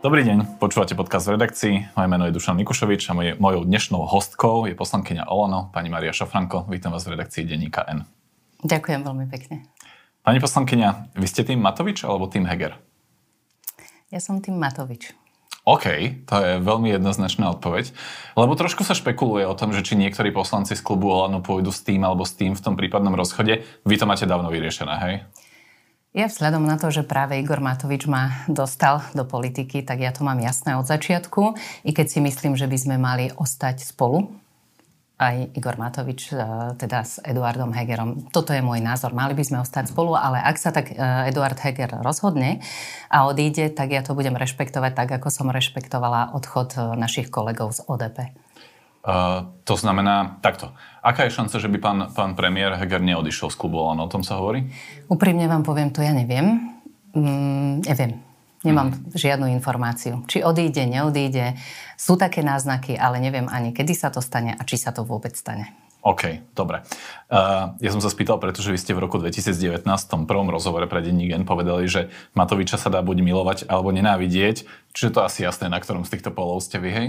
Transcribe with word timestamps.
Dobrý 0.00 0.24
deň, 0.24 0.56
počúvate 0.56 0.96
podcast 0.96 1.28
v 1.28 1.36
redakcii. 1.36 1.92
Moje 1.92 2.08
meno 2.08 2.24
je 2.24 2.32
Dušan 2.32 2.56
Mikušovič 2.56 3.04
a 3.04 3.12
mojou, 3.12 3.36
mojou 3.36 3.62
dnešnou 3.68 4.00
hostkou 4.08 4.64
je 4.64 4.72
poslankyňa 4.72 5.28
Olano, 5.28 5.68
pani 5.76 5.92
Maria 5.92 6.08
Šafranko. 6.08 6.64
Vítam 6.72 6.96
vás 6.96 7.04
v 7.04 7.20
redakcii 7.20 7.44
denníka 7.44 7.84
N. 7.84 8.08
Ďakujem 8.64 9.04
veľmi 9.04 9.28
pekne. 9.28 9.68
Pani 10.24 10.40
poslankyňa, 10.40 11.12
vy 11.20 11.26
ste 11.28 11.44
tým 11.44 11.60
Matovič 11.60 12.00
alebo 12.08 12.32
tým 12.32 12.48
Heger? 12.48 12.80
Ja 14.08 14.24
som 14.24 14.40
tým 14.40 14.56
Matovič. 14.56 15.12
OK, 15.68 15.84
to 16.24 16.34
je 16.48 16.52
veľmi 16.64 16.96
jednoznačná 16.96 17.52
odpoveď. 17.60 17.92
Lebo 18.40 18.56
trošku 18.56 18.80
sa 18.88 18.96
špekuluje 18.96 19.44
o 19.44 19.52
tom, 19.52 19.76
že 19.76 19.84
či 19.84 20.00
niektorí 20.00 20.32
poslanci 20.32 20.72
z 20.72 20.80
klubu 20.80 21.12
Olano 21.12 21.44
pôjdu 21.44 21.76
s 21.76 21.84
tým 21.84 22.08
alebo 22.08 22.24
s 22.24 22.32
tým 22.32 22.56
v 22.56 22.62
tom 22.64 22.72
prípadnom 22.72 23.12
rozchode. 23.12 23.68
Vy 23.84 24.00
to 24.00 24.08
máte 24.08 24.24
dávno 24.24 24.48
vyriešené, 24.48 24.94
hej? 25.04 25.14
Ja 26.10 26.26
vzhľadom 26.26 26.66
na 26.66 26.74
to, 26.74 26.90
že 26.90 27.06
práve 27.06 27.38
Igor 27.38 27.62
Matovič 27.62 28.10
ma 28.10 28.42
dostal 28.50 28.98
do 29.14 29.22
politiky, 29.22 29.86
tak 29.86 30.02
ja 30.02 30.10
to 30.10 30.26
mám 30.26 30.42
jasné 30.42 30.74
od 30.74 30.82
začiatku. 30.82 31.54
I 31.86 31.94
keď 31.94 32.06
si 32.10 32.18
myslím, 32.18 32.58
že 32.58 32.66
by 32.66 32.78
sme 32.82 32.96
mali 32.98 33.30
ostať 33.30 33.86
spolu, 33.86 34.26
aj 35.20 35.54
Igor 35.54 35.78
Matovič, 35.78 36.32
e, 36.32 36.42
teda 36.80 37.06
s 37.06 37.22
Eduardom 37.22 37.70
Hegerom. 37.70 38.32
Toto 38.34 38.50
je 38.50 38.58
môj 38.58 38.82
názor. 38.82 39.14
Mali 39.14 39.38
by 39.38 39.44
sme 39.46 39.62
ostať 39.62 39.94
spolu, 39.94 40.18
ale 40.18 40.42
ak 40.42 40.56
sa 40.58 40.74
tak 40.74 40.90
e, 40.90 40.98
Eduard 41.30 41.60
Heger 41.60 42.02
rozhodne 42.02 42.58
a 43.06 43.30
odíde, 43.30 43.70
tak 43.70 43.94
ja 43.94 44.02
to 44.02 44.18
budem 44.18 44.34
rešpektovať 44.34 44.96
tak, 44.98 45.14
ako 45.14 45.30
som 45.30 45.46
rešpektovala 45.52 46.34
odchod 46.34 46.74
e, 46.74 46.98
našich 46.98 47.30
kolegov 47.30 47.70
z 47.70 47.86
ODP. 47.86 48.49
Uh, 49.00 49.48
to 49.64 49.80
znamená 49.80 50.36
takto. 50.44 50.76
Aká 51.00 51.24
je 51.24 51.32
šanca, 51.32 51.56
že 51.56 51.72
by 51.72 51.78
pán, 51.80 51.98
pán 52.12 52.32
premiér 52.36 52.76
Heger 52.76 53.00
neodišiel 53.00 53.48
z 53.48 53.56
klubu 53.56 53.80
Olano? 53.80 54.04
O 54.04 54.12
tom 54.12 54.20
sa 54.20 54.36
hovorí? 54.36 54.68
Úprimne 55.08 55.48
vám 55.48 55.64
poviem, 55.64 55.88
to 55.88 56.04
ja 56.04 56.12
neviem. 56.12 56.76
Mm, 57.16 57.80
neviem. 57.80 58.20
Nemám 58.60 58.92
hmm. 58.92 59.16
žiadnu 59.16 59.48
informáciu. 59.56 60.20
Či 60.28 60.44
odíde, 60.44 60.84
neodíde. 60.84 61.56
Sú 61.96 62.20
také 62.20 62.44
náznaky, 62.44 62.92
ale 63.00 63.16
neviem 63.16 63.48
ani, 63.48 63.72
kedy 63.72 63.96
sa 63.96 64.12
to 64.12 64.20
stane 64.20 64.52
a 64.52 64.62
či 64.68 64.76
sa 64.76 64.92
to 64.92 65.00
vôbec 65.00 65.32
stane. 65.32 65.72
OK, 66.00 66.52
dobre. 66.56 66.80
Uh, 67.28 67.76
ja 67.80 67.92
som 67.92 68.00
sa 68.00 68.08
spýtal, 68.08 68.40
pretože 68.40 68.72
vy 68.72 68.80
ste 68.80 68.96
v 68.96 69.04
roku 69.04 69.20
2019 69.20 69.84
v 69.84 70.08
tom 70.08 70.24
prvom 70.24 70.48
rozhovore 70.48 70.88
pre 70.88 71.04
denní 71.04 71.28
Gen 71.28 71.44
povedali, 71.44 71.88
že 71.88 72.08
Matoviča 72.32 72.80
sa 72.80 72.88
dá 72.88 73.04
buď 73.04 73.20
milovať 73.20 73.58
alebo 73.68 73.92
nenávidieť. 73.92 74.64
Čiže 74.96 75.12
to 75.12 75.20
asi 75.24 75.44
jasné, 75.44 75.68
na 75.68 75.76
ktorom 75.76 76.08
z 76.08 76.16
týchto 76.16 76.32
polov 76.32 76.64
ste 76.64 76.80
vy, 76.80 76.90
hej? 76.92 77.08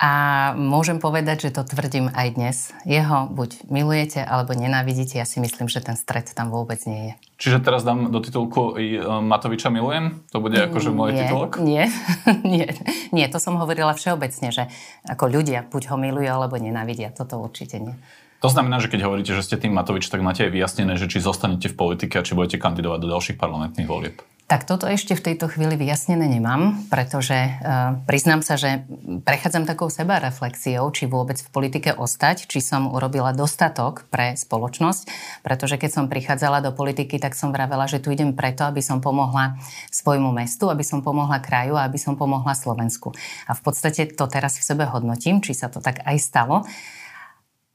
A 0.00 0.10
môžem 0.56 0.96
povedať, 0.96 1.44
že 1.44 1.60
to 1.60 1.60
tvrdím 1.60 2.08
aj 2.16 2.28
dnes. 2.32 2.56
Jeho 2.88 3.28
buď 3.28 3.68
milujete, 3.68 4.24
alebo 4.24 4.56
nenávidíte. 4.56 5.20
Ja 5.20 5.28
si 5.28 5.44
myslím, 5.44 5.68
že 5.68 5.84
ten 5.84 5.92
stred 5.92 6.24
tam 6.32 6.48
vôbec 6.48 6.80
nie 6.88 7.12
je. 7.12 7.14
Čiže 7.36 7.60
teraz 7.60 7.84
dám 7.84 8.08
do 8.08 8.16
titulku 8.24 8.80
i 8.80 8.96
e, 8.96 9.04
Matoviča 9.04 9.68
milujem? 9.68 10.24
To 10.32 10.40
bude 10.40 10.56
akože 10.56 10.88
môj 10.88 11.12
nie, 11.12 11.20
titulok? 11.20 11.60
Nie, 11.60 11.92
nie, 12.48 12.72
nie, 13.12 13.26
to 13.28 13.36
som 13.36 13.60
hovorila 13.60 13.92
všeobecne, 13.92 14.48
že 14.48 14.72
ako 15.04 15.28
ľudia 15.28 15.68
buď 15.68 15.92
ho 15.92 15.96
milujú, 16.00 16.32
alebo 16.32 16.56
nenávidia. 16.56 17.12
Toto 17.12 17.36
určite 17.36 17.76
nie. 17.76 17.92
To 18.40 18.48
znamená, 18.48 18.80
že 18.80 18.88
keď 18.88 19.04
hovoríte, 19.04 19.36
že 19.36 19.44
ste 19.44 19.60
tým 19.60 19.76
Matovič, 19.76 20.08
tak 20.08 20.24
máte 20.24 20.48
aj 20.48 20.52
vyjasnené, 20.56 20.96
že 20.96 21.12
či 21.12 21.20
zostanete 21.20 21.68
v 21.68 21.76
politike 21.76 22.16
a 22.16 22.24
či 22.24 22.32
budete 22.32 22.56
kandidovať 22.56 23.04
do 23.04 23.12
ďalších 23.12 23.36
parlamentných 23.36 23.84
volieb. 23.84 24.16
Tak 24.50 24.66
toto 24.66 24.90
ešte 24.90 25.14
v 25.14 25.30
tejto 25.30 25.46
chvíli 25.46 25.78
vyjasnené 25.78 26.26
nemám, 26.26 26.74
pretože 26.90 27.38
uh, 27.38 28.02
priznám 28.02 28.42
sa, 28.42 28.58
že 28.58 28.82
prechádzam 29.22 29.62
takou 29.62 29.86
seba 29.94 30.18
reflexiou, 30.18 30.90
či 30.90 31.06
vôbec 31.06 31.38
v 31.38 31.52
politike 31.54 31.94
ostať, 31.94 32.50
či 32.50 32.58
som 32.58 32.90
urobila 32.90 33.30
dostatok 33.30 34.10
pre 34.10 34.34
spoločnosť, 34.34 35.06
pretože 35.46 35.78
keď 35.78 35.90
som 35.94 36.10
prichádzala 36.10 36.66
do 36.66 36.74
politiky, 36.74 37.22
tak 37.22 37.38
som 37.38 37.54
vravela, 37.54 37.86
že 37.86 38.02
tu 38.02 38.10
idem 38.10 38.34
preto, 38.34 38.66
aby 38.66 38.82
som 38.82 38.98
pomohla 38.98 39.54
svojmu 39.94 40.34
mestu, 40.34 40.66
aby 40.66 40.82
som 40.82 40.98
pomohla 40.98 41.38
kraju 41.38 41.78
a 41.78 41.86
aby 41.86 42.02
som 42.02 42.18
pomohla 42.18 42.58
Slovensku. 42.58 43.14
A 43.46 43.54
v 43.54 43.62
podstate 43.62 44.10
to 44.10 44.26
teraz 44.26 44.58
v 44.58 44.66
sebe 44.66 44.82
hodnotím, 44.82 45.38
či 45.46 45.54
sa 45.54 45.70
to 45.70 45.78
tak 45.78 46.02
aj 46.02 46.18
stalo. 46.18 46.66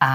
A 0.03 0.11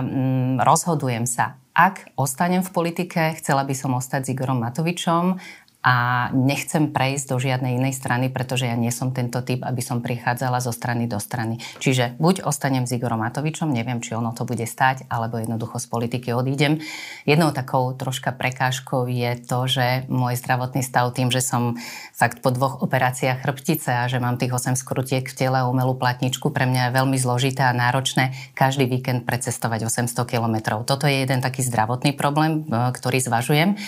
mm, 0.00 0.64
rozhodujem 0.64 1.28
sa, 1.28 1.60
ak 1.76 2.08
ostanem 2.16 2.64
v 2.64 2.72
politike, 2.72 3.36
chcela 3.36 3.68
by 3.68 3.76
som 3.76 3.92
ostať 3.92 4.26
s 4.26 4.32
Igorom 4.32 4.64
Matovičom 4.64 5.36
a 5.80 6.28
nechcem 6.36 6.92
prejsť 6.92 7.24
do 7.32 7.36
žiadnej 7.40 7.80
inej 7.80 7.96
strany, 7.96 8.28
pretože 8.28 8.68
ja 8.68 8.76
nie 8.76 8.92
som 8.92 9.16
tento 9.16 9.40
typ, 9.40 9.64
aby 9.64 9.80
som 9.80 10.04
prichádzala 10.04 10.60
zo 10.60 10.76
strany 10.76 11.08
do 11.08 11.16
strany. 11.16 11.56
Čiže 11.80 12.20
buď 12.20 12.44
ostanem 12.44 12.84
s 12.84 12.92
Igorom 12.92 13.24
Matovičom, 13.24 13.72
neviem, 13.72 14.04
či 14.04 14.12
ono 14.12 14.36
to 14.36 14.44
bude 14.44 14.68
stať, 14.68 15.08
alebo 15.08 15.40
jednoducho 15.40 15.80
z 15.80 15.86
politiky 15.88 16.36
odídem. 16.36 16.84
Jednou 17.24 17.48
takou 17.56 17.96
troška 17.96 18.28
prekážkou 18.36 19.08
je 19.08 19.32
to, 19.40 19.58
že 19.64 20.04
môj 20.12 20.36
zdravotný 20.36 20.84
stav 20.84 21.08
tým, 21.16 21.32
že 21.32 21.40
som 21.40 21.80
fakt 22.12 22.44
po 22.44 22.52
dvoch 22.52 22.84
operáciách 22.84 23.40
chrbtice 23.40 23.88
a 23.88 24.04
že 24.04 24.20
mám 24.20 24.36
tých 24.36 24.52
8 24.52 24.76
skrutiek 24.76 25.24
v 25.24 25.32
tele 25.32 25.64
a 25.64 25.68
umelú 25.68 25.96
platničku, 25.96 26.52
pre 26.52 26.68
mňa 26.68 26.92
je 26.92 26.96
veľmi 27.00 27.16
zložité 27.16 27.64
a 27.64 27.72
náročné 27.72 28.36
každý 28.52 28.84
víkend 28.84 29.24
precestovať 29.24 29.88
800 29.88 30.12
kilometrov. 30.28 30.84
Toto 30.84 31.08
je 31.08 31.24
jeden 31.24 31.40
taký 31.40 31.64
zdravotný 31.64 32.12
problém, 32.12 32.68
e, 32.68 32.92
ktorý 32.92 33.24
zvažujem. 33.24 33.80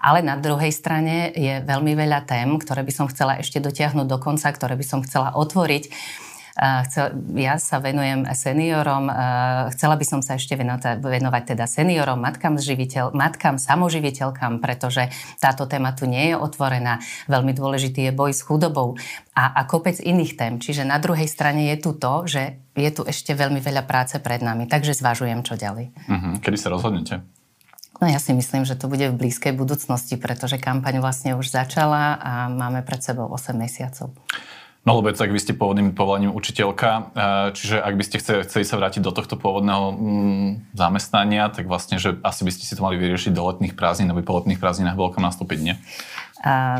Ale 0.00 0.24
na 0.24 0.40
druhej 0.40 0.72
strane 0.72 1.28
je 1.36 1.60
veľmi 1.60 1.92
veľa 1.92 2.24
tém, 2.24 2.48
ktoré 2.56 2.80
by 2.80 2.92
som 2.92 3.06
chcela 3.12 3.36
ešte 3.36 3.60
dotiahnuť 3.60 4.06
do 4.08 4.18
konca, 4.18 4.48
ktoré 4.48 4.74
by 4.74 4.84
som 4.88 5.04
chcela 5.04 5.36
otvoriť. 5.36 5.92
Ja 7.40 7.56
sa 7.56 7.80
venujem 7.80 8.26
seniorom, 8.36 9.08
chcela 9.72 9.96
by 9.96 10.04
som 10.04 10.20
sa 10.20 10.36
ešte 10.36 10.58
venovať 10.58 11.56
teda 11.56 11.64
seniorom, 11.64 12.20
matkám, 12.20 12.60
živiteľ, 12.60 13.16
matkám, 13.16 13.56
samoživiteľkám, 13.56 14.60
pretože 14.60 15.08
táto 15.40 15.64
téma 15.64 15.96
tu 15.96 16.04
nie 16.04 16.34
je 16.34 16.36
otvorená. 16.36 17.00
Veľmi 17.32 17.56
dôležitý 17.56 18.10
je 18.10 18.12
boj 18.12 18.36
s 18.36 18.44
chudobou 18.44 19.00
a, 19.32 19.56
a 19.56 19.64
kopec 19.64 20.04
iných 20.04 20.36
tém. 20.36 20.54
Čiže 20.60 20.84
na 20.84 21.00
druhej 21.00 21.30
strane 21.30 21.70
je 21.72 21.76
tu 21.80 21.96
to, 21.96 22.28
že 22.28 22.60
je 22.76 22.90
tu 22.92 23.08
ešte 23.08 23.32
veľmi 23.32 23.62
veľa 23.62 23.88
práce 23.88 24.20
pred 24.20 24.44
nami, 24.44 24.68
takže 24.68 24.92
zvažujem, 24.92 25.40
čo 25.46 25.56
ďalej. 25.56 25.96
Uh-huh. 25.96 26.34
Kedy 26.44 26.56
sa 26.60 26.68
rozhodnete? 26.68 27.24
No 28.00 28.08
ja 28.08 28.16
si 28.16 28.32
myslím, 28.32 28.64
že 28.64 28.80
to 28.80 28.88
bude 28.88 29.12
v 29.12 29.18
blízkej 29.20 29.52
budúcnosti, 29.52 30.16
pretože 30.16 30.56
kampaň 30.56 31.04
vlastne 31.04 31.36
už 31.36 31.52
začala 31.52 32.16
a 32.16 32.32
máme 32.48 32.80
pred 32.80 33.04
sebou 33.04 33.28
8 33.28 33.52
mesiacov. 33.52 34.16
No 34.80 34.96
lebo 34.96 35.12
tak 35.12 35.28
vy 35.28 35.36
ste 35.36 35.52
pôvodným 35.52 35.92
povolaním 35.92 36.32
učiteľka, 36.32 37.12
čiže 37.52 37.84
ak 37.84 37.94
by 38.00 38.04
ste 38.04 38.16
chceli, 38.16 38.48
chceli 38.48 38.64
sa 38.64 38.80
vrátiť 38.80 39.04
do 39.04 39.12
tohto 39.12 39.36
pôvodného 39.36 39.92
mm, 39.92 40.72
zamestnania, 40.72 41.52
tak 41.52 41.68
vlastne, 41.68 42.00
že 42.00 42.16
asi 42.24 42.48
by 42.48 42.50
ste 42.56 42.64
si 42.64 42.72
to 42.72 42.80
mali 42.80 42.96
vyriešiť 42.96 43.36
do 43.36 43.44
letných 43.44 43.76
prázdnin, 43.76 44.08
aby 44.08 44.24
po 44.24 44.40
letných 44.40 44.56
prázdninách 44.56 44.96
bolo 44.96 45.12
kam 45.12 45.28
nastúpiť, 45.28 45.58
nie? 45.60 45.76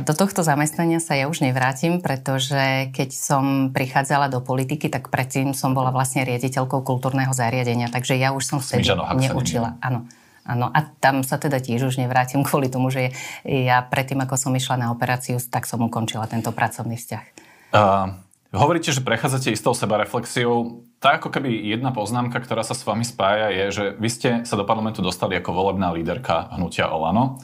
Do 0.08 0.16
tohto 0.16 0.40
zamestnania 0.40 1.04
sa 1.04 1.12
ja 1.12 1.28
už 1.28 1.44
nevrátim, 1.44 2.00
pretože 2.00 2.88
keď 2.96 3.12
som 3.12 3.68
prichádzala 3.68 4.32
do 4.32 4.40
politiky, 4.40 4.88
tak 4.88 5.12
predtým 5.12 5.52
som 5.52 5.76
bola 5.76 5.92
vlastne 5.92 6.24
riaditeľkou 6.24 6.80
kultúrneho 6.80 7.36
zariadenia, 7.36 7.92
takže 7.92 8.16
ja 8.16 8.32
už 8.32 8.48
som 8.48 8.64
vtedy 8.64 8.88
neučila. 8.96 9.76
Áno. 9.84 10.08
Áno, 10.44 10.72
a 10.72 10.78
tam 10.98 11.20
sa 11.20 11.36
teda 11.36 11.60
tiež 11.60 11.92
už 11.92 12.00
nevrátim 12.00 12.40
kvôli 12.46 12.72
tomu, 12.72 12.88
že 12.88 13.12
ja 13.44 13.84
predtým, 13.84 14.20
ako 14.24 14.36
som 14.36 14.52
išla 14.56 14.80
na 14.80 14.88
operáciu, 14.92 15.36
tak 15.38 15.68
som 15.68 15.84
ukončila 15.84 16.26
tento 16.26 16.50
pracovný 16.50 16.96
vzťah. 16.96 17.24
Uh, 17.70 18.18
hovoríte, 18.50 18.90
že 18.90 19.04
prechádzate 19.04 19.54
istou 19.54 19.76
sebareflexiou. 19.76 20.82
Tá 20.98 21.16
ako 21.16 21.30
keby 21.30 21.70
jedna 21.70 21.94
poznámka, 21.94 22.42
ktorá 22.42 22.66
sa 22.66 22.74
s 22.74 22.82
vami 22.82 23.06
spája, 23.06 23.54
je, 23.54 23.64
že 23.70 23.84
vy 23.96 24.08
ste 24.10 24.30
sa 24.42 24.58
do 24.58 24.66
parlamentu 24.66 25.00
dostali 25.00 25.38
ako 25.38 25.54
volebná 25.54 25.94
líderka 25.94 26.50
hnutia 26.56 26.90
Olano. 26.90 27.38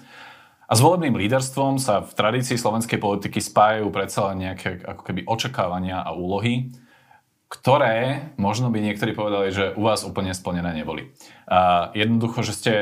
A 0.66 0.75
s 0.75 0.82
volebným 0.82 1.14
líderstvom 1.14 1.78
sa 1.78 2.02
v 2.02 2.10
tradícii 2.10 2.58
slovenskej 2.58 2.99
politiky 2.99 3.38
spájajú 3.38 3.87
predsa 3.94 4.34
len 4.34 4.50
nejaké 4.50 4.82
ako 4.82 5.02
keby 5.06 5.22
očakávania 5.22 6.02
a 6.02 6.10
úlohy, 6.10 6.75
ktoré 7.46 8.31
možno 8.37 8.75
by 8.75 8.82
niektorí 8.82 9.14
povedali, 9.14 9.54
že 9.54 9.70
u 9.78 9.87
vás 9.87 10.02
úplne 10.02 10.34
splnené 10.34 10.75
neboli. 10.75 11.14
A 11.46 11.90
jednoducho, 11.94 12.43
že 12.43 12.52
ste, 12.52 12.72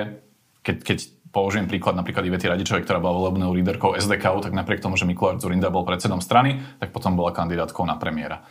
keď, 0.64 0.76
keď 0.80 0.98
použijem 1.34 1.68
príklad 1.68 1.98
napríklad 1.98 2.24
Ivety 2.24 2.48
Radičovej, 2.48 2.86
ktorá 2.86 3.02
bola 3.02 3.18
volebnou 3.18 3.52
líderkou 3.52 3.98
SDK, 3.98 4.40
tak 4.40 4.56
napriek 4.56 4.80
tomu, 4.80 4.94
že 4.94 5.04
Mikuláš 5.04 5.44
Zurinda 5.44 5.68
bol 5.68 5.84
predsedom 5.84 6.24
strany, 6.24 6.62
tak 6.80 6.94
potom 6.94 7.18
bola 7.18 7.34
kandidátkou 7.34 7.84
na 7.84 7.98
premiéra. 7.98 8.46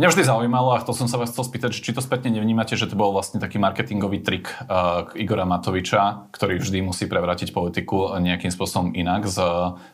Mňa 0.00 0.16
vždy 0.16 0.32
zaujímalo 0.32 0.72
a 0.72 0.80
to 0.80 0.96
som 0.96 1.12
sa 1.12 1.20
vás 1.20 1.28
chcel 1.28 1.44
spýtať, 1.44 1.76
či 1.76 1.92
to 1.92 2.00
spätne 2.00 2.32
nevnímate, 2.32 2.72
že 2.72 2.88
to 2.88 2.96
bol 2.96 3.12
vlastne 3.12 3.36
taký 3.36 3.60
marketingový 3.60 4.24
trik 4.24 4.48
uh, 4.48 5.12
Igora 5.12 5.44
Matoviča, 5.44 6.32
ktorý 6.32 6.56
vždy 6.56 6.80
musí 6.80 7.04
prevrátiť 7.04 7.52
politiku 7.52 8.16
nejakým 8.16 8.48
spôsobom 8.48 8.96
inak 8.96 9.28
z, 9.28 9.36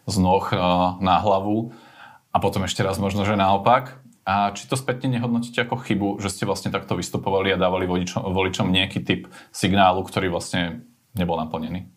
z 0.06 0.16
noh 0.22 0.46
uh, 0.54 0.94
na 1.02 1.18
hlavu 1.18 1.74
a 2.30 2.38
potom 2.38 2.62
ešte 2.70 2.86
raz 2.86 3.02
možno, 3.02 3.26
že 3.26 3.34
naopak. 3.34 3.98
A 4.26 4.50
či 4.50 4.66
to 4.66 4.74
spätne 4.74 5.06
nehodnotíte 5.14 5.62
ako 5.62 5.78
chybu, 5.78 6.08
že 6.18 6.34
ste 6.34 6.50
vlastne 6.50 6.74
takto 6.74 6.98
vystupovali 6.98 7.54
a 7.54 7.60
dávali 7.60 7.86
voličom, 7.86 8.26
voličom 8.26 8.74
nejaký 8.74 9.06
typ 9.06 9.30
signálu, 9.54 10.02
ktorý 10.02 10.34
vlastne 10.34 10.82
nebol 11.14 11.38
naplnený? 11.38 11.95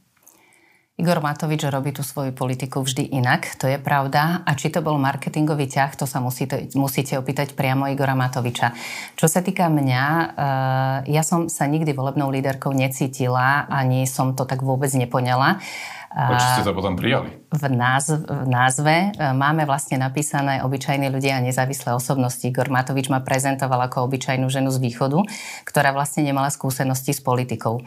Igor 0.99 1.23
Matovič 1.23 1.63
robí 1.71 1.95
tú 1.95 2.03
svoju 2.03 2.35
politiku 2.35 2.83
vždy 2.83 3.15
inak, 3.15 3.55
to 3.55 3.71
je 3.71 3.79
pravda. 3.79 4.43
A 4.43 4.51
či 4.59 4.67
to 4.67 4.83
bol 4.83 4.99
marketingový 4.99 5.71
ťah, 5.71 5.95
to 5.95 6.03
sa 6.03 6.19
musíte, 6.19 6.67
musíte 6.75 7.15
opýtať 7.15 7.55
priamo 7.55 7.87
Igora 7.87 8.19
Matoviča. 8.19 8.75
Čo 9.15 9.31
sa 9.31 9.39
týka 9.39 9.71
mňa, 9.71 10.03
eh, 10.03 11.15
ja 11.15 11.23
som 11.23 11.47
sa 11.47 11.71
nikdy 11.71 11.95
volebnou 11.95 12.27
líderkou 12.27 12.75
necítila, 12.75 13.63
ani 13.71 14.03
som 14.03 14.35
to 14.35 14.43
tak 14.43 14.59
vôbec 14.59 14.91
nepoňala. 14.91 15.63
Prečo 16.09 16.47
ste 16.57 16.65
to 16.65 16.73
potom 16.73 16.97
prijali? 16.97 17.29
V, 17.53 17.63
názv, 17.69 18.25
v 18.25 18.49
názve 18.49 18.95
eh, 19.07 19.31
máme 19.31 19.63
vlastne 19.69 20.01
napísané 20.01 20.65
obyčajní 20.65 21.07
ľudia 21.07 21.37
a 21.37 21.45
nezávislé 21.45 21.95
osobnosti. 21.95 22.43
Igor 22.43 22.67
Matovič 22.67 23.07
ma 23.07 23.23
prezentoval 23.23 23.87
ako 23.87 24.09
obyčajnú 24.09 24.49
ženu 24.49 24.73
z 24.73 24.83
východu, 24.83 25.21
ktorá 25.63 25.93
vlastne 25.95 26.25
nemala 26.25 26.51
skúsenosti 26.51 27.15
s 27.15 27.21
politikou. 27.21 27.85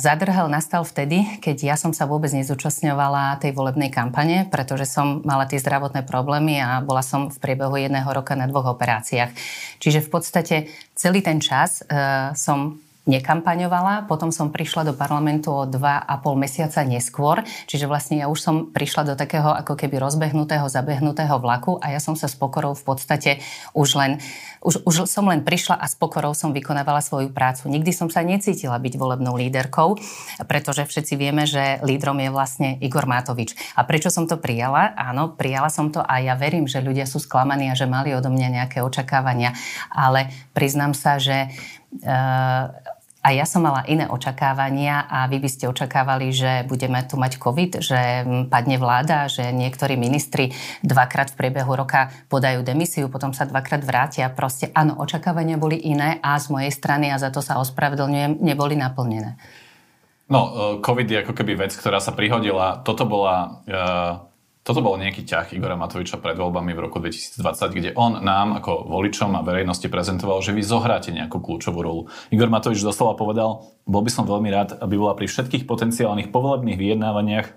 Zadrhel 0.00 0.48
nastal 0.48 0.88
vtedy, 0.88 1.36
keď 1.44 1.56
ja 1.60 1.76
som 1.76 1.92
sa 1.92 2.08
vôbec 2.08 2.32
nezúčastňovala 2.32 3.36
tej 3.44 3.52
volebnej 3.52 3.92
kampane, 3.92 4.48
pretože 4.48 4.88
som 4.88 5.20
mala 5.20 5.44
tie 5.44 5.60
zdravotné 5.60 6.08
problémy 6.08 6.56
a 6.56 6.80
bola 6.80 7.04
som 7.04 7.28
v 7.28 7.36
priebehu 7.36 7.76
jedného 7.76 8.08
roka 8.08 8.32
na 8.32 8.48
dvoch 8.48 8.72
operáciách. 8.72 9.36
Čiže 9.76 10.00
v 10.00 10.08
podstate 10.08 10.56
celý 10.96 11.20
ten 11.20 11.44
čas 11.44 11.84
uh, 11.84 12.32
som 12.32 12.80
nekampaňovala, 13.08 14.04
potom 14.04 14.28
som 14.28 14.52
prišla 14.52 14.92
do 14.92 14.94
parlamentu 14.94 15.50
o 15.50 15.64
dva 15.64 16.04
a 16.04 16.20
pol 16.20 16.36
mesiaca 16.36 16.84
neskôr, 16.84 17.40
čiže 17.64 17.88
vlastne 17.88 18.20
ja 18.20 18.28
už 18.28 18.38
som 18.38 18.56
prišla 18.68 19.12
do 19.12 19.14
takého 19.16 19.50
ako 19.50 19.74
keby 19.74 19.96
rozbehnutého, 19.96 20.68
zabehnutého 20.68 21.36
vlaku 21.40 21.80
a 21.80 21.96
ja 21.96 22.00
som 22.00 22.14
sa 22.14 22.28
s 22.28 22.36
pokorou 22.36 22.76
v 22.76 22.84
podstate 22.84 23.30
už 23.72 23.96
len, 23.96 24.20
už, 24.60 24.84
už 24.84 25.08
som 25.08 25.24
len 25.24 25.40
prišla 25.40 25.80
a 25.80 25.88
s 25.88 25.96
pokorou 25.96 26.36
som 26.36 26.52
vykonávala 26.52 27.00
svoju 27.00 27.32
prácu. 27.32 27.72
Nikdy 27.72 27.90
som 27.96 28.08
sa 28.12 28.20
necítila 28.20 28.76
byť 28.76 28.94
volebnou 29.00 29.32
líderkou, 29.32 29.96
pretože 30.44 30.84
všetci 30.84 31.14
vieme, 31.16 31.48
že 31.48 31.80
lídrom 31.80 32.20
je 32.20 32.28
vlastne 32.28 32.68
Igor 32.84 33.08
Matovič. 33.08 33.56
A 33.72 33.88
prečo 33.88 34.12
som 34.12 34.28
to 34.28 34.36
prijala? 34.36 34.92
Áno, 35.00 35.32
prijala 35.32 35.72
som 35.72 35.88
to 35.88 36.04
a 36.04 36.20
ja 36.20 36.36
verím, 36.36 36.68
že 36.68 36.84
ľudia 36.84 37.08
sú 37.08 37.16
sklamaní 37.16 37.72
a 37.72 37.78
že 37.78 37.88
mali 37.88 38.12
odo 38.12 38.28
mňa 38.28 38.48
nejaké 38.60 38.84
očakávania, 38.84 39.56
ale 39.88 40.28
priznám 40.52 40.92
sa, 40.92 41.16
že 41.16 41.48
uh, 42.04 42.68
a 43.20 43.36
ja 43.36 43.44
som 43.44 43.60
mala 43.60 43.84
iné 43.84 44.08
očakávania 44.08 45.04
a 45.04 45.28
vy 45.28 45.44
by 45.44 45.48
ste 45.52 45.68
očakávali, 45.68 46.32
že 46.32 46.64
budeme 46.64 47.04
tu 47.04 47.20
mať 47.20 47.36
COVID, 47.36 47.84
že 47.84 48.00
padne 48.48 48.80
vláda, 48.80 49.28
že 49.28 49.52
niektorí 49.52 50.00
ministri 50.00 50.56
dvakrát 50.80 51.28
v 51.28 51.36
priebehu 51.36 51.68
roka 51.76 52.08
podajú 52.32 52.64
demisiu, 52.64 53.12
potom 53.12 53.36
sa 53.36 53.44
dvakrát 53.44 53.84
vrátia. 53.84 54.32
Proste 54.32 54.72
áno, 54.72 54.96
očakávania 54.96 55.60
boli 55.60 55.76
iné 55.84 56.16
a 56.24 56.40
z 56.40 56.48
mojej 56.48 56.72
strany, 56.72 57.12
a 57.12 57.20
za 57.20 57.28
to 57.28 57.44
sa 57.44 57.60
ospravedlňujem, 57.60 58.40
neboli 58.40 58.72
naplnené. 58.72 59.36
No, 60.32 60.40
e, 60.40 60.50
COVID 60.80 61.08
je 61.12 61.20
ako 61.20 61.36
keby 61.36 61.60
vec, 61.60 61.76
ktorá 61.76 62.00
sa 62.00 62.16
prihodila. 62.16 62.80
Toto 62.80 63.04
bola 63.04 63.60
uh 63.68 64.29
toto 64.70 64.86
bol 64.86 64.94
nejaký 64.94 65.26
ťah 65.26 65.50
Igora 65.50 65.74
Matoviča 65.74 66.22
pred 66.22 66.38
voľbami 66.38 66.70
v 66.78 66.86
roku 66.86 67.02
2020, 67.02 67.42
kde 67.74 67.90
on 67.98 68.22
nám 68.22 68.54
ako 68.62 68.86
voličom 68.86 69.34
a 69.34 69.42
verejnosti 69.42 69.90
prezentoval, 69.90 70.38
že 70.46 70.54
vy 70.54 70.62
zohráte 70.62 71.10
nejakú 71.10 71.42
kľúčovú 71.42 71.82
rolu. 71.82 72.06
Igor 72.30 72.46
Matovič 72.46 72.78
doslova 72.78 73.18
povedal, 73.18 73.66
bol 73.82 74.06
by 74.06 74.10
som 74.14 74.30
veľmi 74.30 74.46
rád, 74.54 74.78
aby 74.78 74.94
bola 74.94 75.18
pri 75.18 75.26
všetkých 75.26 75.66
potenciálnych 75.66 76.30
povolebných 76.30 76.78
vyjednávaniach 76.78 77.50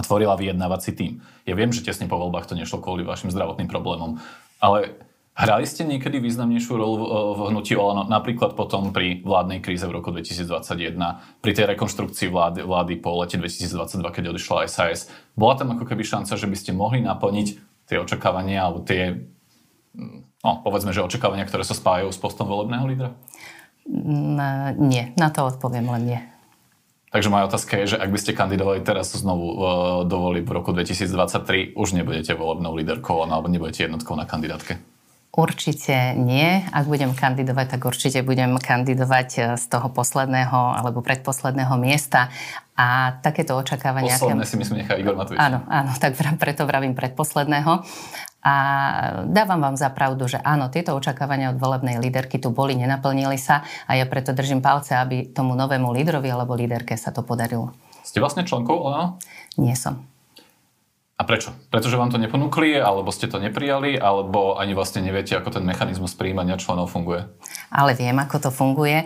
otvorila 0.00 0.40
vyjednávací 0.40 0.96
tým. 0.96 1.20
Ja 1.44 1.52
viem, 1.52 1.76
že 1.76 1.84
tesne 1.84 2.08
po 2.08 2.16
voľbách 2.16 2.48
to 2.48 2.56
nešlo 2.56 2.80
kvôli 2.80 3.04
vašim 3.04 3.28
zdravotným 3.28 3.68
problémom, 3.68 4.16
ale 4.64 4.96
Hrali 5.40 5.64
ste 5.64 5.88
niekedy 5.88 6.20
významnejšiu 6.20 6.74
rolu 6.76 6.94
v 7.32 7.40
hnutí 7.48 7.72
Olano, 7.72 8.04
napríklad 8.04 8.52
potom 8.52 8.92
pri 8.92 9.24
vládnej 9.24 9.64
kríze 9.64 9.88
v 9.88 9.96
roku 9.96 10.12
2021, 10.12 11.00
pri 11.40 11.52
tej 11.56 11.64
rekonštrukcii 11.72 12.28
vlády, 12.28 12.60
vlády 12.60 13.00
po 13.00 13.16
lete 13.16 13.40
2022, 13.40 14.04
keď 14.04 14.36
odišla 14.36 14.68
SAS. 14.68 15.08
Bola 15.32 15.56
tam 15.56 15.72
ako 15.72 15.88
keby 15.88 16.04
šanca, 16.04 16.36
že 16.36 16.44
by 16.44 16.56
ste 16.60 16.76
mohli 16.76 17.00
naplniť 17.00 17.56
tie 17.88 17.96
očakávania 17.96 18.68
alebo 18.68 18.84
tie, 18.84 19.16
mm, 19.96 20.44
no 20.44 20.60
povedzme, 20.60 20.92
že 20.92 21.00
očakávania, 21.00 21.48
ktoré 21.48 21.64
sa 21.64 21.72
spájajú 21.72 22.12
s 22.12 22.20
postom 22.20 22.44
volebného 22.44 22.84
lídra? 22.84 23.10
Na, 24.36 24.76
nie, 24.76 25.16
na 25.16 25.32
to 25.32 25.48
odpoviem 25.48 25.88
len 25.88 26.02
nie. 26.04 26.20
Takže 27.10 27.32
moja 27.32 27.48
otázka 27.48 27.80
je, 27.80 27.96
že 27.96 27.98
ak 27.98 28.12
by 28.12 28.18
ste 28.20 28.36
kandidovali 28.36 28.84
teraz 28.84 29.10
znovu 29.16 29.46
uh, 29.50 29.56
do 30.04 30.20
volieb 30.20 30.44
v 30.44 30.52
roku 30.52 30.76
2023, 30.76 31.74
už 31.74 31.96
nebudete 31.96 32.36
volebnou 32.36 32.76
líderkou 32.76 33.24
alebo 33.24 33.48
nebudete 33.48 33.88
jednotkou 33.88 34.14
na 34.14 34.28
kandidátke. 34.28 34.99
Určite 35.30 36.18
nie. 36.18 36.66
Ak 36.74 36.90
budem 36.90 37.14
kandidovať, 37.14 37.78
tak 37.78 37.86
určite 37.86 38.26
budem 38.26 38.58
kandidovať 38.58 39.28
eh, 39.38 39.42
z 39.54 39.64
toho 39.70 39.86
posledného 39.86 40.82
alebo 40.82 41.06
predposledného 41.06 41.70
miesta. 41.78 42.34
A 42.74 43.20
takéto 43.22 43.54
očakávania... 43.54 44.18
Posledné 44.18 44.42
aké... 44.42 44.50
si 44.50 44.56
myslím 44.58 44.78
nechá 44.82 44.96
Igor 44.98 45.14
Matovič. 45.14 45.38
Áno, 45.38 45.62
áno, 45.68 45.92
tak 46.00 46.16
preto 46.16 46.64
vravím 46.64 46.96
predposledného. 46.96 47.84
A 48.40 48.54
dávam 49.28 49.60
vám 49.60 49.76
za 49.76 49.92
pravdu, 49.92 50.24
že 50.24 50.40
áno, 50.40 50.72
tieto 50.72 50.96
očakávania 50.96 51.52
od 51.52 51.60
volebnej 51.60 52.00
líderky 52.00 52.40
tu 52.40 52.48
boli, 52.48 52.72
nenaplnili 52.72 53.36
sa 53.36 53.68
a 53.84 54.00
ja 54.00 54.08
preto 54.08 54.32
držím 54.32 54.64
palce, 54.64 54.96
aby 54.96 55.28
tomu 55.28 55.52
novému 55.52 55.92
lídrovi 55.92 56.32
alebo 56.32 56.56
líderke 56.56 56.96
sa 56.96 57.12
to 57.12 57.20
podarilo. 57.20 57.76
Ste 58.00 58.24
vlastne 58.24 58.48
členkou, 58.48 58.80
áno? 58.88 59.20
Nie 59.60 59.76
som. 59.76 60.09
A 61.20 61.22
prečo? 61.28 61.52
Pretože 61.68 62.00
vám 62.00 62.08
to 62.08 62.16
neponúkli, 62.16 62.80
alebo 62.80 63.12
ste 63.12 63.28
to 63.28 63.36
neprijali, 63.36 64.00
alebo 64.00 64.56
ani 64.56 64.72
vlastne 64.72 65.04
neviete, 65.04 65.36
ako 65.36 65.52
ten 65.52 65.68
mechanizmus 65.68 66.16
príjmania 66.16 66.56
členov 66.56 66.88
funguje? 66.88 67.28
Ale 67.68 67.92
viem, 67.92 68.16
ako 68.16 68.48
to 68.48 68.50
funguje. 68.50 69.04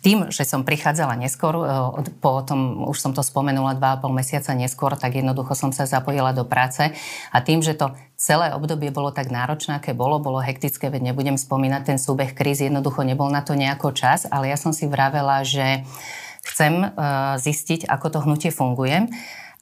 Tým, 0.00 0.32
že 0.32 0.48
som 0.48 0.64
prichádzala 0.64 1.20
neskôr, 1.20 1.60
e, 1.60 2.08
po 2.24 2.40
tom, 2.40 2.88
už 2.88 2.96
som 2.96 3.12
to 3.12 3.20
spomenula, 3.20 3.76
2,5 3.76 4.16
mesiaca 4.16 4.56
neskôr, 4.56 4.96
tak 4.96 5.12
jednoducho 5.12 5.52
som 5.52 5.76
sa 5.76 5.84
zapojila 5.84 6.32
do 6.32 6.48
práce. 6.48 6.96
A 7.28 7.38
tým, 7.44 7.60
že 7.60 7.76
to 7.76 7.92
celé 8.16 8.56
obdobie 8.56 8.88
bolo 8.88 9.12
tak 9.12 9.28
náročné, 9.28 9.84
aké 9.84 9.92
bolo, 9.92 10.16
bolo 10.24 10.40
hektické, 10.40 10.88
veď 10.88 11.12
nebudem 11.12 11.36
spomínať 11.36 11.84
ten 11.84 11.98
súbeh 12.00 12.32
krízy, 12.32 12.72
jednoducho 12.72 13.04
nebol 13.04 13.28
na 13.28 13.44
to 13.44 13.52
nejako 13.52 13.92
čas, 13.92 14.24
ale 14.24 14.48
ja 14.48 14.56
som 14.56 14.72
si 14.72 14.88
vravela, 14.88 15.44
že 15.44 15.84
chcem 16.48 16.80
e, 16.80 16.86
zistiť, 17.44 17.92
ako 17.92 18.06
to 18.08 18.18
hnutie 18.24 18.48
funguje. 18.48 19.12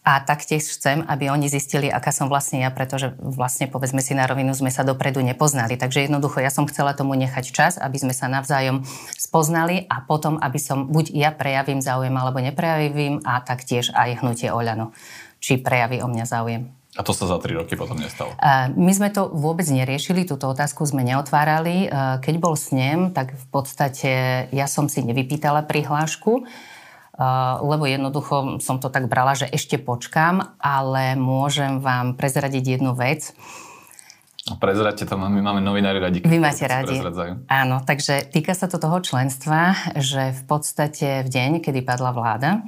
A 0.02 0.18
taktiež 0.18 0.66
chcem, 0.66 1.06
aby 1.06 1.30
oni 1.30 1.46
zistili, 1.46 1.86
aká 1.86 2.10
som 2.10 2.26
vlastne 2.26 2.66
ja, 2.66 2.74
pretože 2.74 3.14
vlastne 3.22 3.70
povedzme 3.70 4.02
si 4.02 4.18
na 4.18 4.26
rovinu 4.26 4.50
sme 4.50 4.66
sa 4.66 4.82
dopredu 4.82 5.22
nepoznali. 5.22 5.78
Takže 5.78 6.10
jednoducho 6.10 6.42
ja 6.42 6.50
som 6.50 6.66
chcela 6.66 6.90
tomu 6.90 7.14
nechať 7.14 7.54
čas, 7.54 7.78
aby 7.78 8.02
sme 8.02 8.10
sa 8.10 8.26
navzájom 8.26 8.82
spoznali 9.14 9.86
a 9.86 10.02
potom, 10.02 10.42
aby 10.42 10.58
som 10.58 10.90
buď 10.90 11.14
ja 11.14 11.30
prejavím 11.30 11.78
záujem 11.78 12.10
alebo 12.18 12.42
neprejavím 12.42 13.22
a 13.22 13.46
taktiež 13.46 13.94
aj 13.94 14.26
hnutie 14.26 14.50
Oľano, 14.50 14.90
či 15.38 15.62
prejaví 15.62 16.02
o 16.02 16.10
mňa 16.10 16.26
záujem. 16.26 16.66
A 16.92 17.06
to 17.06 17.14
sa 17.14 17.24
za 17.24 17.38
tri 17.38 17.54
roky 17.54 17.78
potom 17.78 17.96
nestalo? 17.96 18.34
My 18.74 18.92
sme 18.92 19.08
to 19.08 19.30
vôbec 19.30 19.64
neriešili, 19.64 20.28
túto 20.28 20.50
otázku 20.50 20.84
sme 20.84 21.00
neotvárali. 21.06 21.88
Keď 22.20 22.34
bol 22.36 22.52
snem, 22.52 23.14
tak 23.14 23.38
v 23.38 23.46
podstate 23.48 24.12
ja 24.50 24.66
som 24.66 24.90
si 24.90 25.00
nevypýtala 25.00 25.64
prihlášku 25.64 26.44
lebo 27.62 27.84
jednoducho 27.86 28.58
som 28.58 28.78
to 28.82 28.88
tak 28.92 29.06
brala, 29.06 29.34
že 29.38 29.50
ešte 29.50 29.78
počkám, 29.78 30.58
ale 30.60 31.14
môžem 31.18 31.78
vám 31.78 32.14
prezradiť 32.18 32.78
jednu 32.78 32.92
vec. 32.94 33.34
A 34.50 34.58
prezradte 34.58 35.06
to, 35.06 35.14
my 35.14 35.38
máme 35.38 35.62
novinári 35.62 36.02
radi. 36.02 36.18
Vy 36.26 36.38
máte 36.42 36.66
radi. 36.66 36.98
Áno, 37.46 37.78
takže 37.86 38.26
týka 38.26 38.58
sa 38.58 38.66
to 38.66 38.82
toho 38.82 38.98
členstva, 38.98 39.78
že 39.94 40.34
v 40.34 40.42
podstate 40.50 41.22
v 41.22 41.28
deň, 41.30 41.50
kedy 41.62 41.86
padla 41.86 42.10
vláda, 42.10 42.66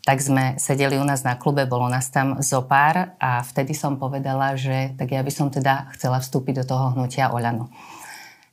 tak 0.00 0.24
sme 0.24 0.56
sedeli 0.56 0.96
u 0.96 1.04
nás 1.04 1.20
na 1.20 1.36
klube, 1.36 1.68
bolo 1.68 1.84
nás 1.92 2.08
tam 2.08 2.40
zo 2.40 2.64
pár 2.64 3.12
a 3.20 3.44
vtedy 3.44 3.76
som 3.76 4.00
povedala, 4.00 4.56
že 4.56 4.96
tak 4.96 5.12
ja 5.12 5.20
by 5.20 5.28
som 5.28 5.52
teda 5.52 5.92
chcela 5.92 6.24
vstúpiť 6.24 6.64
do 6.64 6.64
toho 6.64 6.96
hnutia 6.96 7.28
Oľano. 7.28 7.68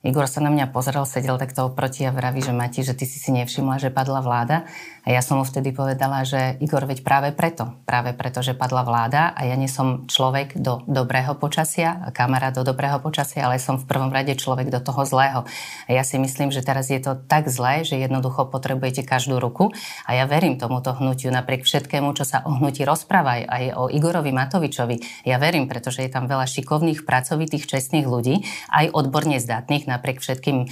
Igor 0.07 0.23
sa 0.31 0.39
na 0.39 0.47
mňa 0.47 0.71
pozrel, 0.71 1.03
sedel 1.03 1.35
takto 1.35 1.67
oproti 1.67 2.07
a 2.07 2.15
vraví, 2.15 2.39
že 2.39 2.55
Mati, 2.55 2.79
že 2.79 2.95
ty 2.95 3.03
si 3.03 3.19
si 3.19 3.35
nevšimla, 3.35 3.75
že 3.75 3.91
padla 3.91 4.23
vláda. 4.23 4.63
A 5.03 5.15
ja 5.15 5.19
som 5.23 5.39
mu 5.39 5.43
vtedy 5.43 5.75
povedala, 5.75 6.23
že 6.23 6.55
Igor, 6.63 6.83
veď 6.83 7.03
práve 7.03 7.31
preto, 7.35 7.75
práve 7.83 8.15
preto, 8.15 8.39
že 8.39 8.55
padla 8.55 8.87
vláda 8.87 9.35
a 9.35 9.43
ja 9.47 9.55
nie 9.59 9.67
som 9.67 10.07
človek 10.07 10.59
do 10.59 10.83
dobrého 10.87 11.35
počasia, 11.35 12.11
kamarát 12.15 12.55
do 12.55 12.63
dobrého 12.63 12.99
počasia, 13.03 13.47
ale 13.47 13.59
som 13.59 13.79
v 13.79 13.87
prvom 13.87 14.11
rade 14.11 14.35
človek 14.35 14.71
do 14.71 14.79
toho 14.79 15.03
zlého. 15.03 15.43
A 15.87 15.89
ja 15.91 16.03
si 16.07 16.19
myslím, 16.19 16.51
že 16.51 16.63
teraz 16.63 16.87
je 16.87 16.99
to 16.99 17.19
tak 17.27 17.47
zlé, 17.51 17.83
že 17.83 17.99
jednoducho 17.99 18.47
potrebujete 18.51 19.03
každú 19.03 19.39
ruku 19.39 19.71
a 20.07 20.15
ja 20.15 20.27
verím 20.27 20.59
tomuto 20.59 20.91
hnutiu 20.95 21.31
napriek 21.31 21.63
všetkému, 21.63 22.11
čo 22.15 22.27
sa 22.27 22.43
o 22.47 22.55
hnutí 22.59 22.83
rozpráva 22.83 23.43
aj 23.43 23.63
o 23.79 23.83
Igorovi 23.87 24.35
Matovičovi. 24.35 25.23
Ja 25.27 25.39
verím, 25.39 25.71
pretože 25.71 26.03
je 26.03 26.11
tam 26.11 26.27
veľa 26.27 26.47
šikovných, 26.47 27.07
pracovitých, 27.07 27.63
čestných 27.63 28.07
ľudí, 28.07 28.43
aj 28.71 28.91
odborne 28.91 29.39
zdatných, 29.39 29.87
napriek 29.97 30.21
všetkým 30.21 30.57
e, 30.63 30.67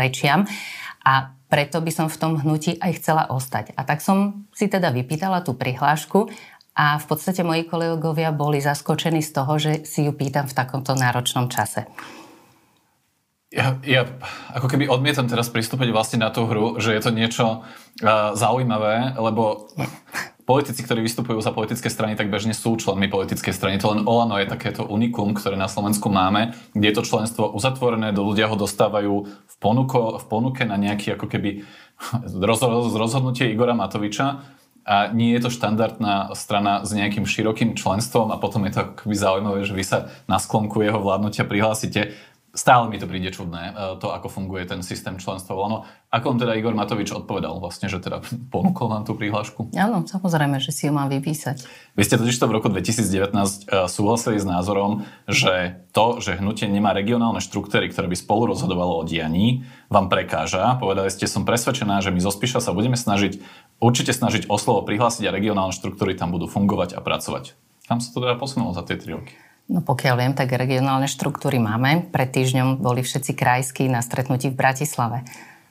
rečiam. 0.00 0.48
A 1.04 1.36
preto 1.46 1.78
by 1.78 1.92
som 1.94 2.06
v 2.10 2.18
tom 2.18 2.32
hnutí 2.40 2.80
aj 2.82 2.98
chcela 2.98 3.30
ostať. 3.30 3.76
A 3.78 3.86
tak 3.86 4.02
som 4.02 4.48
si 4.50 4.66
teda 4.66 4.90
vypýtala 4.90 5.46
tú 5.46 5.54
prihlášku 5.54 6.26
a 6.76 6.98
v 6.98 7.04
podstate 7.06 7.46
moji 7.46 7.64
kolegovia 7.64 8.34
boli 8.34 8.58
zaskočení 8.58 9.22
z 9.22 9.30
toho, 9.30 9.52
že 9.56 9.72
si 9.86 10.04
ju 10.04 10.12
pýtam 10.12 10.50
v 10.50 10.56
takomto 10.56 10.92
náročnom 10.98 11.48
čase. 11.48 11.86
Ja, 13.54 13.78
ja 13.86 14.04
ako 14.52 14.68
keby 14.68 14.90
odmietam 14.90 15.30
teraz 15.30 15.48
pristúpiť 15.48 15.94
vlastne 15.94 16.26
na 16.26 16.34
tú 16.34 16.44
hru, 16.44 16.76
že 16.82 16.92
je 16.92 17.00
to 17.00 17.14
niečo 17.14 17.62
uh, 17.62 18.34
zaujímavé, 18.36 19.16
lebo 19.16 19.70
politici, 20.46 20.86
ktorí 20.86 21.02
vystupujú 21.02 21.42
za 21.42 21.50
politické 21.50 21.90
strany, 21.90 22.14
tak 22.14 22.30
bežne 22.30 22.54
sú 22.54 22.78
členmi 22.78 23.10
politickej 23.10 23.50
strany. 23.50 23.82
To 23.82 23.90
len 23.90 24.06
Olano 24.06 24.38
je 24.38 24.46
takéto 24.46 24.86
unikum, 24.86 25.34
ktoré 25.34 25.58
na 25.58 25.66
Slovensku 25.66 26.06
máme, 26.06 26.54
kde 26.70 26.86
je 26.86 26.96
to 26.96 27.04
členstvo 27.04 27.50
uzatvorené, 27.50 28.14
do 28.14 28.22
ľudia 28.22 28.46
ho 28.46 28.54
dostávajú 28.54 29.14
v, 29.26 29.54
ponuko, 29.58 30.22
v 30.22 30.24
ponuke 30.30 30.62
na 30.62 30.78
nejaký 30.78 31.18
ako 31.18 31.26
keby 31.26 31.66
rozhodnutie 32.94 33.50
Igora 33.50 33.74
Matoviča 33.74 34.56
a 34.86 35.10
nie 35.10 35.34
je 35.34 35.42
to 35.42 35.50
štandardná 35.50 36.30
strana 36.38 36.86
s 36.86 36.94
nejakým 36.94 37.26
širokým 37.26 37.74
členstvom 37.74 38.30
a 38.30 38.38
potom 38.38 38.62
je 38.70 38.78
to 38.78 38.80
akoby 38.86 39.18
zaujímavé, 39.18 39.66
že 39.66 39.74
vy 39.74 39.82
sa 39.82 40.14
na 40.30 40.38
sklonku 40.38 40.78
jeho 40.78 41.02
vládnutia 41.02 41.42
prihlásite 41.42 42.14
stále 42.56 42.88
mi 42.88 42.96
to 42.96 43.04
príde 43.04 43.28
čudné, 43.30 43.70
e, 43.70 43.72
to, 44.00 44.10
ako 44.10 44.32
funguje 44.32 44.64
ten 44.64 44.80
systém 44.80 45.20
členstva 45.20 45.52
Olano. 45.52 45.84
Ako 46.08 46.32
on 46.32 46.38
teda 46.40 46.56
Igor 46.56 46.72
Matovič 46.72 47.12
odpovedal 47.12 47.60
vlastne, 47.60 47.92
že 47.92 48.00
teda 48.00 48.24
ponúkol 48.54 48.88
nám 48.88 49.04
tú 49.04 49.12
prihlášku? 49.14 49.76
Áno, 49.76 50.02
samozrejme, 50.08 50.58
že 50.58 50.72
si 50.72 50.88
ju 50.88 50.92
mám 50.96 51.12
vypísať. 51.12 51.68
Vy 51.94 52.02
ste 52.02 52.16
totiž 52.16 52.34
to 52.40 52.48
v 52.48 52.56
roku 52.56 52.72
2019 52.72 53.36
e, 53.36 53.86
súhlasili 53.86 54.40
s 54.40 54.48
názorom, 54.48 55.04
že 55.28 55.84
to, 55.92 56.18
že 56.18 56.40
hnutie 56.40 56.66
nemá 56.66 56.96
regionálne 56.96 57.44
štruktúry, 57.44 57.92
ktoré 57.92 58.08
by 58.08 58.16
spolu 58.16 58.56
rozhodovalo 58.56 58.98
o 58.98 59.06
dianí, 59.06 59.68
vám 59.92 60.08
prekáža. 60.08 60.80
Povedali 60.80 61.12
ste, 61.12 61.28
som 61.28 61.44
presvedčená, 61.44 62.00
že 62.00 62.10
my 62.10 62.18
zo 62.24 62.32
Spiša 62.32 62.64
sa 62.64 62.72
budeme 62.72 62.96
snažiť, 62.96 63.38
určite 63.78 64.16
snažiť 64.16 64.48
o 64.48 64.56
slovo 64.56 64.82
prihlásiť 64.82 65.28
a 65.28 65.34
regionálne 65.36 65.76
štruktúry 65.76 66.16
tam 66.16 66.32
budú 66.32 66.48
fungovať 66.48 66.96
a 66.96 67.04
pracovať. 67.04 67.54
Tam 67.86 68.02
sa 68.02 68.10
to 68.10 68.18
teda 68.18 68.34
posunulo 68.34 68.74
za 68.74 68.82
tie 68.82 68.98
tri 68.98 69.14
roky. 69.14 69.30
No 69.66 69.82
pokiaľ 69.82 70.14
viem, 70.14 70.34
tak 70.38 70.54
regionálne 70.54 71.10
štruktúry 71.10 71.58
máme. 71.58 72.06
Pred 72.14 72.28
týždňom 72.30 72.78
boli 72.78 73.02
všetci 73.02 73.34
krajskí 73.34 73.90
na 73.90 73.98
stretnutí 73.98 74.54
v 74.54 74.58
Bratislave. 74.58 75.26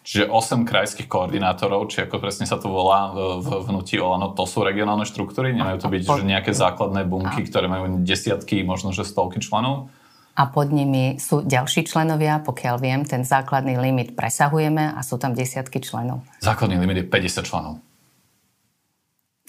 Čiže 0.06 0.30
8 0.30 0.70
krajských 0.70 1.10
koordinátorov, 1.10 1.90
či 1.90 2.06
ako 2.06 2.22
presne 2.22 2.46
sa 2.46 2.62
to 2.62 2.70
volá 2.70 3.10
v, 3.10 3.18
vnutí 3.66 3.98
Olano, 3.98 4.38
to 4.38 4.46
sú 4.46 4.62
regionálne 4.62 5.02
štruktúry? 5.02 5.50
Nemajú 5.56 5.82
to 5.82 5.90
byť 5.90 6.02
po... 6.06 6.22
že 6.22 6.30
nejaké 6.30 6.54
základné 6.54 7.10
bunky, 7.10 7.42
a... 7.42 7.48
ktoré 7.50 7.66
majú 7.66 8.06
desiatky, 8.06 8.62
možno 8.62 8.94
že 8.94 9.02
stovky 9.02 9.42
členov? 9.42 9.90
A 10.36 10.52
pod 10.52 10.70
nimi 10.70 11.18
sú 11.18 11.42
ďalší 11.42 11.88
členovia, 11.88 12.44
pokiaľ 12.44 12.75
viem, 12.78 13.02
ten 13.08 13.24
základný 13.24 13.80
limit 13.80 14.14
presahujeme 14.14 14.94
a 14.94 15.00
sú 15.02 15.16
tam 15.18 15.34
desiatky 15.34 15.80
členov. 15.82 16.22
Základný 16.44 16.78
limit 16.78 17.02
je 17.02 17.06
50 17.08 17.50
členov. 17.50 17.80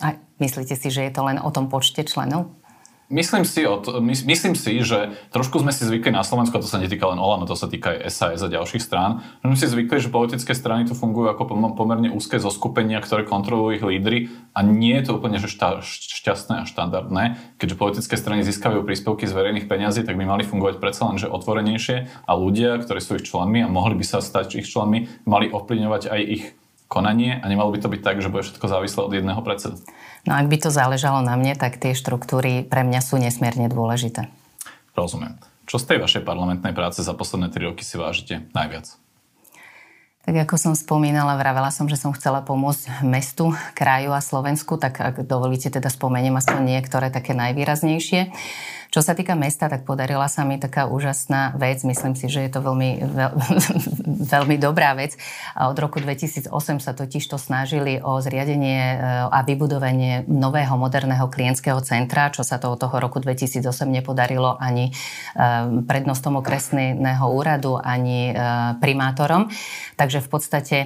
A 0.00 0.17
myslíte 0.41 0.73
si, 0.79 0.88
že 0.88 1.05
je 1.05 1.12
to 1.12 1.21
len 1.26 1.37
o 1.37 1.50
tom 1.53 1.69
počte 1.69 2.00
členov? 2.07 2.49
Myslím 3.07 3.47
si, 3.47 3.63
my, 4.03 4.15
myslím 4.27 4.59
si, 4.59 4.83
že 4.83 5.15
trošku 5.31 5.63
sme 5.63 5.71
si 5.71 5.87
zvykli 5.87 6.11
na 6.11 6.27
Slovensku, 6.27 6.59
a 6.59 6.63
to 6.63 6.67
sa 6.67 6.83
netýka 6.83 7.07
len 7.07 7.23
Olano, 7.23 7.47
to 7.47 7.55
sa 7.55 7.71
týka 7.71 7.95
aj 7.95 8.11
SAS 8.11 8.43
a 8.43 8.51
ďalších 8.51 8.83
strán, 8.83 9.23
že 9.39 9.47
sme 9.47 9.55
si 9.55 9.67
zvykli, 9.71 10.03
že 10.03 10.11
politické 10.11 10.51
strany 10.59 10.91
tu 10.91 10.99
fungujú 10.99 11.31
ako 11.31 11.47
pomerne 11.79 12.11
úzke 12.11 12.43
zoskupenia, 12.43 12.99
ktoré 12.99 13.23
kontrolujú 13.23 13.79
ich 13.79 13.87
lídry 13.87 14.19
a 14.59 14.67
nie 14.67 14.99
je 14.99 15.07
to 15.07 15.23
úplne 15.23 15.39
že 15.39 15.47
šta, 15.47 15.87
šťastné 15.87 16.55
a 16.63 16.65
štandardné. 16.67 17.25
Keďže 17.63 17.79
politické 17.79 18.19
strany 18.19 18.43
získajú 18.43 18.83
príspevky 18.83 19.31
z 19.31 19.39
verejných 19.39 19.71
peňazí, 19.71 20.03
tak 20.03 20.19
by 20.19 20.27
mali 20.27 20.43
fungovať 20.43 20.83
predsa 20.83 21.07
len 21.07 21.23
že 21.23 21.31
otvorenejšie 21.31 22.27
a 22.27 22.33
ľudia, 22.35 22.75
ktorí 22.83 22.99
sú 22.99 23.23
ich 23.23 23.29
členmi 23.31 23.63
a 23.63 23.71
mohli 23.71 23.95
by 23.95 24.03
sa 24.03 24.19
stať 24.19 24.59
ich 24.59 24.67
členmi, 24.67 25.07
mali 25.23 25.47
ovplyvňovať 25.55 26.11
aj 26.11 26.21
ich 26.27 26.45
konanie 26.87 27.38
a 27.38 27.45
nemalo 27.50 27.75
by 27.75 27.78
to 27.83 27.90
byť 27.90 28.00
tak, 28.02 28.23
že 28.23 28.31
bude 28.31 28.47
všetko 28.47 28.66
závislé 28.66 29.00
od 29.02 29.12
jedného 29.12 29.40
predsedu. 29.43 29.76
No 30.26 30.35
ak 30.35 30.50
by 30.50 30.57
to 30.59 30.71
záležalo 30.75 31.23
na 31.23 31.38
mne, 31.38 31.55
tak 31.55 31.78
tie 31.78 31.95
štruktúry 31.95 32.66
pre 32.66 32.83
mňa 32.83 33.00
sú 33.02 33.19
nesmierne 33.19 33.71
dôležité. 33.71 34.31
Rozumiem. 34.99 35.38
Čo 35.66 35.83
z 35.83 35.95
tej 35.95 35.99
vašej 35.99 36.23
parlamentnej 36.23 36.75
práce 36.75 37.02
za 37.02 37.14
posledné 37.14 37.50
3 37.50 37.75
roky 37.75 37.83
si 37.83 37.99
vážite 37.99 38.47
najviac? 38.55 38.95
Tak 40.26 40.35
ako 40.43 40.59
som 40.59 40.75
spomínala, 40.75 41.38
vravela 41.38 41.71
som, 41.71 41.87
že 41.87 41.95
som 41.95 42.11
chcela 42.11 42.43
pomôcť 42.43 43.07
mestu, 43.07 43.55
kraju 43.78 44.11
a 44.11 44.19
Slovensku, 44.19 44.75
tak 44.75 44.99
ak 44.99 45.23
dovolíte, 45.23 45.71
teda 45.71 45.87
spomeniem 45.87 46.35
aspoň 46.35 46.66
niektoré 46.66 47.14
také 47.14 47.31
najvýraznejšie. 47.31 48.35
Čo 48.90 49.00
sa 49.02 49.12
týka 49.12 49.35
mesta, 49.35 49.66
tak 49.66 49.85
podarila 49.85 50.31
sa 50.31 50.47
mi 50.47 50.57
taká 50.57 50.87
úžasná 50.87 51.55
vec. 51.59 51.83
Myslím 51.83 52.14
si, 52.14 52.31
že 52.31 52.47
je 52.47 52.50
to 52.50 52.61
veľmi, 52.62 53.02
veľ, 53.02 53.33
veľmi 54.35 54.57
dobrá 54.57 54.95
vec. 54.95 55.19
A 55.52 55.69
od 55.69 55.76
roku 55.76 55.99
2008 55.99 56.49
sa 56.78 56.93
totiž 56.95 57.25
to 57.26 57.37
snažili 57.37 57.99
o 58.00 58.19
zriadenie 58.23 58.81
e, 58.95 58.97
a 59.31 59.43
vybudovanie 59.43 60.25
nového 60.31 60.78
moderného 60.78 61.26
klientského 61.28 61.83
centra, 61.83 62.31
čo 62.31 62.47
sa 62.47 62.57
to 62.62 62.73
od 62.73 62.78
toho 62.81 62.97
roku 63.02 63.19
2008 63.19 63.62
nepodarilo 63.90 64.57
ani 64.57 64.90
e, 64.90 64.93
prednostom 65.85 66.38
okresného 66.40 67.26
úradu, 67.26 67.76
ani 67.76 68.31
e, 68.31 68.35
primátorom. 68.78 69.50
Takže 69.99 70.23
v 70.25 70.28
podstate 70.28 70.76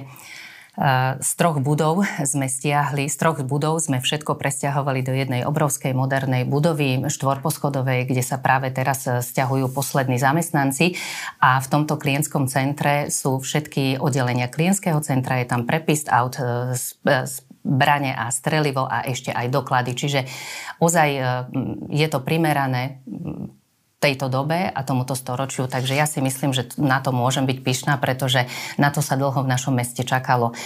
z 1.19 1.31
troch 1.35 1.59
budov 1.59 2.07
sme 2.23 2.47
stiahli, 2.47 3.11
z 3.11 3.15
troch 3.19 3.43
budov 3.43 3.83
sme 3.83 3.99
všetko 3.99 4.39
presťahovali 4.39 5.03
do 5.03 5.11
jednej 5.11 5.41
obrovskej 5.43 5.91
modernej 5.91 6.47
budovy, 6.47 7.11
štvorposchodovej, 7.11 8.07
kde 8.07 8.23
sa 8.23 8.39
práve 8.39 8.71
teraz 8.71 9.03
e, 9.03 9.19
stiahujú 9.19 9.67
poslední 9.75 10.15
zamestnanci. 10.15 10.95
A 11.43 11.59
v 11.59 11.67
tomto 11.67 11.99
klientskom 11.99 12.47
centre 12.47 13.11
sú 13.11 13.43
všetky 13.43 13.99
oddelenia 13.99 14.47
klientského 14.47 15.03
centra, 15.03 15.43
je 15.43 15.51
tam 15.51 15.67
prepist 15.67 16.07
aut, 16.07 16.39
e, 16.39 16.71
e, 16.79 17.27
brane 17.61 18.15
a 18.15 18.31
strelivo 18.31 18.87
a 18.87 19.03
ešte 19.03 19.29
aj 19.29 19.51
doklady. 19.53 19.93
Čiže 19.93 20.25
ozaj 20.81 21.09
je 21.93 22.07
to 22.09 22.25
primerané 22.25 23.05
tejto 24.01 24.33
dobe 24.33 24.65
a 24.65 24.81
tomuto 24.81 25.13
storočiu. 25.13 25.69
Takže 25.69 25.93
ja 25.93 26.09
si 26.09 26.19
myslím, 26.25 26.57
že 26.57 26.73
na 26.81 26.97
to 26.99 27.13
môžem 27.13 27.45
byť 27.45 27.57
pyšná, 27.61 27.93
pretože 28.01 28.49
na 28.81 28.89
to 28.89 29.05
sa 29.05 29.13
dlho 29.13 29.45
v 29.45 29.47
našom 29.47 29.77
meste 29.77 30.01
čakalo. 30.01 30.57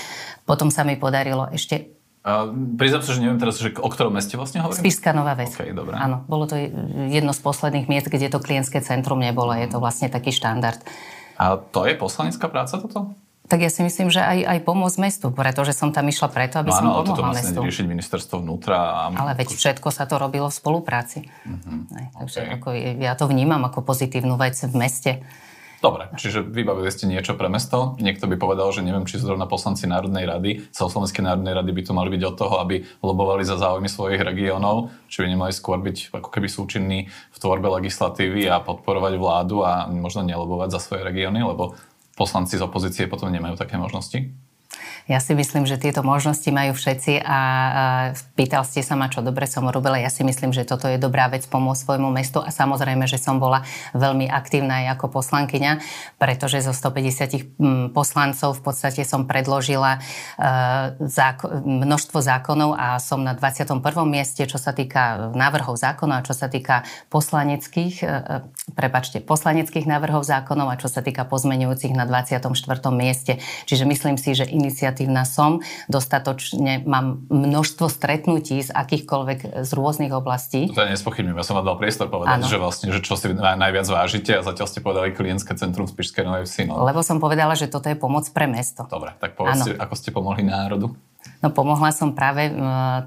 Potom 0.48 0.72
sa 0.72 0.88
mi 0.88 0.96
podarilo 0.96 1.52
ešte 1.52 1.92
Uh, 2.26 2.50
priznám 2.74 3.06
sa, 3.06 3.14
že 3.14 3.22
neviem 3.22 3.38
teraz, 3.38 3.62
že 3.62 3.70
o 3.78 3.86
ktorom 3.86 4.10
meste 4.10 4.34
vlastne 4.34 4.58
hovorím? 4.58 4.82
Spišská 4.82 5.14
Nová 5.14 5.38
Ves. 5.38 5.54
Okay, 5.54 5.78
dobré. 5.78 5.94
Áno, 5.94 6.26
bolo 6.26 6.50
to 6.50 6.58
jedno 7.14 7.38
z 7.38 7.42
posledných 7.46 7.86
miest, 7.86 8.10
kde 8.10 8.34
to 8.34 8.42
klientské 8.42 8.82
centrum 8.82 9.22
nebolo. 9.22 9.54
Je 9.54 9.70
to 9.70 9.78
vlastne 9.78 10.10
taký 10.10 10.34
štandard. 10.34 10.82
A 11.38 11.62
to 11.62 11.86
je 11.86 11.94
poslanecká 11.94 12.50
práca 12.50 12.82
toto? 12.82 13.14
Tak 13.46 13.62
ja 13.62 13.70
si 13.70 13.86
myslím, 13.86 14.10
že 14.10 14.26
aj, 14.26 14.42
aj 14.42 14.60
pomôcť 14.66 14.98
mestu, 14.98 15.30
pretože 15.30 15.78
som 15.78 15.94
tam 15.94 16.10
išla 16.10 16.34
preto, 16.34 16.58
aby 16.66 16.74
no, 16.74 16.78
som 16.78 16.86
pomohla 16.90 17.06
toto 17.06 17.22
vlastne 17.22 17.54
mestu. 17.54 17.62
riešiť 17.62 17.86
ministerstvo 17.86 18.36
vnútra. 18.42 18.78
A... 18.78 19.02
Ale 19.14 19.38
veď 19.38 19.54
všetko 19.54 19.94
sa 19.94 20.10
to 20.10 20.18
robilo 20.18 20.50
v 20.50 20.56
spolupráci. 20.58 21.30
Uh-huh. 21.46 21.86
Aj, 21.94 22.06
takže 22.26 22.40
okay. 22.42 22.56
ako, 22.58 22.68
ja 23.06 23.14
to 23.14 23.30
vnímam 23.30 23.62
ako 23.70 23.86
pozitívnu 23.86 24.34
vec 24.42 24.58
v 24.58 24.74
meste. 24.74 25.12
Dobre, 25.86 26.10
čiže 26.18 26.42
vybavili 26.42 26.90
ste 26.90 27.06
niečo 27.06 27.38
pre 27.38 27.46
mesto. 27.46 27.94
Niekto 28.02 28.26
by 28.26 28.42
povedal, 28.42 28.74
že 28.74 28.82
neviem, 28.82 29.06
či 29.06 29.22
zrovna 29.22 29.46
poslanci 29.46 29.86
Národnej 29.86 30.26
rady, 30.26 30.74
celoslovenskej 30.74 31.22
Národnej 31.22 31.54
rady 31.54 31.70
by 31.70 31.82
tu 31.86 31.92
mali 31.94 32.10
byť 32.10 32.24
od 32.26 32.36
toho, 32.42 32.56
aby 32.66 32.82
lobovali 33.06 33.46
za 33.46 33.62
záujmy 33.62 33.86
svojich 33.86 34.18
regiónov, 34.18 34.90
či 35.06 35.22
by 35.22 35.28
nemali 35.30 35.54
skôr 35.54 35.78
byť 35.78 36.18
ako 36.18 36.30
keby 36.34 36.48
súčinní 36.50 37.00
v 37.14 37.38
tvorbe 37.38 37.70
legislatívy 37.70 38.50
a 38.50 38.66
podporovať 38.66 39.14
vládu 39.22 39.62
a 39.62 39.86
možno 39.86 40.26
nelobovať 40.26 40.74
za 40.74 40.80
svoje 40.82 41.06
regióny, 41.06 41.46
lebo 41.46 41.78
poslanci 42.16 42.56
z 42.58 42.64
opozície 42.64 43.12
potom 43.12 43.30
nemajú 43.30 43.60
také 43.60 43.76
možnosti? 43.76 44.32
Ja 45.06 45.22
si 45.22 45.38
myslím, 45.38 45.70
že 45.70 45.78
tieto 45.78 46.02
možnosti 46.02 46.50
majú 46.50 46.74
všetci 46.74 47.22
a 47.22 47.40
pýtal 48.34 48.66
ste 48.66 48.82
sa 48.82 48.98
ma, 48.98 49.06
čo 49.06 49.22
dobre 49.22 49.46
som 49.46 49.66
urobila. 49.70 50.02
Ja 50.02 50.10
si 50.10 50.26
myslím, 50.26 50.50
že 50.50 50.66
toto 50.66 50.90
je 50.90 50.98
dobrá 50.98 51.30
vec 51.30 51.46
pomôcť 51.46 51.82
svojmu 51.86 52.10
mestu 52.10 52.42
a 52.42 52.50
samozrejme, 52.50 53.06
že 53.06 53.22
som 53.22 53.38
bola 53.38 53.62
veľmi 53.94 54.26
aktívna 54.26 54.82
aj 54.82 54.98
ako 54.98 55.22
poslankyňa, 55.22 55.72
pretože 56.18 56.66
zo 56.66 56.74
150 56.74 57.94
poslancov 57.94 58.58
v 58.58 58.62
podstate 58.66 59.06
som 59.06 59.30
predložila 59.30 60.02
množstvo 61.66 62.18
zákonov 62.26 62.74
a 62.74 62.98
som 62.98 63.22
na 63.22 63.38
21. 63.38 63.78
mieste, 64.10 64.44
čo 64.50 64.58
sa 64.58 64.74
týka 64.74 65.32
návrhov 65.38 65.78
zákonov 65.78 66.22
a 66.22 66.26
čo 66.26 66.34
sa 66.34 66.50
týka 66.50 66.82
poslaneckých, 67.14 67.96
e, 68.02 68.06
e, 68.06 68.38
prepačte, 68.74 69.22
poslaneckých 69.22 69.86
návrhov 69.86 70.26
zákonov 70.26 70.74
a 70.74 70.80
čo 70.82 70.90
sa 70.90 71.06
týka 71.06 71.24
pozmenujúcich 71.30 71.94
na 71.94 72.10
24. 72.10 72.90
mieste. 72.90 73.38
Čiže 73.70 73.86
myslím 73.86 74.18
si, 74.18 74.34
že 74.34 74.50
iniciatíva 74.50 74.65
iniciatívna 74.66 75.24
som, 75.24 75.62
dostatočne 75.86 76.82
mám 76.90 77.22
množstvo 77.30 77.86
stretnutí 77.86 78.66
z 78.66 78.74
akýchkoľvek 78.74 79.62
z 79.62 79.72
rôznych 79.78 80.10
oblastí. 80.10 80.74
To 80.74 80.82
ja 80.82 80.90
nespochybním, 80.90 81.38
ja 81.38 81.46
som 81.46 81.56
vám 81.62 81.70
dal 81.70 81.78
priestor 81.78 82.10
povedať, 82.10 82.42
ano. 82.42 82.50
že 82.50 82.58
vlastne, 82.58 82.90
že 82.90 83.06
čo 83.06 83.14
si 83.14 83.30
najviac 83.38 83.86
vážite 83.86 84.34
a 84.34 84.42
zatiaľ 84.42 84.68
ste 84.68 84.82
povedali 84.82 85.14
klientské 85.14 85.54
centrum 85.54 85.86
v 85.86 85.94
Spišskej 85.94 86.24
Novej 86.26 86.44
Vsi. 86.50 86.64
No. 86.66 86.82
Lebo 86.82 87.06
som 87.06 87.22
povedala, 87.22 87.54
že 87.54 87.70
toto 87.70 87.88
je 87.88 87.96
pomoc 87.96 88.26
pre 88.34 88.50
mesto. 88.50 88.90
Dobre, 88.90 89.14
tak 89.22 89.38
povedzte, 89.38 89.78
ako 89.78 89.94
ste 89.94 90.10
pomohli 90.10 90.42
národu? 90.42 90.98
No 91.46 91.54
pomohla 91.54 91.94
som 91.94 92.18
práve 92.18 92.50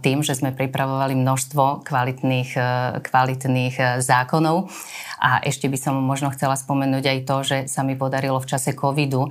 tým, 0.03 0.23
že 0.23 0.39
sme 0.39 0.55
pripravovali 0.55 1.19
množstvo 1.19 1.83
kvalitných, 1.83 2.51
e, 2.55 2.71
kvalitných 3.03 3.75
e, 3.75 3.85
zákonov 3.99 4.71
a 5.19 5.43
ešte 5.43 5.67
by 5.67 5.79
som 5.79 5.99
možno 5.99 6.31
chcela 6.31 6.55
spomenúť 6.55 7.05
aj 7.05 7.19
to, 7.27 7.37
že 7.43 7.57
sa 7.67 7.83
mi 7.83 7.99
podarilo 7.99 8.39
v 8.39 8.47
čase 8.47 8.71
covidu 8.79 9.27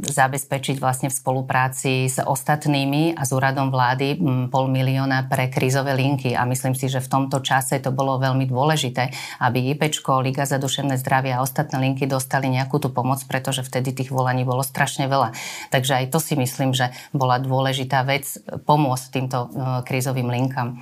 zabezpečiť 0.00 0.80
vlastne 0.80 1.12
v 1.12 1.14
spolupráci 1.14 2.08
s 2.08 2.18
ostatnými 2.22 3.14
a 3.14 3.22
s 3.22 3.30
úradom 3.36 3.68
vlády 3.68 4.16
pol 4.48 4.66
milióna 4.70 5.28
pre 5.28 5.52
krízové 5.52 5.92
linky 5.92 6.32
a 6.32 6.48
myslím 6.48 6.72
si, 6.72 6.88
že 6.88 7.04
v 7.04 7.10
tomto 7.10 7.44
čase 7.44 7.78
to 7.84 7.92
bolo 7.92 8.16
veľmi 8.16 8.48
dôležité, 8.48 9.12
aby 9.44 9.76
IPčko, 9.76 10.24
Liga 10.24 10.48
za 10.48 10.56
duševné 10.56 10.96
zdravie 10.96 11.36
a 11.36 11.44
ostatné 11.44 11.84
linky 11.84 12.08
dostali 12.08 12.48
nejakú 12.48 12.80
tú 12.80 12.88
pomoc, 12.88 13.20
pretože 13.28 13.60
vtedy 13.60 13.92
tých 13.92 14.10
volaní 14.10 14.42
bolo 14.48 14.64
strašne 14.64 15.04
veľa. 15.04 15.36
Takže 15.68 15.92
aj 16.00 16.06
to 16.08 16.18
si 16.18 16.34
myslím, 16.38 16.72
že 16.72 16.88
bola 17.12 17.36
dôležitá 17.44 18.02
vec 18.08 18.24
pomôcť 18.64 19.06
týmto 19.12 19.38
uh, 19.46 19.80
krízovým 19.84 20.32
linkám. 20.32 20.80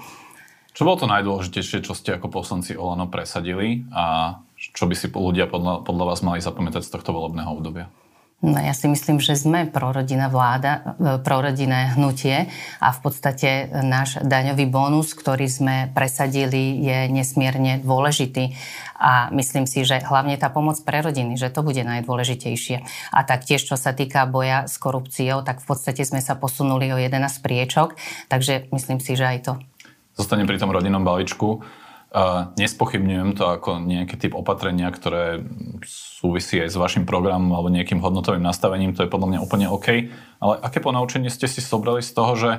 Čo 0.72 0.88
bolo 0.88 1.04
to 1.04 1.10
najdôležitejšie, 1.10 1.84
čo 1.84 1.92
ste 1.92 2.16
ako 2.16 2.32
poslanci 2.32 2.72
Olano 2.72 3.04
presadili 3.10 3.84
a 3.92 4.38
čo 4.56 4.88
by 4.88 4.94
si 4.96 5.12
ľudia 5.12 5.44
podľa, 5.50 5.84
podľa 5.84 6.04
vás 6.08 6.24
mali 6.24 6.40
zapamätať 6.40 6.88
z 6.88 6.92
tohto 6.96 7.12
volebného 7.12 7.50
obdobia? 7.52 7.92
No 8.42 8.58
ja 8.58 8.74
si 8.74 8.90
myslím, 8.90 9.22
že 9.22 9.38
sme 9.38 9.70
prorodinná 9.70 10.26
vláda, 10.26 10.96
e, 10.98 11.22
prorodinné 11.22 11.94
hnutie 11.94 12.50
a 12.82 12.90
v 12.90 12.98
podstate 12.98 13.70
náš 13.70 14.18
daňový 14.18 14.66
bonus, 14.66 15.14
ktorý 15.14 15.46
sme 15.46 15.76
presadili, 15.94 16.82
je 16.82 17.06
nesmierne 17.06 17.78
dôležitý. 17.86 18.58
A 18.98 19.30
myslím 19.30 19.70
si, 19.70 19.86
že 19.86 20.02
hlavne 20.02 20.34
tá 20.42 20.50
pomoc 20.50 20.78
pre 20.82 21.06
rodiny, 21.06 21.38
že 21.38 21.54
to 21.54 21.62
bude 21.62 21.86
najdôležitejšie. 21.86 22.82
A 23.14 23.18
taktiež, 23.22 23.62
čo 23.62 23.78
sa 23.78 23.94
týka 23.94 24.26
boja 24.26 24.66
s 24.66 24.74
korupciou, 24.74 25.46
tak 25.46 25.62
v 25.62 25.66
podstate 25.70 26.02
sme 26.02 26.18
sa 26.18 26.34
posunuli 26.34 26.90
o 26.90 26.98
11 26.98 27.18
priečok, 27.46 27.94
takže 28.26 28.66
myslím 28.74 28.98
si, 28.98 29.14
že 29.14 29.26
aj 29.26 29.38
to 29.42 29.52
zostanem 30.16 30.44
pri 30.44 30.60
tom 30.60 30.72
rodinnom 30.72 31.02
balíčku. 31.02 31.64
Nespochybňujem 32.60 33.40
to 33.40 33.48
ako 33.48 33.80
nejaký 33.80 34.20
typ 34.20 34.36
opatrenia, 34.36 34.92
ktoré 34.92 35.40
súvisí 35.88 36.60
aj 36.60 36.68
s 36.68 36.76
vašim 36.76 37.08
programom 37.08 37.56
alebo 37.56 37.72
nejakým 37.72 38.04
hodnotovým 38.04 38.44
nastavením, 38.44 38.92
to 38.92 39.08
je 39.08 39.12
podľa 39.12 39.32
mňa 39.32 39.38
úplne 39.40 39.66
OK. 39.72 40.12
Ale 40.44 40.54
aké 40.60 40.84
ponaučenie 40.84 41.32
ste 41.32 41.48
si 41.48 41.64
sobrali 41.64 42.04
z 42.04 42.12
toho, 42.12 42.32
že 42.36 42.50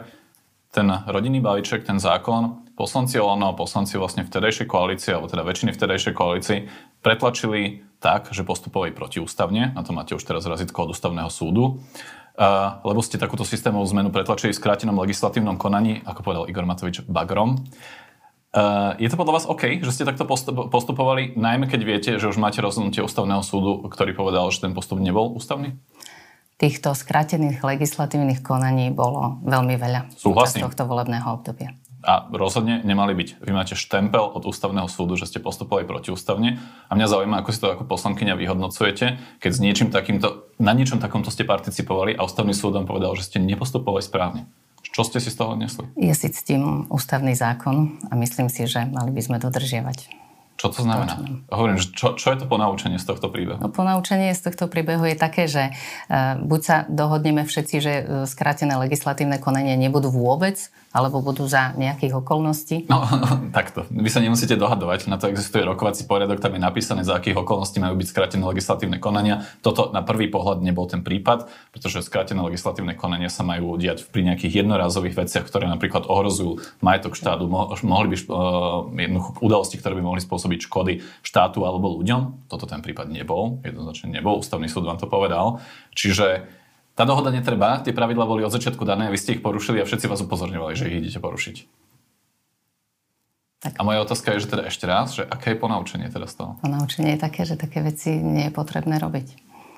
ten 0.74 0.90
rodinný 1.06 1.38
balíček, 1.38 1.86
ten 1.86 2.02
zákon, 2.02 2.66
poslanci 2.74 3.22
Olano 3.22 3.54
a 3.54 3.58
poslanci 3.58 4.02
vlastne 4.02 4.26
vtedajšej 4.26 4.66
koalície, 4.66 5.14
alebo 5.14 5.30
teda 5.30 5.46
väčšiny 5.46 5.70
vtedajšej 5.70 6.14
koalícii, 6.18 6.60
pretlačili 7.06 7.86
tak, 8.02 8.34
že 8.34 8.42
postupovali 8.42 8.90
protiústavne, 8.90 9.70
na 9.78 9.82
to 9.86 9.94
máte 9.94 10.18
už 10.18 10.26
teraz 10.26 10.50
razitko 10.50 10.90
od 10.90 10.98
ústavného 10.98 11.30
súdu 11.30 11.78
lebo 12.82 13.00
ste 13.06 13.22
takúto 13.22 13.46
systémovú 13.46 13.86
zmenu 13.94 14.10
pretlačili 14.10 14.50
v 14.54 14.58
skrátenom 14.58 14.98
legislatívnom 14.98 15.62
konaní, 15.62 16.02
ako 16.02 16.26
povedal 16.26 16.50
Igor 16.50 16.66
Matovič, 16.66 17.06
bagrom. 17.06 17.62
Je 19.02 19.10
to 19.10 19.18
podľa 19.18 19.34
vás 19.42 19.46
OK, 19.50 19.82
že 19.82 19.90
ste 19.90 20.06
takto 20.06 20.30
postupovali, 20.70 21.34
najmä 21.34 21.66
keď 21.66 21.82
viete, 21.82 22.12
že 22.22 22.30
už 22.30 22.38
máte 22.38 22.62
rozhodnutie 22.62 23.02
ústavného 23.02 23.42
súdu, 23.42 23.82
ktorý 23.90 24.14
povedal, 24.14 24.46
že 24.54 24.62
ten 24.62 24.78
postup 24.78 25.02
nebol 25.02 25.34
ústavný? 25.34 25.74
Týchto 26.62 26.94
skrátených 26.94 27.66
legislatívnych 27.66 28.46
konaní 28.46 28.94
bolo 28.94 29.42
veľmi 29.42 29.74
veľa 29.74 30.14
Súhlasím. 30.14 30.70
tohto 30.70 30.86
volebného 30.86 31.26
obdobia 31.34 31.74
a 32.04 32.28
rozhodne 32.36 32.84
nemali 32.84 33.16
byť. 33.16 33.30
Vy 33.40 33.52
máte 33.56 33.80
štempel 33.80 34.36
od 34.36 34.44
ústavného 34.44 34.92
súdu, 34.92 35.16
že 35.16 35.24
ste 35.24 35.40
postupovali 35.40 35.88
protiústavne 35.88 36.60
a 36.60 36.92
mňa 36.92 37.08
zaujíma, 37.08 37.40
ako 37.40 37.50
si 37.56 37.60
to 37.64 37.72
ako 37.72 37.88
poslankyňa 37.88 38.36
vyhodnocujete, 38.36 39.40
keď 39.40 39.52
s 39.56 39.64
niečím 39.64 39.88
takýmto, 39.88 40.52
na 40.60 40.76
niečom 40.76 41.00
takomto 41.00 41.32
ste 41.32 41.48
participovali 41.48 42.20
a 42.20 42.28
ústavný 42.28 42.52
súd 42.52 42.76
vám 42.76 42.92
povedal, 42.92 43.16
že 43.16 43.24
ste 43.24 43.39
nepostupovali 43.39 44.04
správne. 44.04 44.52
Čo 44.93 45.01
ste 45.10 45.17
si 45.17 45.34
z 45.34 45.38
toho 45.41 45.58
odnesli? 45.58 45.89
Ja 45.97 46.13
si 46.13 46.29
ctím 46.29 46.86
ústavný 46.93 47.34
zákon 47.34 47.97
a 48.08 48.13
myslím 48.13 48.45
si, 48.45 48.69
že 48.69 48.86
mali 48.86 49.10
by 49.10 49.21
sme 49.25 49.38
dodržiavať. 49.41 50.13
Čo 50.53 50.69
to 50.69 50.79
znamená? 50.86 51.17
Hovorím, 51.49 51.82
že 51.82 51.89
čo, 51.97 52.13
čo 52.13 52.29
je 52.29 52.38
to 52.38 52.45
ponaučenie 52.45 53.01
z 53.01 53.10
tohto 53.10 53.27
príbehu? 53.34 53.58
No, 53.58 53.73
ponaučenie 53.73 54.29
z 54.38 54.53
tohto 54.53 54.69
príbehu 54.69 55.01
je 55.10 55.17
také, 55.17 55.49
že 55.49 55.73
uh, 55.73 56.38
buď 56.38 56.62
sa 56.62 56.75
dohodneme 56.88 57.41
všetci, 57.41 57.75
že 57.82 57.93
uh, 57.99 58.06
skrátené 58.29 58.77
legislatívne 58.77 59.41
konania 59.41 59.73
nebudú 59.73 60.13
vôbec, 60.13 60.69
alebo 60.93 61.25
budú 61.25 61.49
za 61.49 61.73
nejakých 61.73 62.21
okolností? 62.21 62.86
No, 62.86 63.01
takto. 63.58 63.89
Vy 63.89 64.13
sa 64.13 64.21
nemusíte 64.21 64.53
dohadovať. 64.53 65.10
Na 65.10 65.17
to 65.17 65.25
existuje 65.25 65.65
rokovací 65.65 66.06
poriadok, 66.06 66.38
tam 66.38 66.53
je 66.53 66.62
napísané, 66.62 67.01
za 67.01 67.17
akých 67.17 67.41
okolností 67.41 67.82
majú 67.82 67.97
byť 67.97 68.08
skrátené 68.08 68.45
legislatívne 68.45 69.01
konania. 69.01 69.41
Toto 69.65 69.89
na 69.89 70.06
prvý 70.06 70.29
pohľad 70.29 70.62
nebol 70.62 70.86
ten 70.86 71.01
prípad, 71.01 71.49
pretože 71.73 72.06
skrátené 72.06 72.45
legislatívne 72.45 72.93
konania 72.93 73.34
sa 73.34 73.41
majú 73.41 73.73
diať 73.82 74.06
pri 74.06 74.21
nejakých 74.21 74.62
jednorazových 74.62 75.25
veciach, 75.25 75.49
ktoré 75.49 75.65
napríklad 75.65 76.06
ohrozujú 76.06 76.62
majetok 76.86 77.17
štátu, 77.17 77.49
mohli 77.49 78.08
by 78.13 78.17
uh, 78.29 79.41
udalosti, 79.41 79.82
ktoré 79.82 79.97
by 79.97 80.03
mohli 80.06 80.21
spôsobiť 80.21 80.69
škody 80.69 81.01
štátu 81.25 81.65
alebo 81.65 81.89
ľuďom. 81.97 82.45
Toto 82.45 82.69
ten 82.69 82.86
prípad 82.86 83.10
nebol, 83.10 83.58
jednoznačne 83.65 84.13
nebol. 84.13 84.38
Ústavný 84.38 84.69
súd 84.69 84.86
vám 84.86 85.01
to 85.01 85.10
povedal. 85.10 85.58
Čiže 85.97 86.62
tá 86.93 87.03
dohoda 87.10 87.34
netreba, 87.34 87.82
tie 87.82 87.93
pravidla 87.93 88.29
boli 88.29 88.45
od 88.45 88.53
začiatku 88.53 88.86
dané, 88.86 89.10
vy 89.10 89.17
ste 89.17 89.38
ich 89.38 89.41
porušili 89.41 89.82
a 89.82 89.86
všetci 89.86 90.06
vás 90.06 90.21
upozorňovali, 90.21 90.73
že 90.77 90.89
ich 90.89 90.97
idete 91.01 91.17
porušiť. 91.17 91.56
Tak. 93.63 93.79
A 93.79 93.82
moja 93.88 94.03
otázka 94.03 94.36
je, 94.36 94.43
že 94.43 94.51
teda 94.51 94.67
ešte 94.67 94.86
raz, 94.86 95.15
že 95.15 95.23
aké 95.23 95.56
je 95.56 95.62
ponaučenie 95.63 96.12
teda 96.12 96.27
z 96.27 96.36
toho? 96.36 96.51
Ponaučenie 96.60 97.15
je 97.15 97.19
také, 97.23 97.47
že 97.47 97.56
také 97.56 97.79
veci 97.79 98.12
nie 98.19 98.51
je 98.51 98.53
potrebné 98.53 98.99
robiť. 98.99 99.27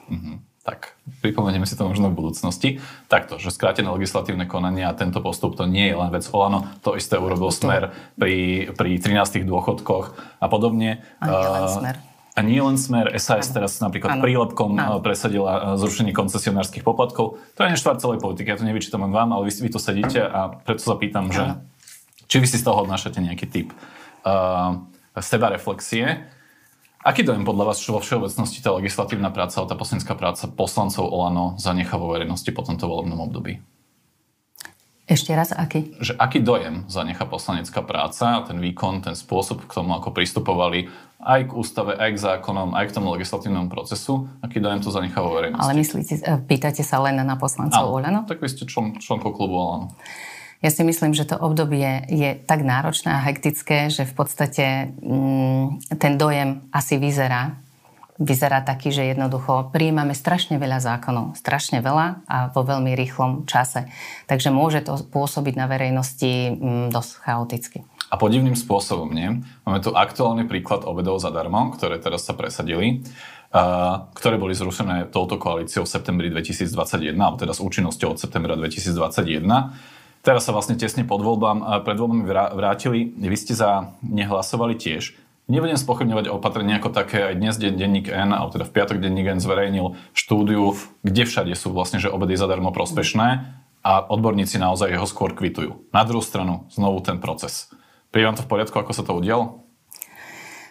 Mhm. 0.10 0.34
Tak, 0.66 0.98
pripomenieme 1.22 1.70
si 1.70 1.78
to 1.78 1.86
možno 1.86 2.10
v 2.10 2.18
budúcnosti. 2.18 2.82
Takto, 3.06 3.38
že 3.38 3.54
skrátené 3.54 3.86
legislatívne 3.86 4.50
konanie 4.50 4.82
a 4.82 4.98
tento 4.98 5.22
postup 5.22 5.54
to 5.54 5.70
nie 5.70 5.94
je 5.94 5.94
len 5.94 6.10
vec 6.10 6.26
Olano, 6.34 6.66
to 6.82 6.98
isté 6.98 7.22
urobil 7.22 7.54
to... 7.54 7.70
Smer 7.70 7.94
pri, 8.18 8.74
pri 8.74 8.98
13 8.98 9.46
dôchodkoch 9.46 10.18
a 10.42 10.46
podobne. 10.50 11.06
A 11.22 11.26
nie 11.30 11.50
len 11.54 11.66
Smer. 11.70 11.96
A 12.36 12.44
nie 12.44 12.60
len 12.60 12.76
smer, 12.76 13.16
SAS 13.16 13.48
ano. 13.48 13.56
teraz 13.56 13.80
napríklad 13.80 14.20
ano. 14.20 14.24
prílepkom 14.28 14.76
ano. 14.76 15.00
presadila 15.00 15.80
zrušenie 15.80 16.12
koncesionárskych 16.12 16.84
poplatkov. 16.84 17.40
To 17.56 17.60
je 17.64 17.72
neštvar 17.72 17.96
celej 18.04 18.20
politiky, 18.20 18.52
ja 18.52 18.60
to 18.60 18.68
nevyčítam 18.68 19.08
len 19.08 19.16
vám, 19.16 19.32
ale 19.32 19.48
vy, 19.48 19.56
vy 19.56 19.70
to 19.72 19.80
sedíte 19.80 20.20
a 20.20 20.52
preto 20.52 20.84
sa 20.84 21.00
pýtam, 21.00 21.32
že 21.32 21.56
či 22.28 22.44
vy 22.44 22.48
si 22.52 22.60
z 22.60 22.68
toho 22.68 22.84
odnášate 22.84 23.24
nejaký 23.24 23.48
typ 23.48 23.68
uh, 24.28 24.84
seba 25.24 25.48
reflexie. 25.48 26.28
Aký 27.06 27.22
dojem 27.22 27.46
podľa 27.46 27.72
vás 27.72 27.80
vo 27.86 28.02
všeobecnosti 28.02 28.60
tá 28.66 28.74
legislatívna 28.76 29.30
práca, 29.30 29.62
tá 29.64 29.78
poslanecká 29.78 30.18
práca 30.18 30.50
poslancov 30.50 31.06
Olano 31.06 31.56
zanecha 31.56 32.02
vo 32.02 32.12
verejnosti 32.12 32.50
po 32.50 32.66
tomto 32.66 32.90
volebnom 32.90 33.22
období? 33.24 33.62
Ešte 35.06 35.38
raz, 35.38 35.54
aký? 35.54 35.94
Že 36.02 36.18
aký 36.18 36.42
dojem 36.42 36.90
zanecha 36.90 37.30
poslanecká 37.30 37.86
práca, 37.86 38.42
ten 38.50 38.58
výkon, 38.58 39.06
ten 39.06 39.14
spôsob 39.14 39.70
k 39.70 39.76
tomu, 39.78 39.94
ako 39.94 40.10
pristupovali 40.10 40.90
aj 41.26 41.50
k 41.50 41.52
ústave, 41.58 41.98
aj 41.98 42.10
k 42.14 42.18
zákonom, 42.22 42.78
aj 42.78 42.94
k 42.94 42.96
tomu 43.02 43.10
legislatívnemu 43.18 43.66
procesu, 43.66 44.30
aký 44.46 44.62
dojem 44.62 44.80
to 44.86 44.94
zanecha 44.94 45.26
vo 45.26 45.34
verejnosti? 45.34 45.66
Ale 45.66 45.74
myslíte, 45.82 46.14
e, 46.22 46.34
pýtate 46.46 46.86
sa 46.86 47.02
len 47.02 47.18
na 47.18 47.36
poslancov 47.36 47.90
Olano? 47.90 48.30
Tak 48.30 48.46
vy 48.46 48.48
ste 48.48 48.70
člen, 48.70 49.02
členkou 49.02 49.34
klubu 49.34 49.58
Olano. 49.58 49.88
Ja 50.64 50.72
si 50.72 50.86
myslím, 50.86 51.12
že 51.18 51.28
to 51.28 51.36
obdobie 51.36 52.06
je 52.08 52.38
tak 52.46 52.64
náročné 52.64 53.12
a 53.12 53.26
hektické, 53.26 53.90
že 53.92 54.08
v 54.08 54.14
podstate 54.14 54.66
mm, 54.98 55.98
ten 56.00 56.16
dojem 56.16 56.64
asi 56.72 56.96
vyzerá, 56.96 57.60
vyzerá 58.16 58.64
taký, 58.64 58.90
že 58.96 59.12
jednoducho 59.12 59.70
prijímame 59.76 60.16
strašne 60.16 60.56
veľa 60.56 60.80
zákonov, 60.80 61.36
strašne 61.36 61.84
veľa 61.84 62.24
a 62.26 62.38
vo 62.50 62.64
veľmi 62.64 62.96
rýchlom 62.96 63.44
čase. 63.44 63.92
Takže 64.32 64.50
môže 64.50 64.82
to 64.88 64.96
pôsobiť 65.12 65.54
na 65.60 65.68
verejnosti 65.68 66.56
mm, 66.56 66.96
dosť 66.96 67.12
chaoticky. 67.22 67.80
A 68.10 68.22
podivným 68.22 68.54
spôsobom, 68.54 69.10
nie? 69.10 69.42
Máme 69.66 69.82
tu 69.82 69.92
aktuálny 69.92 70.46
príklad 70.46 70.86
obedov 70.86 71.18
zadarmo, 71.18 71.74
ktoré 71.74 71.98
teraz 71.98 72.24
sa 72.24 72.38
presadili, 72.38 73.02
uh, 73.50 74.08
ktoré 74.14 74.38
boli 74.38 74.54
zrušené 74.54 75.10
touto 75.10 75.42
koalíciou 75.42 75.84
v 75.84 75.90
septembri 75.90 76.28
2021, 76.30 77.18
alebo 77.18 77.42
teda 77.42 77.58
s 77.58 77.62
účinnosťou 77.66 78.14
od 78.14 78.20
septembra 78.22 78.54
2021. 78.54 79.46
Teraz 80.26 80.42
sa 80.42 80.54
vlastne 80.54 80.74
tesne 80.74 81.06
pod 81.06 81.22
voľbám, 81.22 81.86
pred 81.86 81.98
voľbami 82.02 82.26
vrátili. 82.30 83.14
Vy 83.14 83.38
ste 83.38 83.54
za 83.54 83.94
nehlasovali 84.02 84.74
tiež. 84.74 85.14
Nebudem 85.46 85.78
spochybňovať 85.78 86.34
opatrenie 86.34 86.74
ako 86.82 86.90
také, 86.90 87.22
aj 87.22 87.38
dnes 87.38 87.62
denník 87.62 88.10
N, 88.10 88.34
alebo 88.34 88.50
teda 88.50 88.66
v 88.66 88.74
piatok 88.74 88.98
denník 88.98 89.30
N 89.30 89.38
zverejnil 89.38 89.94
štúdiu, 90.18 90.74
kde 91.06 91.30
všade 91.30 91.54
sú 91.54 91.70
vlastne, 91.70 92.02
že 92.02 92.10
obedy 92.10 92.34
zadarmo 92.34 92.74
prospešné 92.74 93.46
a 93.86 93.92
odborníci 94.10 94.58
naozaj 94.58 94.98
ho 94.98 95.06
skôr 95.06 95.38
kvitujú. 95.38 95.86
Na 95.94 96.02
druhú 96.02 96.26
stranu, 96.26 96.66
znovu 96.74 97.06
ten 97.06 97.22
proces. 97.22 97.70
Príde 98.16 98.32
vám 98.32 98.40
to 98.40 98.48
v 98.48 98.52
poriadku, 98.56 98.80
ako 98.80 98.96
sa 98.96 99.04
to 99.04 99.12
udialo? 99.12 99.68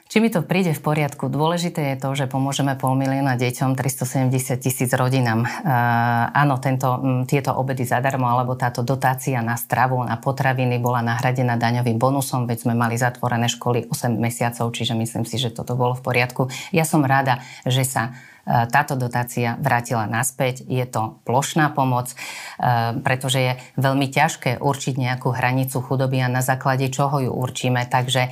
Či 0.09 0.25
mi 0.25 0.33
to 0.33 0.41
príde 0.41 0.73
v 0.73 0.81
poriadku? 0.81 1.29
Dôležité 1.29 1.93
je 1.93 2.01
to, 2.01 2.17
že 2.17 2.25
pomôžeme 2.25 2.73
pol 2.81 2.97
milióna 2.97 3.37
deťom, 3.37 3.77
370 3.77 4.33
tisíc 4.65 4.89
rodinám. 4.97 5.45
Uh, 5.45 6.33
áno, 6.33 6.57
tento, 6.57 7.05
tieto 7.29 7.53
obedy 7.53 7.85
zadarmo, 7.85 8.33
alebo 8.33 8.57
táto 8.57 8.81
dotácia 8.81 9.45
na 9.45 9.61
stravu, 9.61 10.01
na 10.09 10.17
potraviny 10.17 10.81
bola 10.81 11.05
nahradená 11.05 11.61
daňovým 11.61 12.01
bonusom, 12.01 12.49
veď 12.49 12.65
sme 12.65 12.73
mali 12.73 12.97
zatvorené 12.97 13.53
školy 13.53 13.93
8 13.93 14.17
mesiacov, 14.17 14.73
čiže 14.73 14.97
myslím 14.97 15.29
si, 15.29 15.37
že 15.37 15.53
toto 15.53 15.77
bolo 15.77 15.93
v 15.93 16.01
poriadku. 16.01 16.49
Ja 16.73 16.89
som 16.89 17.05
rada, 17.05 17.45
že 17.69 17.85
sa 17.85 18.17
táto 18.45 18.95
dotácia 18.95 19.57
vrátila 19.57 20.05
naspäť. 20.05 20.69
Je 20.69 20.85
to 20.85 21.21
plošná 21.25 21.73
pomoc, 21.73 22.13
pretože 23.01 23.39
je 23.41 23.53
veľmi 23.81 24.13
ťažké 24.13 24.61
určiť 24.61 24.95
nejakú 25.01 25.33
hranicu 25.33 25.81
chudoby 25.81 26.21
a 26.21 26.29
na 26.29 26.45
základe 26.45 26.93
čoho 26.93 27.25
ju 27.25 27.33
určíme. 27.33 27.89
Takže 27.89 28.29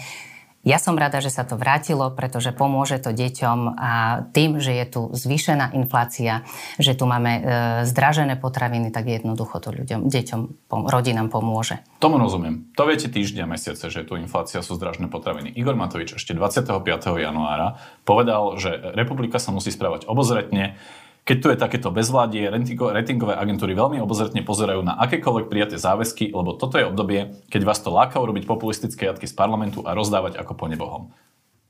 ja 0.63 0.79
som 0.79 0.95
rada, 0.95 1.19
že 1.19 1.35
sa 1.35 1.43
to 1.43 1.59
vrátilo, 1.59 2.15
pretože 2.15 2.55
pomôže 2.55 3.03
to 3.03 3.11
deťom 3.11 3.75
a 3.75 3.91
tým, 4.31 4.63
že 4.63 4.79
je 4.79 4.87
tu 4.87 5.01
zvýšená 5.11 5.75
inflácia, 5.75 6.47
že 6.79 6.95
tu 6.95 7.03
máme 7.03 7.33
e, 7.35 7.43
zdražené 7.83 8.39
potraviny, 8.39 8.95
tak 8.95 9.11
jednoducho 9.11 9.59
to 9.59 9.75
ľuďom, 9.75 10.07
deťom, 10.07 10.41
pom- 10.71 10.87
rodinám 10.87 11.35
pomôže. 11.35 11.83
Tomu 11.99 12.23
rozumiem. 12.23 12.71
To 12.79 12.87
viete 12.87 13.11
týždňa, 13.11 13.51
mesiace, 13.51 13.91
že 13.91 14.07
tu 14.07 14.15
inflácia 14.15 14.63
sú 14.63 14.79
zdražené 14.79 15.11
potraviny. 15.11 15.51
Igor 15.51 15.75
Matovič 15.75 16.15
ešte 16.15 16.31
25. 16.31 16.79
januára 17.19 17.83
povedal, 18.07 18.55
že 18.55 18.95
republika 18.95 19.43
sa 19.43 19.51
musí 19.51 19.75
správať 19.75 20.07
obozretne, 20.07 20.79
keď 21.23 21.37
tu 21.39 21.47
je 21.55 21.59
takéto 21.59 21.95
bezvládie, 21.95 22.51
ratingové 22.51 23.35
agentúry 23.39 23.79
veľmi 23.79 24.03
obozretne 24.03 24.43
pozerajú 24.43 24.83
na 24.83 24.99
akékoľvek 25.07 25.47
prijaté 25.47 25.77
záväzky, 25.79 26.35
lebo 26.35 26.59
toto 26.59 26.83
je 26.83 26.89
obdobie, 26.89 27.39
keď 27.47 27.63
vás 27.63 27.79
to 27.79 27.95
láka 27.95 28.19
urobiť 28.19 28.43
populistické 28.43 29.07
jatky 29.07 29.31
z 29.31 29.35
parlamentu 29.39 29.87
a 29.87 29.95
rozdávať 29.95 30.39
ako 30.43 30.59
po 30.59 30.67
nebohom. 30.67 31.15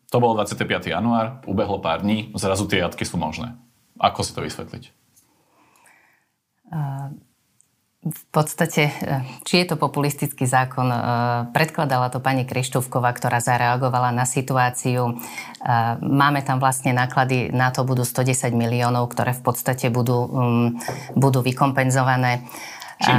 To 0.08 0.16
bol 0.20 0.36
25. 0.36 0.88
január, 0.88 1.44
ubehlo 1.44 1.80
pár 1.80 2.00
dní, 2.00 2.32
zrazu 2.36 2.64
tie 2.64 2.80
jatky 2.80 3.04
sú 3.04 3.20
možné. 3.20 3.56
Ako 4.00 4.24
si 4.24 4.32
to 4.32 4.40
vysvetliť? 4.40 4.84
Uh 6.72 7.31
v 8.02 8.24
podstate, 8.34 8.90
e, 8.90 8.92
či 9.46 9.62
je 9.62 9.66
to 9.70 9.76
populistický 9.78 10.42
zákon, 10.42 10.90
e, 10.90 10.98
predkladala 11.54 12.10
to 12.10 12.18
pani 12.18 12.42
Krištúvková, 12.42 13.14
ktorá 13.14 13.38
zareagovala 13.38 14.10
na 14.10 14.26
situáciu. 14.26 15.06
E, 15.06 15.14
máme 16.02 16.42
tam 16.42 16.58
vlastne 16.58 16.90
náklady, 16.90 17.54
na 17.54 17.70
to 17.70 17.86
budú 17.86 18.02
110 18.02 18.58
miliónov, 18.58 19.06
ktoré 19.06 19.30
v 19.38 19.42
podstate 19.46 19.86
budú, 19.86 20.18
mm, 20.26 20.68
budú 21.14 21.46
vykompenzované. 21.46 22.42
Čím? 22.98 23.18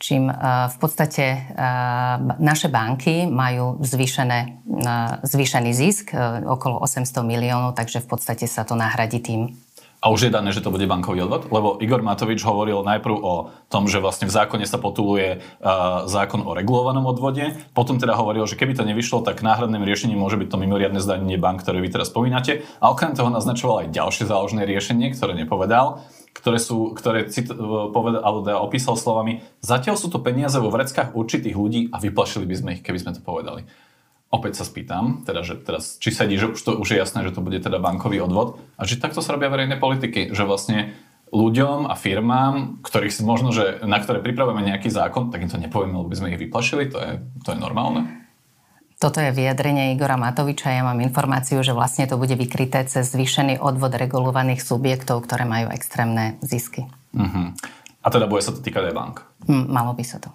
Čím 0.00 0.32
v 0.72 0.76
podstate 0.80 1.52
naše 2.40 2.72
banky 2.72 3.28
majú 3.28 3.84
zvýšené, 3.84 4.64
zvýšený 5.28 5.70
zisk 5.76 6.16
okolo 6.48 6.80
800 6.80 7.20
miliónov, 7.20 7.76
takže 7.76 8.00
v 8.00 8.08
podstate 8.08 8.48
sa 8.48 8.64
to 8.64 8.80
nahradí 8.80 9.20
tým. 9.20 9.52
A 10.00 10.08
už 10.08 10.28
je 10.28 10.32
dané, 10.32 10.48
že 10.48 10.64
to 10.64 10.72
bude 10.72 10.88
bankový 10.88 11.28
odvod? 11.28 11.52
Lebo 11.52 11.76
Igor 11.76 12.00
Matovič 12.00 12.40
hovoril 12.40 12.80
najprv 12.80 13.16
o 13.20 13.52
tom, 13.68 13.84
že 13.84 14.00
vlastne 14.00 14.24
v 14.24 14.32
zákone 14.32 14.64
sa 14.64 14.80
potuluje 14.80 15.44
uh, 15.44 16.08
zákon 16.08 16.40
o 16.40 16.56
regulovanom 16.56 17.04
odvode. 17.04 17.52
Potom 17.76 18.00
teda 18.00 18.16
hovoril, 18.16 18.48
že 18.48 18.56
keby 18.56 18.72
to 18.72 18.88
nevyšlo, 18.88 19.20
tak 19.20 19.44
náhradným 19.44 19.84
riešením 19.84 20.16
môže 20.16 20.40
byť 20.40 20.48
to 20.48 20.56
mimoriadne 20.56 21.04
zdanenie 21.04 21.36
bank, 21.36 21.60
ktoré 21.60 21.84
vy 21.84 21.92
teraz 21.92 22.08
spomínate. 22.08 22.64
A 22.80 22.88
okrem 22.88 23.12
toho 23.12 23.28
naznačoval 23.28 23.84
aj 23.84 23.92
ďalšie 23.92 24.24
záložné 24.24 24.64
riešenie, 24.64 25.12
ktoré 25.12 25.36
nepovedal 25.36 26.00
ktoré, 26.30 26.62
sú, 26.62 26.94
ktoré 26.94 27.26
cit, 27.28 27.50
povedal, 27.92 28.22
alebo 28.22 28.40
teda 28.46 28.62
opísal 28.62 28.94
slovami, 28.94 29.44
zatiaľ 29.60 29.98
sú 29.98 30.08
to 30.08 30.22
peniaze 30.22 30.56
vo 30.56 30.72
vreckách 30.72 31.12
určitých 31.12 31.58
ľudí 31.58 31.80
a 31.90 31.98
vyplašili 31.98 32.46
by 32.46 32.54
sme 32.56 32.70
ich, 32.78 32.82
keby 32.86 33.02
sme 33.02 33.12
to 33.18 33.20
povedali. 33.20 33.66
Opäť 34.30 34.62
sa 34.62 34.64
spýtam, 34.64 35.26
teda, 35.26 35.42
že 35.42 35.58
teraz, 35.58 35.98
či 35.98 36.14
sedí, 36.14 36.38
že 36.38 36.54
už, 36.54 36.60
to, 36.62 36.78
už 36.78 36.94
je 36.94 37.02
jasné, 37.02 37.26
že 37.26 37.34
to 37.34 37.42
bude 37.42 37.58
teda 37.58 37.82
bankový 37.82 38.22
odvod 38.22 38.62
a 38.78 38.86
že 38.86 39.02
takto 39.02 39.18
sa 39.18 39.34
robia 39.34 39.50
verejné 39.50 39.74
politiky, 39.82 40.30
že 40.30 40.46
vlastne 40.46 40.94
ľuďom 41.34 41.90
a 41.90 41.94
firmám, 41.98 42.78
ktorých 42.82 43.10
si 43.10 43.22
možno, 43.26 43.50
že, 43.50 43.82
na 43.82 43.98
ktoré 43.98 44.22
pripravujeme 44.22 44.62
nejaký 44.66 44.86
zákon, 44.86 45.34
tak 45.34 45.42
im 45.42 45.50
to 45.50 45.58
nepovieme, 45.58 45.98
lebo 45.98 46.06
by 46.06 46.18
sme 46.18 46.30
ich 46.30 46.42
vyplašili, 46.46 46.90
to 46.90 46.98
je, 47.02 47.10
to 47.42 47.48
je 47.54 47.58
normálne? 47.58 48.06
Toto 49.00 49.16
je 49.16 49.32
vyjadrenie 49.32 49.96
Igora 49.96 50.20
Matoviča. 50.20 50.76
Ja 50.76 50.84
mám 50.84 51.00
informáciu, 51.00 51.64
že 51.64 51.72
vlastne 51.72 52.04
to 52.04 52.20
bude 52.20 52.36
vykryté 52.36 52.84
cez 52.84 53.08
zvýšený 53.08 53.56
odvod 53.56 53.96
regulovaných 53.96 54.60
subjektov, 54.60 55.24
ktoré 55.24 55.48
majú 55.48 55.72
extrémne 55.72 56.36
zisky. 56.44 56.84
Uh-huh. 57.16 57.56
A 58.04 58.06
teda 58.12 58.28
bude 58.28 58.44
sa 58.44 58.52
to 58.52 58.60
týkať 58.60 58.92
aj 58.92 58.94
bank? 58.94 59.16
malo 59.48 59.96
by 59.96 60.04
sa 60.04 60.20
to. 60.20 60.28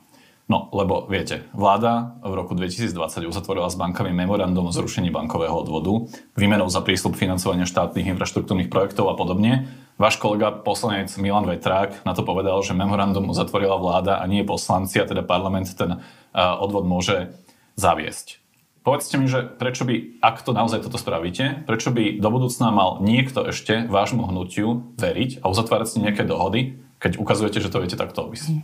No, 0.45 0.69
lebo 0.77 1.09
viete, 1.09 1.49
vláda 1.57 2.21
v 2.21 2.37
roku 2.37 2.53
2020 2.53 3.25
uzatvorila 3.25 3.65
s 3.65 3.73
bankami 3.81 4.13
memorandum 4.13 4.69
o 4.69 4.75
zrušení 4.75 5.09
bankového 5.09 5.57
odvodu, 5.57 6.05
výmenou 6.37 6.69
za 6.69 6.85
prísľub 6.85 7.17
financovania 7.17 7.65
štátnych 7.65 8.13
infraštruktúrnych 8.13 8.69
projektov 8.69 9.09
a 9.09 9.17
podobne. 9.17 9.65
Váš 9.97 10.21
kolega 10.21 10.53
poslanec 10.53 11.09
Milan 11.17 11.49
Vetrák 11.49 12.05
na 12.05 12.13
to 12.13 12.21
povedal, 12.21 12.61
že 12.61 12.77
memorandum 12.77 13.25
uzatvorila 13.25 13.81
vláda 13.81 14.21
a 14.21 14.29
nie 14.29 14.45
poslanci, 14.45 15.01
a 15.01 15.09
teda 15.09 15.25
parlament 15.25 15.73
ten 15.73 15.97
odvod 16.37 16.85
môže 16.85 17.33
zaviesť. 17.73 18.37
Povedzte 18.85 19.17
mi, 19.17 19.25
že 19.25 19.41
prečo 19.49 19.81
by, 19.81 20.21
ak 20.21 20.45
to 20.45 20.53
naozaj 20.53 20.85
toto 20.85 21.01
spravíte, 21.01 21.65
prečo 21.65 21.89
by 21.89 22.21
do 22.21 22.29
budúcna 22.29 22.69
mal 22.69 23.01
niekto 23.01 23.49
ešte 23.49 23.89
vášmu 23.89 24.29
hnutiu 24.29 24.93
veriť 25.01 25.41
a 25.41 25.49
uzatvárať 25.49 25.87
si 25.89 25.97
nejaké 26.05 26.21
dohody, 26.21 26.77
keď 27.01 27.17
ukazujete, 27.17 27.65
že 27.65 27.73
to 27.73 27.81
viete 27.81 27.97
takto 27.97 28.29
obísť? 28.29 28.61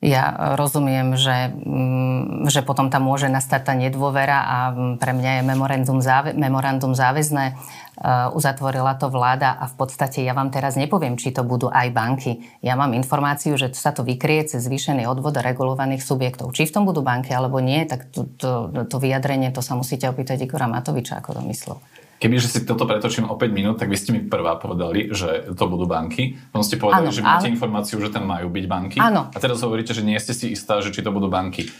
Ja 0.00 0.56
rozumiem, 0.56 1.12
že, 1.20 1.52
mm, 1.52 2.48
že 2.48 2.64
potom 2.64 2.88
tam 2.88 3.04
môže 3.04 3.28
nastať 3.28 3.60
tá 3.68 3.76
nedôvera 3.76 4.48
a 4.48 4.56
mm, 4.72 4.96
pre 4.96 5.12
mňa 5.12 5.30
je 5.36 5.42
memorandum, 5.44 6.00
záve, 6.00 6.32
memorandum 6.32 6.96
záväzné. 6.96 7.52
Uh, 8.00 8.32
uzatvorila 8.32 8.96
to 8.96 9.12
vláda 9.12 9.52
a 9.60 9.68
v 9.68 9.76
podstate 9.76 10.24
ja 10.24 10.32
vám 10.32 10.48
teraz 10.48 10.72
nepoviem, 10.72 11.20
či 11.20 11.36
to 11.36 11.44
budú 11.44 11.68
aj 11.68 11.92
banky. 11.92 12.48
Ja 12.64 12.72
mám 12.80 12.96
informáciu, 12.96 13.60
že 13.60 13.76
sa 13.76 13.92
to 13.92 14.00
vykrie 14.00 14.40
cez 14.48 14.64
zvýšený 14.64 15.04
odvod 15.04 15.36
regulovaných 15.36 16.00
subjektov. 16.00 16.56
Či 16.56 16.72
v 16.72 16.80
tom 16.80 16.88
budú 16.88 17.04
banky 17.04 17.36
alebo 17.36 17.60
nie, 17.60 17.84
tak 17.84 18.08
to, 18.08 18.24
to, 18.40 18.72
to 18.88 18.96
vyjadrenie, 18.96 19.52
to 19.52 19.60
sa 19.60 19.76
musíte 19.76 20.08
opýtať 20.08 20.48
Igora 20.48 20.64
Matoviča, 20.64 21.20
ako 21.20 21.36
to 21.36 21.42
myslel. 21.52 21.76
Kebyže 22.20 22.52
si 22.52 22.60
toto 22.68 22.84
pretočím 22.84 23.32
o 23.32 23.34
5 23.34 23.48
minút, 23.48 23.80
tak 23.80 23.88
vy 23.88 23.96
ste 23.96 24.12
mi 24.12 24.20
prvá 24.20 24.60
povedali, 24.60 25.08
že 25.08 25.56
to 25.56 25.64
budú 25.64 25.88
banky. 25.88 26.36
Potom 26.52 26.60
ste 26.60 26.76
povedali, 26.76 27.08
ano, 27.08 27.16
že 27.16 27.24
máte 27.24 27.48
ale... 27.48 27.56
informáciu, 27.56 27.96
že 27.96 28.12
tam 28.12 28.28
majú 28.28 28.52
byť 28.52 28.64
banky. 28.68 28.98
Áno. 29.00 29.32
A 29.32 29.38
teraz 29.40 29.64
hovoríte, 29.64 29.96
že 29.96 30.04
nie 30.04 30.20
ste 30.20 30.36
si 30.36 30.52
istá, 30.52 30.84
že 30.84 30.92
či 30.92 31.00
to 31.00 31.08
budú 31.16 31.32
banky. 31.32 31.72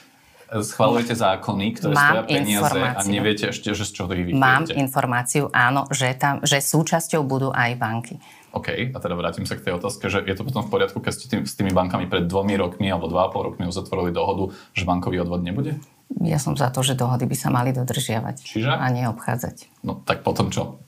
Schvalujete 0.50 1.12
zákony, 1.12 1.66
ktoré 1.76 1.92
Mám 1.92 2.02
stoja 2.02 2.22
peniaze 2.24 2.80
a 2.80 3.00
neviete 3.04 3.52
ešte, 3.52 3.70
že 3.76 3.84
z 3.84 3.92
čoho 3.92 4.10
ich 4.16 4.32
vykriete. 4.32 4.40
Mám 4.40 4.64
informáciu, 4.80 5.52
áno, 5.52 5.84
že, 5.92 6.10
tam, 6.16 6.40
že 6.40 6.58
súčasťou 6.64 7.20
budú 7.20 7.52
aj 7.52 7.76
banky. 7.76 8.16
OK, 8.50 8.90
a 8.90 8.98
teda 8.98 9.14
vrátim 9.14 9.44
sa 9.46 9.54
k 9.54 9.62
tej 9.62 9.78
otázke, 9.78 10.10
že 10.10 10.24
je 10.24 10.34
to 10.34 10.42
potom 10.42 10.66
v 10.66 10.72
poriadku, 10.72 10.98
keď 10.98 11.12
ste 11.14 11.26
tým, 11.30 11.40
s 11.46 11.54
tými 11.54 11.70
bankami 11.70 12.10
pred 12.10 12.26
dvomi 12.26 12.58
rokmi 12.58 12.90
alebo 12.90 13.06
dva 13.06 13.28
a 13.28 13.30
pol 13.30 13.52
rokmi 13.52 13.68
uzatvorili 13.68 14.10
dohodu, 14.10 14.50
že 14.74 14.88
bankový 14.88 15.22
odvod 15.22 15.44
nebude? 15.46 15.78
Ja 16.18 16.42
som 16.42 16.58
za 16.58 16.74
to, 16.74 16.82
že 16.82 16.98
dohody 16.98 17.24
by 17.24 17.36
sa 17.38 17.54
mali 17.54 17.70
dodržiavať 17.70 18.42
Čiže? 18.42 18.66
a 18.66 18.86
neobchádzať. 18.90 19.86
No 19.86 20.02
tak 20.02 20.26
potom 20.26 20.50
čo? 20.50 20.82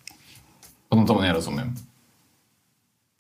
Potom 0.91 1.07
tomu 1.07 1.23
nerozumiem. 1.23 1.79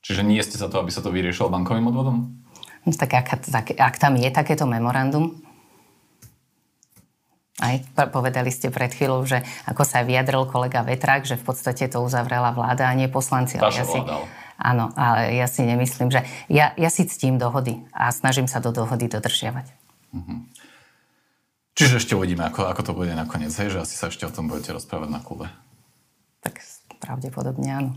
Čiže 0.03 0.27
nie 0.27 0.43
ste 0.43 0.59
za 0.59 0.67
to, 0.67 0.83
aby 0.83 0.91
sa 0.91 1.01
to 1.01 1.15
vyriešilo 1.15 1.49
bankovým 1.49 1.87
odvodom? 1.88 2.43
No, 2.83 2.91
tak 2.91 3.15
ak, 3.15 3.47
tak 3.47 3.79
ak 3.79 3.95
tam 4.03 4.19
je 4.19 4.27
takéto 4.35 4.67
memorandum, 4.67 5.38
aj 7.62 7.87
povedali 8.11 8.51
ste 8.51 8.75
pred 8.75 8.91
chvíľou, 8.91 9.23
že 9.23 9.47
ako 9.71 9.87
sa 9.87 10.03
vyjadril 10.03 10.51
kolega 10.51 10.83
Vetrák, 10.83 11.23
že 11.23 11.38
v 11.38 11.47
podstate 11.47 11.87
to 11.87 12.03
uzavrela 12.03 12.51
vláda 12.51 12.91
a 12.91 12.97
nie 12.99 13.07
poslanci. 13.07 13.62
Vaša 13.62 13.85
ja 13.85 13.87
si, 13.87 13.99
áno, 14.59 14.91
ale 14.99 15.38
ja 15.38 15.47
si 15.47 15.62
nemyslím, 15.62 16.11
že... 16.11 16.27
Ja, 16.51 16.75
ja 16.75 16.91
si 16.91 17.07
ctím 17.07 17.38
dohody 17.38 17.79
a 17.95 18.11
snažím 18.11 18.51
sa 18.51 18.59
do 18.59 18.75
dohody 18.75 19.07
dodržiavať. 19.07 19.71
Uh-huh. 20.11 20.43
Čiže 21.73 22.05
ešte 22.05 22.13
uvidíme, 22.13 22.45
ako, 22.45 22.69
ako 22.69 22.83
to 22.85 22.93
bude 22.93 23.13
nakoniec, 23.17 23.53
hej, 23.57 23.73
že 23.73 23.83
asi 23.83 23.95
sa 23.97 24.13
ešte 24.13 24.29
o 24.29 24.33
tom 24.35 24.49
budete 24.49 24.77
rozprávať 24.77 25.09
na 25.09 25.21
klube. 25.25 25.49
Tak 26.45 26.61
pravdepodobne 27.01 27.69
áno. 27.73 27.93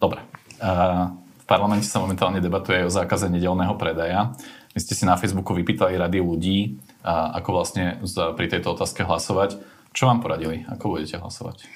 Dobre. 0.00 0.24
Uh, 0.58 1.12
v 1.42 1.44
parlamente 1.44 1.84
sa 1.84 2.00
momentálne 2.00 2.40
debatuje 2.40 2.82
aj 2.82 2.86
o 2.88 2.96
zákaze 3.02 3.28
nedelného 3.28 3.74
predaja. 3.76 4.32
Vy 4.72 4.80
ste 4.80 4.96
si 4.96 5.04
na 5.04 5.20
Facebooku 5.20 5.52
vypýtali 5.52 6.00
rady 6.00 6.24
ľudí, 6.24 6.80
ako 7.04 7.60
vlastne 7.60 8.00
pri 8.08 8.46
tejto 8.48 8.72
otázke 8.72 9.04
hlasovať. 9.04 9.60
Čo 9.92 10.08
vám 10.08 10.24
poradili? 10.24 10.64
Ako 10.72 10.96
budete 10.96 11.20
hlasovať? 11.20 11.68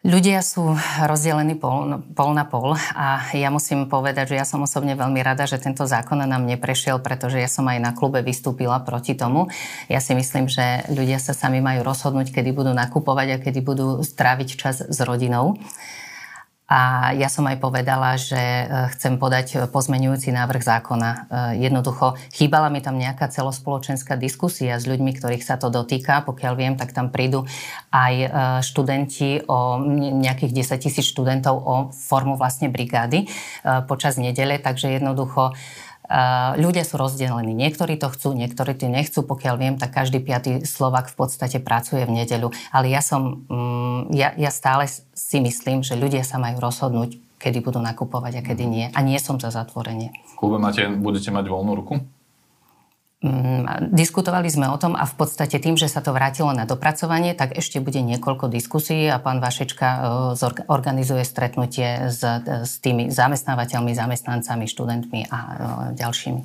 Ľudia 0.00 0.40
sú 0.40 0.80
rozdelení 1.04 1.60
pol, 1.60 2.00
pol 2.16 2.32
na 2.32 2.48
pol 2.48 2.72
a 2.96 3.20
ja 3.36 3.52
musím 3.52 3.84
povedať, 3.84 4.32
že 4.32 4.40
ja 4.40 4.48
som 4.48 4.64
osobne 4.64 4.96
veľmi 4.96 5.20
rada, 5.20 5.44
že 5.44 5.60
tento 5.60 5.84
zákon 5.84 6.24
nám 6.24 6.48
neprešiel, 6.48 7.04
pretože 7.04 7.36
ja 7.36 7.52
som 7.52 7.68
aj 7.68 7.84
na 7.84 7.92
klube 7.92 8.24
vystúpila 8.24 8.80
proti 8.80 9.12
tomu. 9.12 9.52
Ja 9.92 10.00
si 10.00 10.16
myslím, 10.16 10.48
že 10.48 10.88
ľudia 10.88 11.20
sa 11.20 11.36
sami 11.36 11.60
majú 11.60 11.84
rozhodnúť, 11.84 12.32
kedy 12.32 12.48
budú 12.56 12.72
nakupovať 12.72 13.28
a 13.28 13.40
kedy 13.44 13.60
budú 13.60 14.00
stráviť 14.00 14.48
čas 14.56 14.80
s 14.80 14.98
rodinou. 15.04 15.60
A 16.70 17.10
ja 17.18 17.26
som 17.26 17.50
aj 17.50 17.58
povedala, 17.58 18.14
že 18.14 18.38
e, 18.38 18.64
chcem 18.94 19.18
podať 19.18 19.66
pozmenujúci 19.74 20.30
návrh 20.30 20.62
zákona. 20.62 21.10
E, 21.10 21.18
jednoducho, 21.66 22.14
chýbala 22.30 22.70
mi 22.70 22.78
tam 22.78 22.94
nejaká 22.94 23.26
celospoločenská 23.26 24.14
diskusia 24.14 24.78
s 24.78 24.86
ľuďmi, 24.86 25.18
ktorých 25.18 25.42
sa 25.42 25.58
to 25.58 25.66
dotýka. 25.66 26.22
Pokiaľ 26.22 26.54
viem, 26.54 26.78
tak 26.78 26.94
tam 26.94 27.10
prídu 27.10 27.42
aj 27.90 28.14
e, 28.14 28.28
študenti 28.62 29.50
o 29.50 29.82
nejakých 30.22 30.62
10 30.62 30.78
tisíc 30.78 31.10
študentov 31.10 31.58
o 31.58 31.74
formu 31.90 32.38
vlastne 32.38 32.70
brigády 32.70 33.26
počas 33.90 34.14
nedele. 34.14 34.62
Takže 34.62 34.94
jednoducho 34.94 35.58
ľudia 36.58 36.82
sú 36.82 36.98
rozdelení. 36.98 37.54
Niektorí 37.54 37.94
to 37.94 38.10
chcú, 38.10 38.34
niektorí 38.34 38.74
to 38.74 38.90
nechcú. 38.90 39.22
Pokiaľ 39.22 39.54
viem, 39.54 39.74
tak 39.78 39.94
každý 39.94 40.18
piatý 40.18 40.66
Slovak 40.66 41.06
v 41.06 41.16
podstate 41.16 41.62
pracuje 41.62 42.02
v 42.02 42.22
nedeľu. 42.22 42.50
Ale 42.74 42.90
ja 42.90 42.98
som, 42.98 43.46
mm, 43.46 44.10
ja, 44.10 44.34
ja 44.34 44.50
stále 44.50 44.90
si 45.14 45.38
myslím, 45.38 45.86
že 45.86 45.94
ľudia 45.94 46.26
sa 46.26 46.42
majú 46.42 46.58
rozhodnúť, 46.58 47.22
kedy 47.38 47.62
budú 47.62 47.78
nakupovať 47.78 48.42
a 48.42 48.44
kedy 48.44 48.64
nie. 48.66 48.86
A 48.90 48.98
nie 49.06 49.22
som 49.22 49.38
za 49.38 49.54
zatvorenie. 49.54 50.10
V 50.34 50.34
klube 50.34 50.58
máte, 50.58 50.90
budete 50.90 51.30
mať 51.30 51.46
voľnú 51.46 51.72
ruku? 51.78 52.02
Mm, 53.20 53.92
diskutovali 53.92 54.48
sme 54.48 54.72
o 54.72 54.80
tom 54.80 54.96
a 54.96 55.04
v 55.04 55.12
podstate 55.12 55.60
tým, 55.60 55.76
že 55.76 55.92
sa 55.92 56.00
to 56.00 56.16
vrátilo 56.16 56.56
na 56.56 56.64
dopracovanie, 56.64 57.36
tak 57.36 57.52
ešte 57.52 57.76
bude 57.76 58.00
niekoľko 58.00 58.48
diskusí 58.48 59.04
a 59.12 59.20
pán 59.20 59.44
Vašečka 59.44 59.88
e, 59.92 60.00
organizuje 60.72 61.20
stretnutie 61.28 62.08
s, 62.08 62.24
s 62.48 62.80
tými 62.80 63.12
zamestnávateľmi, 63.12 63.92
zamestnancami, 63.92 64.64
študentmi 64.64 65.28
a 65.28 65.38
e, 65.38 65.54
ďalšími. 66.00 66.42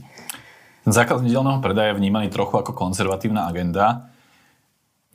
Základ 0.84 1.24
nedelného 1.24 1.64
predaja 1.64 1.96
vnímaný 1.96 2.28
trochu 2.28 2.60
ako 2.60 2.76
konzervatívna 2.76 3.48
agenda. 3.48 4.12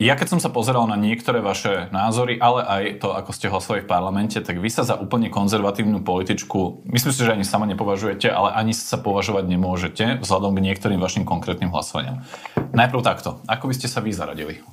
Ja 0.01 0.17
keď 0.17 0.33
som 0.33 0.41
sa 0.41 0.49
pozeral 0.49 0.89
na 0.89 0.97
niektoré 0.97 1.45
vaše 1.45 1.85
názory, 1.93 2.41
ale 2.41 2.65
aj 2.65 3.05
to, 3.05 3.13
ako 3.13 3.29
ste 3.37 3.53
hlasovali 3.53 3.85
v 3.85 3.91
parlamente, 3.93 4.41
tak 4.41 4.57
vy 4.57 4.65
sa 4.65 4.81
za 4.81 4.97
úplne 4.97 5.29
konzervatívnu 5.29 6.01
političku, 6.01 6.89
myslím 6.89 7.13
si, 7.13 7.21
že 7.21 7.37
ani 7.37 7.45
sama 7.45 7.69
nepovažujete, 7.69 8.25
ale 8.25 8.49
ani 8.57 8.73
sa 8.73 8.97
považovať 8.97 9.45
nemôžete 9.45 10.05
vzhľadom 10.25 10.57
k 10.57 10.65
niektorým 10.65 10.97
vašim 10.97 11.21
konkrétnym 11.21 11.69
hlasovaniam. 11.69 12.25
Najprv 12.73 13.01
takto. 13.05 13.45
Ako 13.45 13.69
by 13.69 13.77
ste 13.77 13.85
sa 13.85 14.01
vy 14.01 14.09
zaradili? 14.09 14.65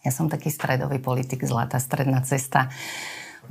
Ja 0.00 0.08
som 0.08 0.32
taký 0.32 0.48
stredový 0.48 0.96
politik, 0.96 1.44
zlatá 1.44 1.76
stredná 1.76 2.24
cesta. 2.24 2.72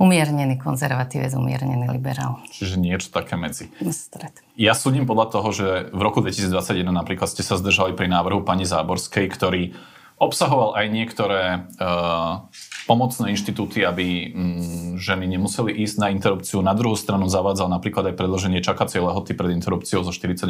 Umiernený 0.02 0.58
konzervatívec, 0.58 1.30
umiernený 1.38 1.94
liberál. 1.94 2.42
Čiže 2.50 2.74
niečo 2.74 3.14
také 3.14 3.38
medzi. 3.38 3.70
Stred. 3.78 4.42
Ja 4.58 4.74
súdim 4.74 5.06
podľa 5.06 5.30
toho, 5.30 5.48
že 5.54 5.66
v 5.94 6.00
roku 6.02 6.18
2021 6.18 6.90
napríklad 6.90 7.30
ste 7.30 7.46
sa 7.46 7.54
zdržali 7.54 7.94
pri 7.94 8.10
návrhu 8.10 8.42
pani 8.42 8.66
Záborskej, 8.66 9.30
ktorý 9.30 9.78
Obsahoval 10.14 10.78
aj 10.78 10.86
niektoré 10.94 11.42
uh, 11.82 12.46
pomocné 12.86 13.34
inštitúty, 13.34 13.82
aby 13.82 14.30
um, 14.30 14.94
ženy 14.94 15.26
nemuseli 15.26 15.74
ísť 15.74 15.96
na 15.98 16.08
interrupciu. 16.14 16.62
Na 16.62 16.70
druhú 16.76 16.94
stranu 16.94 17.26
zavádzal 17.26 17.66
napríklad 17.66 18.12
aj 18.12 18.18
predloženie 18.18 18.62
čakacej 18.62 19.02
lehoty 19.02 19.34
pred 19.34 19.50
interrupciou 19.58 20.06
zo 20.06 20.14
48 20.14 20.46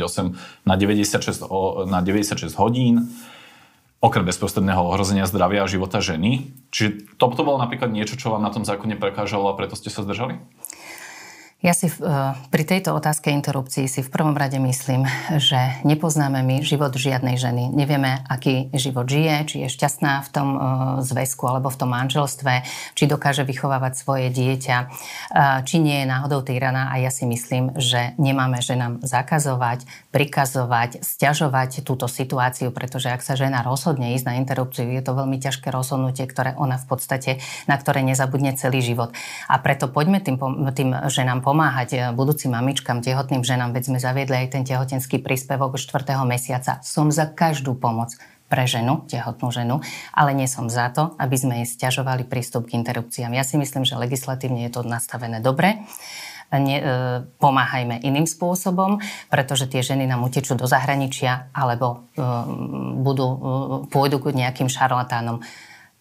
na 0.68 0.74
96, 0.76 1.48
o, 1.48 1.88
na 1.88 2.04
96 2.04 2.52
hodín 2.60 3.08
okrem 4.04 4.28
bezprostredného 4.28 4.84
ohrozenia 4.84 5.24
zdravia 5.24 5.64
a 5.64 5.70
života 5.70 6.04
ženy. 6.04 6.52
Čiže 6.68 7.16
toto 7.16 7.40
bolo 7.40 7.56
napríklad 7.56 7.88
niečo, 7.88 8.20
čo 8.20 8.36
vám 8.36 8.44
na 8.44 8.52
tom 8.52 8.68
zákone 8.68 9.00
prekážalo 9.00 9.48
a 9.48 9.56
preto 9.56 9.80
ste 9.80 9.88
sa 9.88 10.04
zdržali? 10.04 10.36
Ja 11.64 11.72
si 11.72 11.88
e, 11.88 11.96
pri 12.52 12.64
tejto 12.68 12.92
otázke 12.92 13.32
interrupcií 13.32 13.88
si 13.88 14.04
v 14.04 14.12
prvom 14.12 14.36
rade 14.36 14.60
myslím, 14.60 15.08
že 15.40 15.80
nepoznáme 15.88 16.44
my 16.44 16.60
život 16.60 16.92
žiadnej 16.92 17.40
ženy. 17.40 17.72
Nevieme, 17.72 18.20
aký 18.28 18.68
život 18.76 19.08
žije, 19.08 19.48
či 19.48 19.56
je 19.64 19.72
šťastná 19.72 20.20
v 20.20 20.28
tom 20.28 20.48
e, 20.52 20.58
zväzku 21.00 21.48
alebo 21.48 21.72
v 21.72 21.80
tom 21.80 21.88
manželstve, 21.88 22.68
či 22.92 23.08
dokáže 23.08 23.48
vychovávať 23.48 23.96
svoje 23.96 24.28
dieťa, 24.28 24.76
e, 24.76 24.86
či 25.64 25.80
nie 25.80 26.04
je 26.04 26.10
náhodou 26.12 26.44
týraná. 26.44 26.92
A 26.92 27.00
ja 27.00 27.08
si 27.08 27.24
myslím, 27.24 27.72
že 27.80 28.12
nemáme 28.20 28.60
ženám 28.60 29.00
zakazovať, 29.00 29.88
prikazovať, 30.14 31.02
stiažovať 31.02 31.82
túto 31.82 32.06
situáciu, 32.06 32.70
pretože 32.70 33.10
ak 33.10 33.18
sa 33.18 33.34
žena 33.34 33.66
rozhodne 33.66 34.14
ísť 34.14 34.30
na 34.30 34.38
interrupciu, 34.38 34.86
je 34.86 35.02
to 35.02 35.10
veľmi 35.10 35.42
ťažké 35.42 35.74
rozhodnutie, 35.74 36.30
ktoré 36.30 36.54
ona 36.54 36.78
v 36.78 36.86
podstate, 36.86 37.42
na 37.66 37.74
ktoré 37.74 38.06
nezabudne 38.06 38.54
celý 38.54 38.78
život. 38.78 39.10
A 39.50 39.58
preto 39.58 39.90
poďme 39.90 40.22
tým, 40.22 40.38
tým 40.70 40.94
ženám 41.10 41.42
pomáhať 41.42 41.88
eh, 41.98 42.00
budúcim 42.14 42.54
mamičkám, 42.54 43.02
tehotným 43.02 43.42
ženám, 43.42 43.74
veď 43.74 43.90
sme 43.90 43.98
zaviedli 43.98 44.46
aj 44.46 44.54
ten 44.54 44.62
tehotenský 44.62 45.18
príspevok 45.18 45.82
4. 45.82 46.14
mesiaca. 46.22 46.78
Som 46.86 47.10
za 47.10 47.26
každú 47.26 47.74
pomoc 47.74 48.14
pre 48.46 48.70
ženu, 48.70 49.02
tehotnú 49.10 49.50
ženu, 49.50 49.82
ale 50.14 50.30
nie 50.30 50.46
som 50.46 50.70
za 50.70 50.92
to, 50.94 51.18
aby 51.18 51.34
sme 51.34 51.54
jej 51.64 51.68
stiažovali 51.74 52.22
prístup 52.22 52.70
k 52.70 52.78
interrupciám. 52.78 53.34
Ja 53.34 53.42
si 53.42 53.58
myslím, 53.58 53.82
že 53.82 53.98
legislatívne 53.98 54.62
je 54.68 54.78
to 54.78 54.86
nastavené 54.86 55.42
dobre 55.42 55.82
ne, 56.58 56.76
e, 56.78 56.84
pomáhajme 57.38 58.00
iným 58.02 58.26
spôsobom, 58.26 58.98
pretože 59.28 59.66
tie 59.70 59.82
ženy 59.82 60.08
nám 60.08 60.24
utečú 60.24 60.54
do 60.54 60.66
zahraničia 60.68 61.50
alebo 61.54 62.08
e, 62.14 62.24
budú, 63.00 63.26
e, 63.28 63.38
pôjdu 63.90 64.18
k 64.20 64.34
nejakým 64.34 64.68
šarlatánom. 64.70 65.42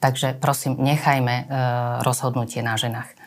Takže 0.03 0.35
prosím, 0.35 0.75
nechajme 0.83 1.35
e, 1.35 1.43
rozhodnutie 2.03 2.59
na 2.59 2.75
ženách. 2.75 3.23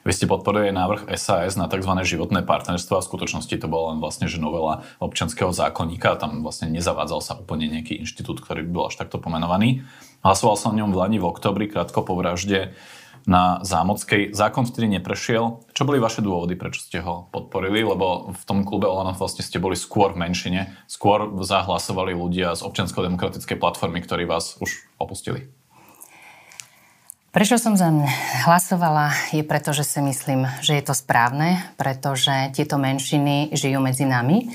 Vy 0.00 0.16
ste 0.16 0.24
podporili 0.24 0.72
návrh 0.72 1.12
SAS 1.20 1.60
na 1.60 1.68
tzv. 1.68 1.92
životné 1.92 2.40
partnerstvo 2.48 2.96
a 2.96 3.04
v 3.04 3.08
skutočnosti 3.12 3.52
to 3.52 3.68
bola 3.68 3.92
len 3.92 4.00
vlastne 4.00 4.32
že 4.32 4.40
novela 4.40 4.88
občanského 4.96 5.52
zákonníka. 5.52 6.16
Tam 6.16 6.40
vlastne 6.40 6.72
nezavádzal 6.72 7.20
sa 7.20 7.36
úplne 7.36 7.68
nejaký 7.68 8.00
inštitút, 8.00 8.40
ktorý 8.40 8.64
by 8.64 8.72
bol 8.72 8.84
až 8.88 8.96
takto 8.96 9.20
pomenovaný. 9.20 9.84
Hlasoval 10.24 10.56
som 10.56 10.72
o 10.72 10.78
ňom 10.80 10.92
v 10.92 10.98
Lani 11.04 11.18
v 11.20 11.28
oktobri, 11.28 11.68
krátko 11.68 12.00
po 12.00 12.16
vražde 12.16 12.72
na 13.30 13.62
Zámockej. 13.62 14.34
Zákon 14.34 14.66
vtedy 14.66 14.98
neprešiel. 14.98 15.62
Čo 15.70 15.86
boli 15.86 16.02
vaše 16.02 16.18
dôvody, 16.18 16.58
prečo 16.58 16.82
ste 16.82 16.98
ho 16.98 17.30
podporili? 17.30 17.86
Lebo 17.86 18.34
v 18.34 18.42
tom 18.42 18.66
klube 18.66 18.90
Olano 18.90 19.14
vlastne 19.14 19.46
ste 19.46 19.62
boli 19.62 19.78
skôr 19.78 20.10
v 20.10 20.26
menšine. 20.26 20.74
Skôr 20.90 21.30
zahlasovali 21.38 22.10
ľudia 22.10 22.58
z 22.58 22.66
občiansko-demokratickej 22.66 23.54
platformy, 23.54 24.02
ktorí 24.02 24.26
vás 24.26 24.58
už 24.58 24.82
opustili. 24.98 25.46
Prečo 27.30 27.62
som 27.62 27.78
za 27.78 27.86
hlasovala 28.42 29.14
je 29.30 29.46
preto, 29.46 29.70
že 29.70 29.86
si 29.86 30.02
myslím, 30.02 30.50
že 30.66 30.74
je 30.74 30.82
to 30.82 30.98
správne, 30.98 31.62
pretože 31.78 32.50
tieto 32.58 32.74
menšiny 32.74 33.54
žijú 33.54 33.78
medzi 33.78 34.02
nami, 34.02 34.50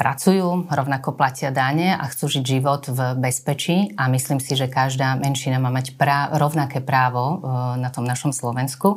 pracujú, 0.00 0.64
rovnako 0.72 1.12
platia 1.12 1.52
dáne 1.52 1.92
a 1.92 2.08
chcú 2.08 2.40
žiť 2.40 2.44
život 2.44 2.88
v 2.88 3.20
bezpečí 3.20 3.92
a 4.00 4.08
myslím 4.08 4.40
si, 4.40 4.56
že 4.56 4.64
každá 4.64 5.12
menšina 5.20 5.60
má 5.60 5.68
mať 5.68 5.92
prá- 6.00 6.32
rovnaké 6.32 6.80
právo 6.80 7.36
e, 7.44 7.76
na 7.76 7.92
tom 7.92 8.08
našom 8.08 8.32
Slovensku 8.32 8.96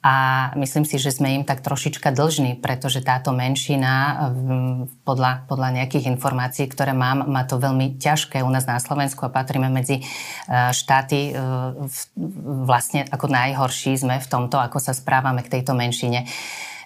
a 0.00 0.48
myslím 0.56 0.88
si, 0.88 0.96
že 0.96 1.12
sme 1.12 1.36
im 1.36 1.44
tak 1.44 1.60
trošička 1.60 2.12
dlžní, 2.12 2.56
pretože 2.56 3.04
táto 3.04 3.36
menšina 3.36 3.92
podľa, 5.04 5.44
podľa 5.44 5.76
nejakých 5.76 6.08
informácií, 6.08 6.72
ktoré 6.72 6.96
mám, 6.96 7.28
má 7.28 7.44
to 7.44 7.60
veľmi 7.60 8.00
ťažké 8.00 8.40
u 8.40 8.48
nás 8.48 8.64
na 8.64 8.80
Slovensku 8.80 9.28
a 9.28 9.32
patríme 9.32 9.72
medzi 9.72 10.00
e, 10.00 10.02
štáty 10.76 11.32
e, 11.32 11.40
vlastne 12.68 13.08
ako 13.08 13.32
najhorší 13.32 13.96
sme 13.96 14.20
v 14.20 14.28
tomto, 14.28 14.60
ako 14.60 14.76
sa 14.76 14.92
správame 14.92 15.40
k 15.40 15.60
tejto 15.60 15.72
menšine. 15.72 16.28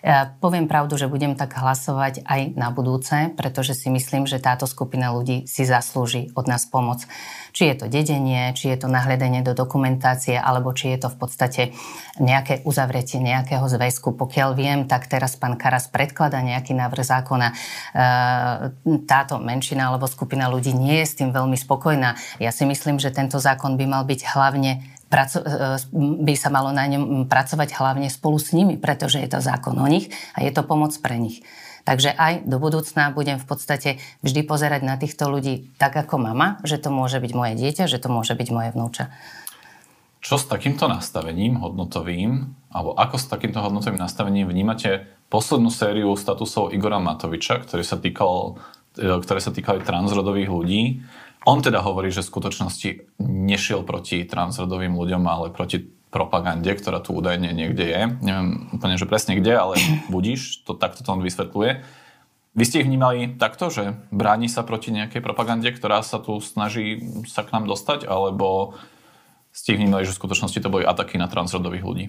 Ja 0.04 0.36
poviem 0.36 0.68
pravdu, 0.68 1.00
že 1.00 1.08
budem 1.08 1.32
tak 1.32 1.56
hlasovať 1.56 2.28
aj 2.28 2.60
na 2.60 2.68
budúce, 2.68 3.32
pretože 3.40 3.72
si 3.72 3.88
myslím, 3.88 4.28
že 4.28 4.36
táto 4.36 4.68
skupina 4.68 5.08
ľudí 5.08 5.48
si 5.48 5.64
zaslúži 5.64 6.28
od 6.36 6.44
nás 6.44 6.68
pomoc. 6.68 7.08
Či 7.56 7.72
je 7.72 7.74
to 7.80 7.86
dedenie, 7.88 8.52
či 8.52 8.68
je 8.68 8.84
to 8.84 8.92
nahľadenie 8.92 9.40
do 9.40 9.56
dokumentácie, 9.56 10.36
alebo 10.36 10.76
či 10.76 10.92
je 10.92 10.98
to 11.00 11.08
v 11.08 11.16
podstate 11.16 11.62
nejaké 12.20 12.60
uzavretie 12.68 13.16
nejakého 13.16 13.64
zväzku. 13.64 14.12
Pokiaľ 14.12 14.50
viem, 14.52 14.84
tak 14.84 15.08
teraz 15.08 15.40
pán 15.40 15.56
Karas 15.56 15.88
predklada 15.88 16.44
nejaký 16.44 16.76
návrh 16.76 17.00
zákona. 17.00 17.48
E, 17.48 17.54
táto 19.08 19.40
menšina 19.40 19.88
alebo 19.88 20.04
skupina 20.04 20.52
ľudí 20.52 20.76
nie 20.76 21.00
je 21.00 21.08
s 21.08 21.16
tým 21.16 21.32
veľmi 21.32 21.56
spokojná. 21.56 22.12
Ja 22.44 22.52
si 22.52 22.68
myslím, 22.68 23.00
že 23.00 23.08
tento 23.08 23.40
zákon 23.40 23.80
by 23.80 23.88
mal 23.88 24.04
byť 24.04 24.20
hlavne 24.36 24.84
praco- 25.14 25.46
e, 25.46 25.78
by 26.26 26.34
sa 26.34 26.50
malo 26.50 26.74
na 26.74 26.90
ňom 26.90 27.30
pracovať 27.30 27.78
hlavne 27.78 28.10
spolu 28.10 28.42
s 28.42 28.50
nimi, 28.50 28.74
pretože 28.74 29.22
je 29.22 29.30
to 29.30 29.38
zákon 29.38 29.78
o 29.78 29.86
nich 29.86 30.10
a 30.34 30.42
je 30.42 30.50
to 30.50 30.66
pomoc 30.66 30.90
pre 30.98 31.14
nich. 31.14 31.46
Takže 31.86 32.16
aj 32.16 32.48
do 32.48 32.58
budúcna 32.58 33.14
budem 33.14 33.38
v 33.38 33.46
podstate 33.46 34.02
vždy 34.26 34.42
pozerať 34.42 34.82
na 34.82 34.98
týchto 34.98 35.30
ľudí 35.30 35.70
tak 35.78 35.94
ako 35.94 36.18
mama, 36.18 36.58
že 36.66 36.82
to 36.82 36.90
môže 36.90 37.22
byť 37.22 37.32
moje 37.36 37.54
dieťa, 37.60 37.86
že 37.86 38.02
to 38.02 38.10
môže 38.10 38.34
byť 38.34 38.48
moje 38.50 38.68
vnúča. 38.74 39.14
Čo 40.24 40.40
s 40.40 40.48
takýmto 40.48 40.88
nastavením 40.88 41.60
hodnotovým, 41.60 42.56
alebo 42.72 42.96
ako 42.96 43.20
s 43.20 43.28
takýmto 43.28 43.60
hodnotovým 43.60 44.00
nastavením 44.00 44.48
vnímate 44.48 45.04
poslednú 45.28 45.68
sériu 45.68 46.16
statusov 46.16 46.72
Igora 46.72 46.96
Matoviča, 46.96 47.60
ktorý 47.60 47.84
sa 47.84 48.00
týkal 48.00 48.56
ktoré 48.94 49.42
sa 49.42 49.50
týkali 49.50 49.82
transrodových 49.82 50.50
ľudí. 50.50 51.02
On 51.44 51.60
teda 51.60 51.84
hovorí, 51.84 52.08
že 52.08 52.24
v 52.24 52.30
skutočnosti 52.32 53.20
nešiel 53.20 53.84
proti 53.84 54.24
transrodovým 54.24 54.96
ľuďom, 54.96 55.22
ale 55.28 55.52
proti 55.52 55.84
propagande, 56.08 56.70
ktorá 56.70 57.02
tu 57.02 57.12
údajne 57.12 57.50
niekde 57.52 57.84
je. 57.84 58.00
Neviem 58.22 58.70
úplne, 58.70 58.94
že 58.96 59.04
presne 59.04 59.36
kde, 59.36 59.52
ale 59.58 59.74
budíš, 60.14 60.64
to, 60.64 60.72
takto 60.72 61.04
to 61.04 61.12
on 61.12 61.20
vysvetľuje. 61.20 61.84
Vy 62.54 62.64
ste 62.70 62.80
ich 62.80 62.88
vnímali 62.88 63.34
takto, 63.34 63.66
že 63.66 63.98
bráni 64.14 64.46
sa 64.46 64.62
proti 64.62 64.94
nejakej 64.94 65.18
propagande, 65.18 65.66
ktorá 65.74 66.06
sa 66.06 66.22
tu 66.22 66.38
snaží 66.38 67.02
sa 67.26 67.42
k 67.42 67.50
nám 67.50 67.66
dostať, 67.66 68.06
alebo 68.06 68.78
ste 69.50 69.74
ich 69.74 69.82
vnímali, 69.82 70.06
že 70.06 70.14
v 70.14 70.20
skutočnosti 70.22 70.62
to 70.62 70.70
boli 70.70 70.86
ataky 70.86 71.18
na 71.18 71.26
transrodových 71.26 71.82
ľudí? 71.82 72.06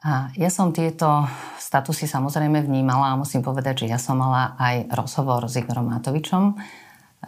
A 0.00 0.32
ja 0.40 0.48
som 0.48 0.72
tieto 0.72 1.28
statusy 1.60 2.08
samozrejme 2.08 2.64
vnímala 2.64 3.12
a 3.12 3.20
musím 3.20 3.44
povedať, 3.44 3.84
že 3.84 3.92
ja 3.92 4.00
som 4.00 4.16
mala 4.16 4.56
aj 4.56 4.88
rozhovor 4.88 5.44
s 5.44 5.60
Igorom 5.60 5.92
Matovičom, 5.92 6.56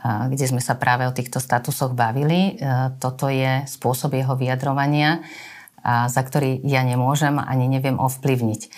kde 0.02 0.44
sme 0.48 0.64
sa 0.64 0.74
práve 0.74 1.04
o 1.04 1.12
týchto 1.12 1.38
statusoch 1.38 1.92
bavili. 1.92 2.56
E, 2.56 2.92
toto 2.96 3.28
je 3.28 3.68
spôsob 3.68 4.16
jeho 4.16 4.34
vyjadrovania, 4.34 5.20
za 5.82 6.22
ktorý 6.22 6.62
ja 6.62 6.86
nemôžem 6.86 7.42
ani 7.42 7.66
neviem 7.66 7.98
ovplyvniť. 7.98 8.70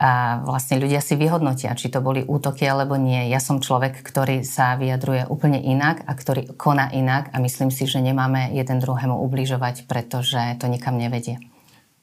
A 0.00 0.40
vlastne 0.44 0.80
ľudia 0.80 1.04
si 1.04 1.12
vyhodnotia, 1.12 1.76
či 1.76 1.92
to 1.92 2.00
boli 2.00 2.24
útoky 2.24 2.64
alebo 2.64 2.96
nie. 2.96 3.28
Ja 3.28 3.36
som 3.36 3.60
človek, 3.60 4.00
ktorý 4.00 4.48
sa 4.48 4.76
vyjadruje 4.80 5.28
úplne 5.28 5.60
inak 5.60 6.08
a 6.08 6.16
ktorý 6.16 6.56
koná 6.56 6.88
inak 6.88 7.28
a 7.32 7.40
myslím 7.40 7.68
si, 7.68 7.84
že 7.84 8.00
nemáme 8.00 8.52
jeden 8.56 8.80
druhému 8.80 9.16
ubližovať, 9.16 9.84
pretože 9.84 10.40
to 10.56 10.72
nikam 10.72 10.96
nevedie. 10.96 11.36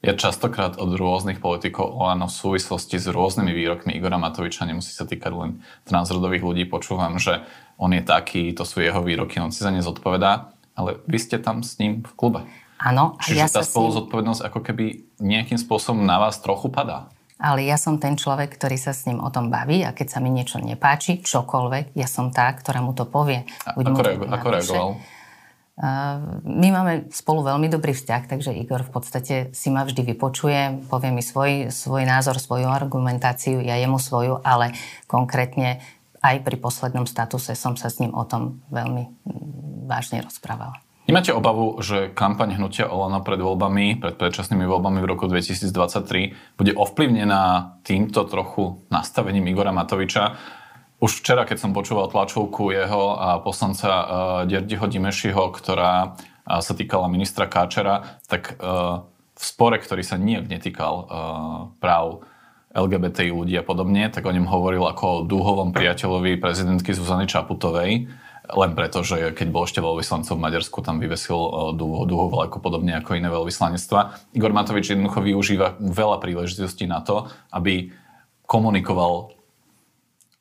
Ja 0.06 0.14
častokrát 0.14 0.78
od 0.78 0.94
rôznych 0.94 1.42
politikov 1.42 1.90
Olano 1.90 2.30
v 2.30 2.38
súvislosti 2.38 3.02
s 3.02 3.10
rôznymi 3.10 3.50
výrokmi 3.50 3.92
Igora 3.98 4.22
Matoviča, 4.22 4.70
nemusí 4.70 4.94
sa 4.94 5.10
týkať 5.10 5.34
len 5.34 5.52
transrodových 5.90 6.46
ľudí, 6.46 6.64
počúvam, 6.70 7.18
že 7.18 7.42
on 7.82 7.90
je 7.94 8.06
taký, 8.06 8.54
to 8.54 8.62
sú 8.62 8.86
jeho 8.86 9.02
výroky, 9.02 9.42
on 9.42 9.50
si 9.50 9.66
za 9.66 9.74
ne 9.74 9.82
zodpovedá, 9.82 10.54
ale 10.78 11.02
vy 11.10 11.18
ste 11.18 11.42
tam 11.42 11.66
s 11.66 11.82
ním 11.82 12.06
v 12.06 12.14
klube. 12.14 12.46
Áno. 12.78 13.18
Čiže 13.26 13.42
ja 13.42 13.50
tá 13.50 13.66
spolu 13.66 13.90
zodpovednosť 13.90 14.42
ako 14.46 14.60
keby 14.62 14.86
nejakým 15.18 15.58
spôsobom 15.58 16.06
na 16.06 16.22
vás 16.22 16.38
trochu 16.38 16.70
padá 16.70 17.10
ale 17.38 17.70
ja 17.70 17.78
som 17.78 18.02
ten 18.02 18.18
človek, 18.18 18.58
ktorý 18.58 18.82
sa 18.82 18.98
s 18.98 19.06
ním 19.06 19.22
o 19.22 19.30
tom 19.30 19.54
baví 19.54 19.86
a 19.86 19.94
keď 19.94 20.18
sa 20.18 20.20
mi 20.20 20.34
niečo 20.34 20.58
nepáči, 20.58 21.22
čokoľvek, 21.22 21.94
ja 21.94 22.10
som 22.10 22.34
tá, 22.34 22.50
ktorá 22.50 22.82
mu 22.82 22.98
to 22.98 23.06
povie. 23.06 23.46
A, 23.62 23.78
ako, 23.78 24.02
reago- 24.02 24.30
ako 24.30 24.48
reagoval? 24.50 24.90
Uh, 25.78 26.42
my 26.42 26.74
máme 26.74 26.94
spolu 27.14 27.46
veľmi 27.46 27.70
dobrý 27.70 27.94
vzťah, 27.94 28.26
takže 28.26 28.50
Igor 28.50 28.82
v 28.82 28.92
podstate 28.98 29.36
si 29.54 29.70
ma 29.70 29.86
vždy 29.86 30.02
vypočuje, 30.10 30.90
povie 30.90 31.14
mi 31.14 31.22
svoj, 31.22 31.70
svoj 31.70 32.02
názor, 32.02 32.42
svoju 32.42 32.66
argumentáciu, 32.66 33.62
ja 33.62 33.78
jemu 33.78 34.02
svoju, 34.02 34.42
ale 34.42 34.74
konkrétne 35.06 35.78
aj 36.26 36.42
pri 36.42 36.58
poslednom 36.58 37.06
statuse 37.06 37.54
som 37.54 37.78
sa 37.78 37.94
s 37.94 38.02
ním 38.02 38.18
o 38.18 38.26
tom 38.26 38.66
veľmi 38.74 39.06
vážne 39.86 40.26
rozprávala. 40.26 40.82
Nemáte 41.08 41.32
obavu, 41.32 41.80
že 41.80 42.12
kampaň 42.12 42.60
hnutia 42.60 42.92
Olano 42.92 43.24
pred 43.24 43.40
voľbami, 43.40 43.96
pred 43.96 44.20
predčasnými 44.20 44.68
voľbami 44.68 45.00
v 45.00 45.08
roku 45.08 45.24
2023 45.32 46.60
bude 46.60 46.76
ovplyvnená 46.76 47.80
týmto 47.88 48.28
trochu 48.28 48.84
nastavením 48.92 49.48
Igora 49.48 49.72
Matoviča? 49.72 50.36
Už 50.98 51.22
včera, 51.22 51.46
keď 51.46 51.58
som 51.62 51.78
počúval 51.78 52.10
tlačovku 52.10 52.74
jeho 52.74 53.14
a 53.14 53.38
poslanca 53.38 53.90
uh, 53.90 54.06
Derdiho 54.50 54.90
Dimešiho, 54.90 55.54
ktorá 55.54 56.18
uh, 56.18 56.58
sa 56.58 56.74
týkala 56.74 57.06
ministra 57.06 57.46
Káčera, 57.46 58.18
tak 58.26 58.58
uh, 58.58 59.06
v 59.38 59.44
spore, 59.46 59.78
ktorý 59.78 60.02
sa 60.02 60.18
nijak 60.18 60.50
netýkal 60.50 60.96
uh, 60.98 61.08
práv 61.78 62.26
LGBTI 62.74 63.30
ľudí 63.30 63.54
a 63.58 63.66
podobne, 63.66 64.10
tak 64.10 64.26
o 64.26 64.34
ňom 64.34 64.50
hovoril 64.50 64.86
ako 64.90 65.06
o 65.06 65.24
dúhovom 65.26 65.70
priateľovi 65.70 66.42
prezidentky 66.42 66.94
Zuzany 66.94 67.30
Čaputovej 67.30 68.10
len 68.48 68.72
preto, 68.80 69.04
že 69.04 69.36
keď 69.36 69.48
bol 69.52 69.68
ešte 69.68 69.84
veľvyslancom 69.84 70.40
v 70.40 70.46
Maďarsku, 70.48 70.80
tam 70.80 71.04
vyvesil 71.04 71.36
e, 71.36 71.50
dúho 71.84 72.32
vlajku 72.32 72.64
podobne 72.64 72.96
ako 72.96 73.20
iné 73.20 73.28
veľvyslanectva. 73.28 74.32
Igor 74.32 74.56
Matovič 74.56 74.96
jednoducho 74.96 75.20
využíva 75.20 75.76
veľa 75.84 76.24
príležitostí 76.24 76.88
na 76.88 77.04
to, 77.04 77.28
aby 77.52 77.92
komunikoval 78.48 79.36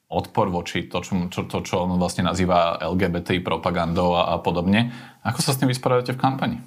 odpor 0.06 0.50
voči 0.50 0.86
to, 0.86 1.02
čo, 1.02 1.26
čo, 1.30 1.50
to, 1.50 1.62
čo 1.66 1.82
on 1.82 1.98
vlastne 1.98 2.22
nazýva 2.22 2.78
LGBT 2.78 3.42
propagandou 3.42 4.14
a, 4.14 4.34
a 4.34 4.42
podobne. 4.42 4.94
Ako 5.26 5.42
sa 5.42 5.50
s 5.54 5.58
tým 5.58 5.70
vysporiadate 5.70 6.14
v 6.14 6.20
kampani? 6.20 6.58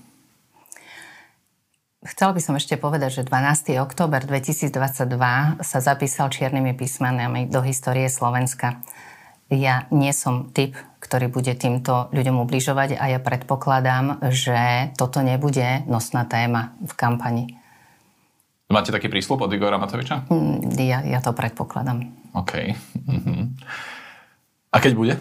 Chcel 1.99 2.32
by 2.32 2.39
som 2.39 2.56
ešte 2.56 2.80
povedať, 2.80 3.23
že 3.23 3.28
12. 3.28 3.75
október 3.84 4.23
2022 4.23 4.71
sa 5.60 5.80
zapísal 5.84 6.32
čiernymi 6.32 6.71
písmenami 6.71 7.52
do 7.52 7.60
histórie 7.60 8.08
Slovenska 8.08 8.80
ja 9.49 9.89
nie 9.89 10.13
som 10.13 10.54
typ, 10.54 10.78
ktorý 11.02 11.34
bude 11.34 11.58
týmto 11.58 12.13
ľuďom 12.13 12.45
ubližovať 12.45 13.02
a 13.02 13.17
ja 13.17 13.19
predpokladám, 13.19 14.30
že 14.30 14.93
toto 14.93 15.25
nebude 15.25 15.82
nosná 15.89 16.21
téma 16.30 16.78
v 16.86 16.93
kampani. 16.93 17.45
Máte 18.69 18.93
taký 18.93 19.10
prísľub 19.10 19.49
od 19.49 19.53
Igora 19.58 19.82
Matoviča? 19.82 20.29
Mm, 20.29 20.77
ja, 20.77 21.01
ja 21.01 21.19
to 21.25 21.34
predpokladám. 21.34 22.05
OK. 22.38 22.77
Uh-huh. 23.10 23.49
A 24.69 24.77
keď 24.77 24.93
bude? 24.93 25.13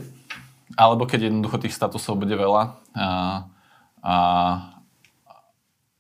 Alebo 0.76 1.08
keď 1.08 1.32
jednoducho 1.32 1.56
tých 1.56 1.72
statusov 1.72 2.20
bude 2.20 2.37
veľa 2.37 2.76
a, 2.92 3.08
a, 4.04 4.16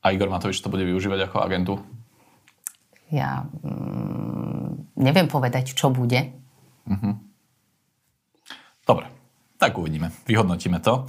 a 0.04 0.06
Igor 0.12 0.28
Matovič 0.28 0.60
to 0.60 0.68
bude 0.68 0.84
využívať 0.84 1.24
ako 1.24 1.36
agentu? 1.40 1.74
Ja 3.08 3.48
mm, 3.64 5.00
neviem 5.00 5.32
povedať, 5.32 5.72
čo 5.72 5.88
bude. 5.88 6.28
Uh-huh. 6.84 7.16
Dobre, 8.84 9.08
tak 9.56 9.72
uvidíme. 9.80 10.12
Vyhodnotíme 10.28 10.84
to. 10.84 11.08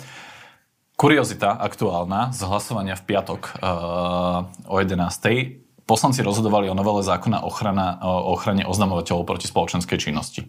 Kuriozita 0.96 1.60
aktuálna 1.60 2.32
z 2.32 2.48
hlasovania 2.48 2.96
v 2.96 3.04
piatok 3.04 3.60
uh, 3.60 4.72
o 4.72 4.80
11. 4.80 5.68
Poslanci 5.90 6.22
rozhodovali 6.22 6.70
o 6.70 6.78
novele 6.78 7.02
zákona 7.02 7.42
ochrana, 7.42 7.98
o 8.06 8.38
ochrane 8.38 8.62
oznamovateľov 8.62 9.26
proti 9.26 9.50
spoločenskej 9.50 9.98
činnosti. 9.98 10.46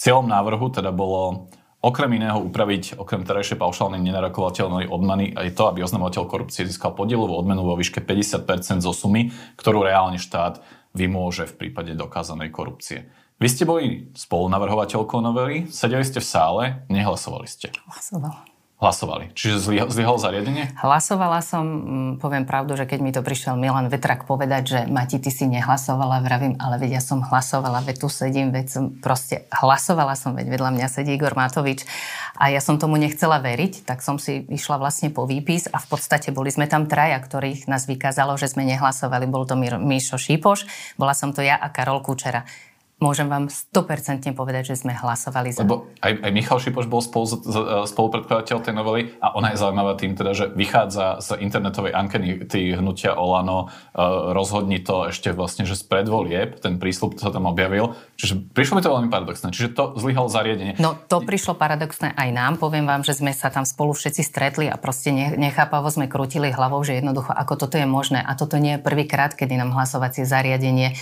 Cieľom 0.00 0.24
návrhu 0.24 0.72
teda 0.72 0.88
bolo 0.88 1.52
okrem 1.84 2.16
iného 2.16 2.40
upraviť, 2.40 2.96
okrem 2.96 3.28
terajšej 3.28 3.60
paušálnej 3.60 4.00
nenarokovateľnej 4.00 4.88
odmany, 4.88 5.36
aj 5.36 5.52
to, 5.52 5.68
aby 5.68 5.84
oznamovateľ 5.84 6.24
korupcie 6.24 6.64
získal 6.64 6.96
podielovú 6.96 7.36
odmenu 7.36 7.60
vo 7.60 7.76
výške 7.76 8.00
50% 8.00 8.80
zo 8.80 8.92
sumy, 8.96 9.28
ktorú 9.60 9.84
reálne 9.84 10.16
štát 10.16 10.64
vymôže 10.96 11.44
v 11.44 11.56
prípade 11.60 11.92
dokázanej 11.92 12.48
korupcie. 12.48 13.12
Vy 13.36 13.48
ste 13.52 13.68
boli 13.68 14.12
spolunavrhovateľkou 14.16 15.20
novely, 15.20 15.68
sedeli 15.68 16.08
ste 16.08 16.24
v 16.24 16.28
sále, 16.28 16.64
nehlasovali 16.88 17.48
ste. 17.48 17.68
Hlasovala. 17.84 18.49
Hlasovali. 18.80 19.28
Čiže 19.36 19.60
zlyhalo 19.92 20.16
zariadenie? 20.16 20.72
Hlasovala 20.80 21.44
som, 21.44 21.64
mm, 21.68 22.12
poviem 22.16 22.48
pravdu, 22.48 22.80
že 22.80 22.88
keď 22.88 22.98
mi 23.04 23.12
to 23.12 23.20
prišiel 23.20 23.52
Milan 23.52 23.92
Vetrak 23.92 24.24
povedať, 24.24 24.62
že 24.64 24.78
Mati, 24.88 25.20
ty 25.20 25.28
si 25.28 25.44
nehlasovala, 25.44 26.24
vravím, 26.24 26.56
ale 26.56 26.80
veď 26.80 26.96
ja 26.96 27.02
som 27.04 27.20
hlasovala, 27.20 27.84
veď 27.84 28.00
tu 28.00 28.08
sedím, 28.08 28.48
veď 28.48 28.66
som 28.72 28.84
proste 28.96 29.44
hlasovala 29.52 30.16
som, 30.16 30.32
veď 30.32 30.48
vedľa 30.48 30.70
mňa 30.72 30.88
sedí 30.88 31.12
Igor 31.12 31.36
Matovič 31.36 31.84
a 32.40 32.48
ja 32.48 32.64
som 32.64 32.80
tomu 32.80 32.96
nechcela 32.96 33.36
veriť, 33.36 33.84
tak 33.84 34.00
som 34.00 34.16
si 34.16 34.48
išla 34.48 34.80
vlastne 34.80 35.12
po 35.12 35.28
výpis 35.28 35.68
a 35.68 35.76
v 35.76 35.84
podstate 35.84 36.32
boli 36.32 36.48
sme 36.48 36.64
tam 36.64 36.88
traja, 36.88 37.20
ktorých 37.20 37.68
nás 37.68 37.84
vykázalo, 37.84 38.40
že 38.40 38.48
sme 38.48 38.64
nehlasovali. 38.64 39.28
Bol 39.28 39.44
to 39.44 39.60
Míšo 39.60 40.16
Šípoš, 40.16 40.64
bola 40.96 41.12
som 41.12 41.36
to 41.36 41.44
ja 41.44 41.60
a 41.60 41.68
Karol 41.68 42.00
Kučera 42.00 42.48
môžem 43.00 43.26
vám 43.26 43.48
100% 43.48 44.30
povedať, 44.36 44.76
že 44.76 44.84
sme 44.84 44.92
hlasovali 44.92 45.56
za. 45.56 45.64
Lebo 45.64 45.88
aj, 46.04 46.20
aj 46.20 46.30
Michal 46.30 46.60
Šipoš 46.60 46.86
bol 46.86 47.00
spolu, 47.00 47.26
spolupredkladateľ 47.88 48.56
tej 48.60 48.74
novely 48.76 49.16
a 49.24 49.32
ona 49.34 49.56
je 49.56 49.60
zaujímavá 49.60 49.96
tým 49.96 50.12
teda, 50.14 50.36
že 50.36 50.52
vychádza 50.52 51.24
z 51.24 51.40
internetovej 51.40 51.96
ankety 51.96 52.76
hnutia 52.76 53.16
Olano, 53.16 53.72
e, 53.96 54.04
rozhodni 54.36 54.84
to 54.84 55.08
ešte 55.08 55.32
vlastne, 55.32 55.64
že 55.64 55.80
z 55.80 55.84
predvolieb, 55.88 56.60
ten 56.60 56.76
prísľub 56.76 57.16
sa 57.16 57.32
tam 57.32 57.48
objavil. 57.48 57.96
Čiže 58.20 58.52
prišlo 58.52 58.76
mi 58.76 58.82
to 58.84 58.92
veľmi 58.92 59.08
paradoxné. 59.08 59.48
Čiže 59.48 59.72
to 59.72 59.84
zlyhalo 59.96 60.28
zariadenie. 60.28 60.76
No 60.76 60.92
to 60.92 61.24
prišlo 61.24 61.56
paradoxné 61.56 62.12
aj 62.12 62.28
nám. 62.36 62.52
Poviem 62.60 62.84
vám, 62.84 63.00
že 63.00 63.16
sme 63.16 63.32
sa 63.32 63.48
tam 63.48 63.64
spolu 63.64 63.96
všetci 63.96 64.20
stretli 64.20 64.66
a 64.68 64.76
proste 64.76 65.08
nechápavo 65.16 65.88
sme 65.88 66.04
krútili 66.04 66.52
hlavou, 66.52 66.84
že 66.84 67.00
jednoducho 67.00 67.32
ako 67.32 67.54
toto 67.56 67.80
je 67.80 67.88
možné. 67.88 68.20
A 68.20 68.36
toto 68.36 68.60
nie 68.60 68.76
je 68.76 68.84
prvýkrát, 68.84 69.32
kedy 69.32 69.56
nám 69.56 69.72
hlasovacie 69.72 70.28
zariadenie 70.28 70.92
e, 70.92 70.94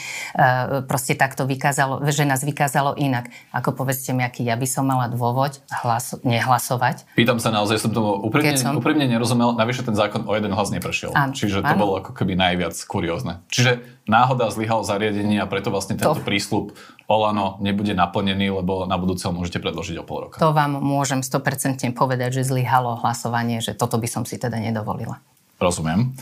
proste 0.86 1.18
takto 1.18 1.48
vykázalo 1.48 1.87
vykázalo, 1.88 2.12
že 2.12 2.24
nás 2.28 2.40
vykázalo 2.44 2.90
inak. 3.00 3.32
Ako 3.52 3.72
povedzte 3.72 4.12
mi, 4.12 4.20
aký 4.20 4.44
ja 4.44 4.56
by 4.56 4.68
som 4.68 4.84
mala 4.84 5.08
dôvod 5.08 5.64
hlas, 5.72 6.18
nehlasovať. 6.20 7.08
Pýtam 7.16 7.40
sa 7.40 7.48
naozaj, 7.48 7.80
som 7.80 7.90
tomu 7.94 8.20
úprimne, 8.20 8.56
som... 8.60 8.76
úprimne 8.76 9.08
nerozumel, 9.08 9.56
navyše 9.56 9.86
ten 9.86 9.96
zákon 9.96 10.28
o 10.28 10.32
jeden 10.36 10.52
hlas 10.52 10.68
neprešiel. 10.68 11.16
Áno, 11.16 11.32
Čiže 11.32 11.64
to 11.64 11.72
áno. 11.72 11.80
bolo 11.80 11.92
ako 12.04 12.12
keby 12.12 12.36
najviac 12.36 12.76
kuriózne. 12.84 13.40
Čiže 13.48 13.80
náhoda 14.04 14.52
zlyhal 14.52 14.84
zariadenie 14.84 15.40
a 15.40 15.46
preto 15.48 15.72
vlastne 15.72 15.96
tento 15.96 16.20
to... 16.20 16.24
prísľub 16.24 16.76
Olano 17.08 17.56
nebude 17.64 17.96
naplnený, 17.96 18.52
lebo 18.60 18.84
na 18.84 19.00
budúce 19.00 19.24
ho 19.24 19.32
môžete 19.32 19.64
predložiť 19.64 19.96
o 20.00 20.04
pol 20.04 20.28
roka. 20.28 20.36
To 20.44 20.52
vám 20.52 20.76
môžem 20.76 21.24
100% 21.24 21.88
povedať, 21.96 22.42
že 22.42 22.52
zlyhalo 22.52 23.00
hlasovanie, 23.00 23.64
že 23.64 23.72
toto 23.72 23.96
by 23.96 24.08
som 24.08 24.22
si 24.28 24.36
teda 24.36 24.60
nedovolila. 24.60 25.16
Rozumiem. 25.56 26.12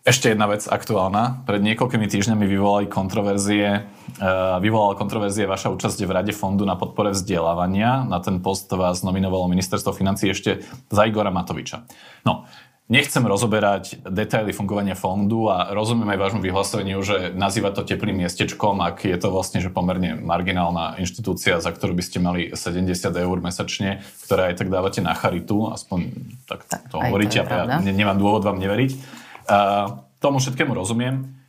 Ešte 0.00 0.32
jedna 0.32 0.48
vec 0.48 0.64
aktuálna. 0.64 1.44
Pred 1.44 1.60
niekoľkými 1.60 2.08
týždňami 2.08 2.48
vyvolali 2.48 2.88
kontroverzie, 2.88 3.84
uh, 3.84 4.56
vyvolala 4.56 4.96
kontroverzie 4.96 5.44
vaša 5.44 5.68
účasť 5.76 6.08
v 6.08 6.14
Rade 6.16 6.32
fondu 6.32 6.64
na 6.64 6.72
podpore 6.72 7.12
vzdelávania. 7.12 8.08
Na 8.08 8.16
ten 8.24 8.40
post 8.40 8.72
vás 8.72 9.04
nominovalo 9.04 9.44
ministerstvo 9.52 9.92
financí 9.92 10.32
ešte 10.32 10.64
za 10.88 11.04
Igora 11.04 11.28
Matoviča. 11.28 11.84
No, 12.24 12.48
Nechcem 12.90 13.22
rozoberať 13.22 14.02
detaily 14.02 14.50
fungovania 14.50 14.98
fondu 14.98 15.46
a 15.46 15.70
rozumiem 15.70 16.10
aj 16.10 16.18
vášmu 16.26 16.40
vyhláseniu, 16.42 16.98
že 17.06 17.30
nazýva 17.30 17.70
to 17.70 17.86
teplým 17.86 18.18
miestečkom, 18.18 18.82
ak 18.82 19.06
je 19.06 19.14
to 19.14 19.30
vlastne 19.30 19.62
že 19.62 19.70
pomerne 19.70 20.18
marginálna 20.18 20.98
inštitúcia, 20.98 21.62
za 21.62 21.70
ktorú 21.70 21.94
by 21.94 22.02
ste 22.02 22.18
mali 22.18 22.50
70 22.50 22.90
eur 23.14 23.36
mesačne, 23.38 24.02
ktoré 24.26 24.50
aj 24.50 24.54
tak 24.58 24.74
dávate 24.74 25.06
na 25.06 25.14
charitu, 25.14 25.70
aspoň 25.70 26.10
tak, 26.50 26.66
tak 26.66 26.90
to 26.90 26.98
hovoríte 26.98 27.46
a 27.46 27.78
ja 27.78 27.92
nemám 27.94 28.18
dôvod 28.18 28.42
vám 28.42 28.58
neveriť. 28.58 29.19
Uh, 29.48 30.04
tomu 30.20 30.38
všetkému 30.38 30.76
rozumiem. 30.76 31.40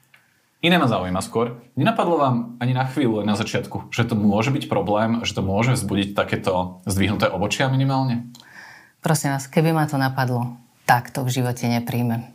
Iné 0.62 0.78
ma 0.78 0.86
zaujíma 0.86 1.26
skôr. 1.26 1.58
Nenapadlo 1.74 2.16
vám 2.22 2.36
ani 2.62 2.78
na 2.78 2.86
chvíľu 2.86 3.26
na 3.26 3.34
začiatku, 3.34 3.89
že 3.89 4.06
to 4.06 4.14
môže 4.14 4.54
byť 4.54 4.70
problém, 4.70 5.26
že 5.26 5.34
to 5.34 5.42
môže 5.42 5.74
vzbudiť 5.74 6.14
takéto 6.14 6.86
zdvihnuté 6.86 7.28
obočia 7.34 7.66
minimálne? 7.68 8.30
Prosím 9.02 9.34
vás, 9.34 9.50
keby 9.50 9.74
ma 9.74 9.89
to 9.89 9.98
napadlo, 9.98 10.62
tak 10.86 11.10
to 11.10 11.26
v 11.26 11.34
živote 11.34 11.66
nepríjmem. 11.66 12.30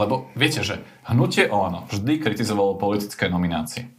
Lebo 0.00 0.32
viete, 0.32 0.64
že 0.64 0.80
hnutie 1.04 1.50
ONO 1.52 1.90
vždy 1.92 2.24
kritizovalo 2.24 2.80
politické 2.80 3.28
nominácie. 3.28 3.92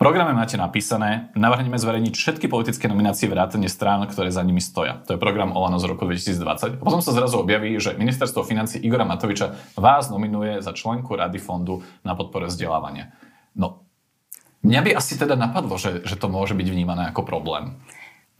Programe 0.00 0.32
máte 0.32 0.56
napísané, 0.56 1.28
navrhneme 1.36 1.76
zverejniť 1.76 2.16
všetky 2.16 2.48
politické 2.48 2.88
nominácie 2.88 3.28
vrátane 3.28 3.68
strán, 3.68 4.00
ktoré 4.08 4.32
za 4.32 4.40
nimi 4.40 4.56
stoja. 4.56 5.04
To 5.04 5.12
je 5.12 5.20
program 5.20 5.52
OLANO 5.52 5.76
z 5.76 5.92
roku 5.92 6.08
2020. 6.08 6.80
A 6.80 6.84
potom 6.88 7.04
sa 7.04 7.12
zrazu 7.12 7.36
objaví, 7.36 7.76
že 7.76 7.92
ministerstvo 8.00 8.40
financí 8.40 8.80
Igora 8.80 9.04
Matoviča 9.04 9.76
vás 9.76 10.08
nominuje 10.08 10.64
za 10.64 10.72
členku 10.72 11.20
Rady 11.20 11.36
fondu 11.36 11.84
na 12.00 12.16
podporu 12.16 12.48
vzdelávania. 12.48 13.12
No, 13.52 13.84
mňa 14.64 14.80
by 14.88 14.90
asi 14.96 15.20
teda 15.20 15.36
napadlo, 15.36 15.76
že, 15.76 16.00
že 16.08 16.16
to 16.16 16.32
môže 16.32 16.56
byť 16.56 16.68
vnímané 16.72 17.12
ako 17.12 17.20
problém. 17.20 17.76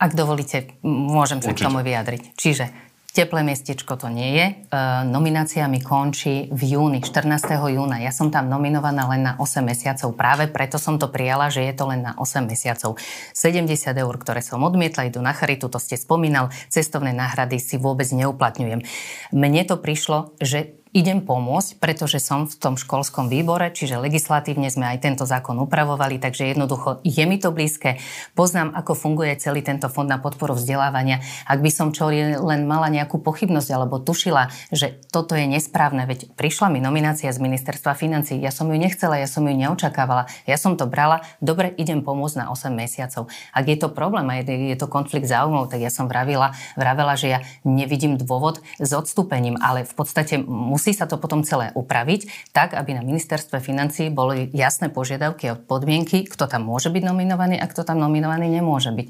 Ak 0.00 0.16
dovolíte, 0.16 0.80
môžem 0.80 1.44
sa 1.44 1.52
Určite. 1.52 1.60
k 1.60 1.66
tomu 1.68 1.84
vyjadriť. 1.84 2.22
Čiže 2.40 2.64
Teplé 3.10 3.42
miestečko 3.42 3.98
to 3.98 4.06
nie 4.06 4.38
je. 4.38 4.46
E, 4.46 4.54
nominácia 5.02 5.66
mi 5.66 5.82
končí 5.82 6.46
v 6.54 6.78
júni, 6.78 7.02
14. 7.02 7.58
júna. 7.58 7.98
Ja 7.98 8.14
som 8.14 8.30
tam 8.30 8.46
nominovaná 8.46 9.10
len 9.10 9.26
na 9.26 9.34
8 9.34 9.66
mesiacov. 9.66 10.14
Práve 10.14 10.46
preto 10.46 10.78
som 10.78 10.94
to 10.94 11.10
prijala, 11.10 11.50
že 11.50 11.66
je 11.66 11.74
to 11.74 11.90
len 11.90 12.06
na 12.06 12.14
8 12.14 12.46
mesiacov. 12.46 13.02
70 13.34 13.66
eur, 13.98 14.14
ktoré 14.14 14.46
som 14.46 14.62
odmietla, 14.62 15.10
idú 15.10 15.18
na 15.18 15.34
charitu, 15.34 15.66
to 15.66 15.82
ste 15.82 15.98
spomínal. 15.98 16.54
Cestovné 16.70 17.10
náhrady 17.10 17.58
si 17.58 17.82
vôbec 17.82 18.06
neuplatňujem. 18.14 18.86
Mne 19.34 19.62
to 19.66 19.74
prišlo, 19.74 20.38
že 20.38 20.79
idem 20.90 21.22
pomôcť, 21.22 21.78
pretože 21.78 22.18
som 22.18 22.50
v 22.50 22.54
tom 22.58 22.74
školskom 22.74 23.30
výbore, 23.30 23.70
čiže 23.70 24.02
legislatívne 24.02 24.66
sme 24.66 24.90
aj 24.90 24.98
tento 25.06 25.22
zákon 25.22 25.54
upravovali, 25.62 26.18
takže 26.18 26.50
jednoducho 26.50 26.98
je 27.06 27.24
mi 27.30 27.38
to 27.38 27.54
blízke. 27.54 28.02
Poznám, 28.34 28.74
ako 28.74 28.98
funguje 28.98 29.38
celý 29.38 29.62
tento 29.62 29.86
fond 29.86 30.10
na 30.10 30.18
podporu 30.18 30.58
vzdelávania. 30.58 31.22
Ak 31.46 31.62
by 31.62 31.70
som 31.70 31.94
čo 31.94 32.10
len 32.10 32.66
mala 32.66 32.90
nejakú 32.90 33.22
pochybnosť 33.22 33.70
alebo 33.70 34.02
tušila, 34.02 34.50
že 34.74 34.98
toto 35.14 35.38
je 35.38 35.46
nesprávne, 35.46 36.10
veď 36.10 36.34
prišla 36.34 36.74
mi 36.74 36.82
nominácia 36.82 37.30
z 37.30 37.38
ministerstva 37.38 37.94
financí, 37.94 38.34
ja 38.42 38.50
som 38.50 38.66
ju 38.66 38.74
nechcela, 38.74 39.14
ja 39.14 39.30
som 39.30 39.46
ju 39.46 39.54
neočakávala, 39.54 40.26
ja 40.42 40.58
som 40.58 40.74
to 40.74 40.90
brala, 40.90 41.22
dobre, 41.38 41.70
idem 41.78 42.02
pomôcť 42.02 42.42
na 42.42 42.46
8 42.50 42.74
mesiacov. 42.74 43.30
Ak 43.54 43.64
je 43.70 43.78
to 43.78 43.94
problém 43.94 44.26
a 44.26 44.42
je, 44.42 44.74
to 44.74 44.90
konflikt 44.90 45.30
záujmov, 45.30 45.70
tak 45.70 45.86
ja 45.86 45.92
som 45.92 46.10
vravila, 46.10 46.50
vravela, 46.74 47.14
že 47.14 47.30
ja 47.30 47.38
nevidím 47.62 48.18
dôvod 48.18 48.58
s 48.82 48.90
odstúpením, 48.90 49.54
ale 49.62 49.86
v 49.86 49.94
podstate 49.94 50.42
musí 50.80 50.96
sa 50.96 51.04
to 51.04 51.20
potom 51.20 51.44
celé 51.44 51.76
upraviť 51.76 52.48
tak, 52.56 52.72
aby 52.72 52.96
na 52.96 53.04
ministerstve 53.04 53.60
financí 53.60 54.08
boli 54.08 54.48
jasné 54.56 54.88
požiadavky 54.88 55.52
a 55.52 55.60
podmienky, 55.60 56.24
kto 56.24 56.48
tam 56.48 56.64
môže 56.64 56.88
byť 56.88 57.04
nominovaný 57.04 57.60
a 57.60 57.68
kto 57.68 57.84
tam 57.84 58.00
nominovaný 58.00 58.48
nemôže 58.48 58.88
byť. 58.88 59.08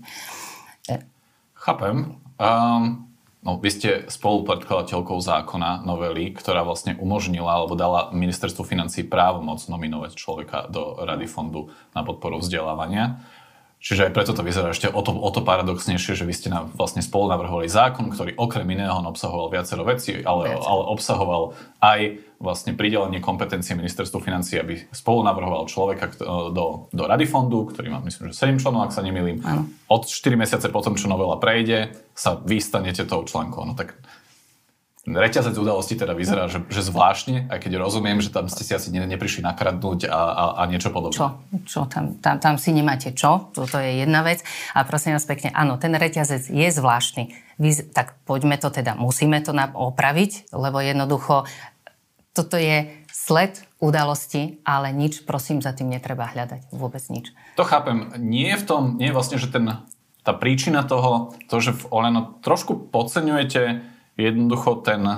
E, 0.90 0.94
Chápem. 1.54 2.18
Um, 2.42 3.06
no, 3.46 3.62
vy 3.62 3.70
ste 3.70 3.90
spolupredkladateľkou 4.10 5.22
zákona 5.22 5.86
novely, 5.86 6.34
ktorá 6.34 6.66
vlastne 6.66 6.98
umožnila 6.98 7.62
alebo 7.62 7.78
dala 7.78 8.10
ministerstvu 8.10 8.66
financí 8.66 9.06
právomoc 9.06 9.62
nominovať 9.70 10.18
človeka 10.18 10.66
do 10.74 10.98
Rady 11.06 11.30
fondu 11.30 11.70
na 11.94 12.02
podporu 12.02 12.42
vzdelávania. 12.42 13.22
Čiže 13.80 14.12
aj 14.12 14.12
preto 14.12 14.36
to 14.36 14.44
vyzerá 14.44 14.76
ešte 14.76 14.92
o 14.92 15.00
to, 15.00 15.16
o 15.16 15.30
to 15.32 15.40
paradoxnejšie, 15.40 16.12
že 16.12 16.28
vy 16.28 16.36
ste 16.36 16.52
nám 16.52 16.68
vlastne 16.76 17.00
spolu 17.00 17.32
navrhovali 17.32 17.64
zákon, 17.64 18.12
ktorý 18.12 18.36
okrem 18.36 18.68
iného 18.76 18.92
obsahoval 19.08 19.48
viacero 19.48 19.88
vecí, 19.88 20.20
ale, 20.20 20.52
ale 20.52 20.82
obsahoval 20.92 21.56
aj 21.80 22.20
vlastne 22.36 22.76
pridelenie 22.76 23.24
kompetencie 23.24 23.72
ministerstvu 23.72 24.20
financií, 24.20 24.60
aby 24.60 24.84
spolu 24.92 25.24
navrhoval 25.24 25.64
človeka 25.64 26.12
do, 26.52 26.92
do 26.92 27.02
Rady 27.08 27.24
fondu, 27.24 27.72
ktorý 27.72 27.88
má 27.88 28.04
myslím, 28.04 28.32
že 28.32 28.52
7 28.52 28.60
členov, 28.60 28.84
ak 28.84 28.92
sa 28.92 29.00
nemýlim. 29.00 29.40
Od 29.88 30.02
4 30.04 30.36
mesiace 30.36 30.68
potom, 30.68 30.92
čo 31.00 31.08
novela 31.08 31.40
prejde, 31.40 31.96
sa 32.12 32.36
vy 32.36 32.60
stanete 32.60 33.08
tou 33.08 33.24
členkou. 33.24 33.64
No 33.64 33.72
tak 33.72 33.96
reťazec 35.08 35.56
udalostí 35.56 35.96
teda 35.96 36.12
vyzerá, 36.12 36.44
že, 36.52 36.60
že 36.68 36.84
zvláštne, 36.84 37.48
aj 37.48 37.58
keď 37.64 37.80
rozumiem, 37.80 38.20
že 38.20 38.28
tam 38.28 38.52
ste 38.52 38.68
si 38.68 38.76
asi 38.76 38.92
ne, 38.92 39.00
neprišli 39.08 39.40
nakradnúť 39.40 40.04
a, 40.12 40.20
a, 40.20 40.44
a 40.60 40.62
niečo 40.68 40.92
podobné. 40.92 41.16
Čo? 41.16 41.40
Čo? 41.64 41.80
Tam, 41.88 42.20
tam, 42.20 42.36
tam 42.36 42.54
si 42.60 42.76
nemáte 42.76 43.16
čo? 43.16 43.48
Toto 43.56 43.80
je 43.80 44.04
jedna 44.04 44.20
vec. 44.20 44.44
A 44.76 44.84
prosím 44.84 45.16
vás 45.16 45.24
pekne, 45.24 45.48
áno, 45.56 45.80
ten 45.80 45.96
reťazec 45.96 46.52
je 46.52 46.68
zvláštny. 46.68 47.32
Vy, 47.56 47.92
tak 47.96 48.16
poďme 48.28 48.60
to 48.60 48.68
teda, 48.68 48.92
musíme 48.96 49.40
to 49.40 49.56
opraviť, 49.56 50.52
lebo 50.52 50.80
jednoducho 50.80 51.48
toto 52.36 52.56
je 52.60 52.88
sled 53.10 53.56
udalosti, 53.80 54.60
ale 54.62 54.92
nič, 54.92 55.24
prosím, 55.24 55.64
za 55.64 55.72
tým 55.72 55.90
netreba 55.90 56.28
hľadať. 56.28 56.72
Vôbec 56.76 57.02
nič. 57.08 57.32
To 57.56 57.64
chápem. 57.64 58.12
Nie 58.20 58.54
je 58.56 58.60
v 58.62 58.64
tom, 58.68 58.82
nie 59.00 59.08
je 59.10 59.16
vlastne, 59.16 59.36
že 59.40 59.48
ten, 59.48 59.80
tá 60.22 60.32
príčina 60.36 60.84
toho, 60.84 61.32
to, 61.48 61.56
že 61.58 61.72
v 61.72 61.84
Oleno 61.88 62.36
trošku 62.44 62.92
podceňujete 62.92 63.82
jednoducho 64.20 64.74
ten 64.74 65.08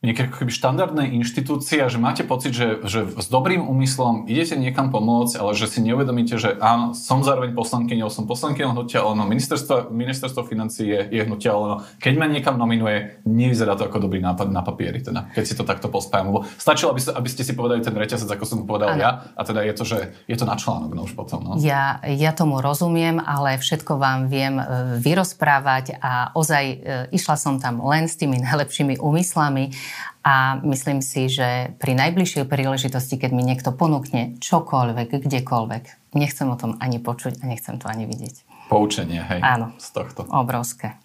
nejaké 0.00 0.32
keby 0.32 0.48
štandardné 0.48 1.12
inštitúcie 1.20 1.84
a 1.84 1.92
že 1.92 2.00
máte 2.00 2.24
pocit, 2.24 2.56
že, 2.56 2.80
že 2.88 3.04
s 3.20 3.28
dobrým 3.28 3.60
úmyslom 3.60 4.24
idete 4.32 4.56
niekam 4.56 4.88
pomôcť, 4.88 5.36
ale 5.36 5.52
že 5.52 5.68
si 5.68 5.84
neuvedomíte, 5.84 6.40
že 6.40 6.56
áno, 6.56 6.96
som 6.96 7.20
zároveň 7.20 7.52
poslankyňou, 7.52 8.08
som 8.08 8.24
poslankyňou 8.24 8.72
hnutia 8.72 9.04
Oleno, 9.04 9.28
ministerstvo, 9.28 9.92
ministerstvo 9.92 10.48
financí 10.48 10.88
je, 10.88 11.00
je 11.04 11.20
hnutia 11.20 11.52
Oleno. 11.52 11.84
Keď 12.00 12.14
ma 12.16 12.24
niekam 12.32 12.56
nominuje, 12.56 13.20
nevyzerá 13.28 13.76
to 13.76 13.92
ako 13.92 14.08
dobrý 14.08 14.24
nápad 14.24 14.48
na 14.48 14.64
papieri, 14.64 15.04
teda, 15.04 15.28
keď 15.36 15.44
si 15.44 15.52
to 15.52 15.68
takto 15.68 15.92
pospájam. 15.92 16.32
Lebo 16.32 16.48
stačilo, 16.56 16.96
aby, 16.96 17.04
aby 17.04 17.28
ste 17.28 17.44
si 17.44 17.52
povedali 17.52 17.84
ten 17.84 17.92
reťazec, 17.92 18.32
ako 18.32 18.44
som 18.48 18.64
povedal 18.64 18.96
ano. 18.96 19.04
ja, 19.04 19.10
a 19.36 19.42
teda 19.44 19.60
je 19.68 19.74
to, 19.76 19.84
že 19.84 19.98
je 20.24 20.36
to 20.40 20.48
na 20.48 20.56
článok 20.56 20.96
no 20.96 21.04
už 21.04 21.12
potom. 21.12 21.44
No. 21.44 21.52
Ja, 21.60 22.00
ja 22.08 22.32
tomu 22.32 22.64
rozumiem, 22.64 23.20
ale 23.20 23.60
všetko 23.60 24.00
vám 24.00 24.32
viem 24.32 24.56
e, 24.56 24.64
vyrozprávať 24.96 26.00
a 26.00 26.32
ozaj 26.32 26.64
e, 26.64 26.76
išla 27.12 27.36
som 27.36 27.60
tam 27.60 27.84
len 27.84 28.08
s 28.08 28.16
tými 28.16 28.40
najlepšími 28.40 28.96
úmyslami 28.96 29.76
a 30.20 30.60
myslím 30.68 31.00
si, 31.00 31.32
že 31.32 31.72
pri 31.80 31.96
najbližšej 31.96 32.44
príležitosti, 32.44 33.16
keď 33.16 33.30
mi 33.32 33.42
niekto 33.44 33.72
ponúkne 33.72 34.36
čokoľvek, 34.38 35.08
kdekoľvek, 35.24 36.12
nechcem 36.12 36.48
o 36.50 36.56
tom 36.60 36.76
ani 36.76 37.00
počuť 37.00 37.40
a 37.40 37.44
nechcem 37.48 37.80
to 37.80 37.88
ani 37.88 38.04
vidieť. 38.04 38.68
Poučenie, 38.68 39.24
hej? 39.24 39.40
Áno. 39.40 39.72
Z 39.80 39.96
tohto. 39.96 40.28
Obrovské. 40.30 41.00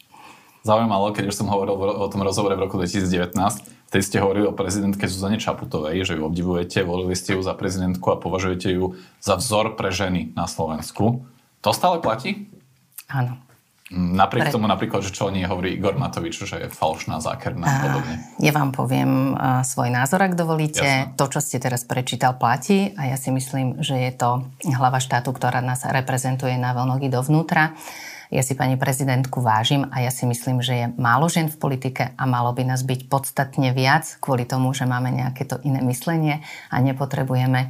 Zaujímalo, 0.65 1.13
keď 1.13 1.29
už 1.29 1.37
som 1.37 1.47
hovoril 1.47 1.77
o 1.77 2.09
tom 2.09 2.25
rozhovore 2.25 2.57
v 2.57 2.65
roku 2.65 2.81
2019, 2.81 3.37
vtedy 3.85 4.03
ste 4.03 4.17
hovorili 4.17 4.49
o 4.49 4.57
prezidentke 4.57 5.05
Zuzane 5.05 5.37
Čaputovej, 5.37 6.01
že 6.01 6.17
ju 6.17 6.25
obdivujete, 6.25 6.81
volili 6.81 7.13
ste 7.13 7.37
ju 7.37 7.45
za 7.45 7.53
prezidentku 7.53 8.09
a 8.09 8.17
považujete 8.17 8.73
ju 8.73 8.97
za 9.21 9.37
vzor 9.37 9.77
pre 9.77 9.93
ženy 9.93 10.33
na 10.33 10.49
Slovensku. 10.49 11.21
To 11.61 11.69
stále 11.69 12.01
platí? 12.01 12.49
Áno. 13.05 13.37
Napriek 13.93 14.49
Pre... 14.49 14.53
tomu 14.57 14.65
napríklad, 14.65 15.05
že 15.05 15.13
čo 15.13 15.29
o 15.29 15.33
nej 15.33 15.45
hovorí 15.45 15.77
Igor 15.77 15.93
Matovič, 15.93 16.41
že 16.41 16.57
je 16.57 16.73
falšná, 16.73 17.21
zákerná 17.21 17.69
a 17.69 17.75
podobne. 17.85 18.15
Ja 18.41 18.49
vám 18.49 18.73
poviem 18.73 19.37
uh, 19.37 19.61
svoj 19.61 19.93
názor, 19.93 20.25
ak 20.25 20.33
dovolíte. 20.33 20.81
Jasne. 20.81 21.13
To, 21.13 21.29
čo 21.29 21.37
ste 21.37 21.61
teraz 21.61 21.85
prečítal, 21.85 22.33
platí 22.33 22.97
a 22.97 23.13
ja 23.13 23.17
si 23.17 23.29
myslím, 23.29 23.85
že 23.85 23.93
je 23.93 24.11
to 24.17 24.41
hlava 24.73 24.97
štátu, 24.97 25.29
ktorá 25.29 25.61
nás 25.61 25.85
reprezentuje 25.85 26.57
na 26.57 26.73
veľnogy 26.73 27.13
dovnútra. 27.13 27.77
Ja 28.33 28.41
si 28.41 28.57
pani 28.57 28.73
prezidentku 28.73 29.37
vážim 29.37 29.85
a 29.93 30.01
ja 30.01 30.09
si 30.09 30.25
myslím, 30.25 30.65
že 30.65 30.73
je 30.73 30.85
málo 30.97 31.29
žien 31.29 31.45
v 31.45 31.61
politike 31.61 32.17
a 32.17 32.23
malo 32.25 32.57
by 32.57 32.65
nás 32.65 32.81
byť 32.81 33.05
podstatne 33.05 33.69
viac 33.69 34.17
kvôli 34.17 34.49
tomu, 34.49 34.73
že 34.73 34.89
máme 34.89 35.13
nejaké 35.13 35.45
to 35.45 35.61
iné 35.61 35.85
myslenie 35.85 36.41
a 36.73 36.81
nepotrebujeme 36.81 37.69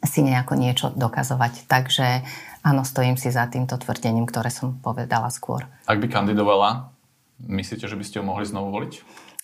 si 0.00 0.24
nejako 0.24 0.54
niečo 0.56 0.86
dokazovať. 0.96 1.68
Takže 1.68 2.24
Áno, 2.66 2.82
stojím 2.82 3.14
si 3.14 3.30
za 3.30 3.46
týmto 3.46 3.78
tvrdením, 3.78 4.26
ktoré 4.26 4.50
som 4.50 4.82
povedala 4.82 5.30
skôr. 5.30 5.70
Ak 5.86 6.02
by 6.02 6.10
kandidovala, 6.10 6.90
myslíte, 7.38 7.86
že 7.86 7.94
by 7.94 8.02
ste 8.02 8.18
ju 8.18 8.24
mohli 8.26 8.42
znovu 8.42 8.74
voliť? 8.74 8.92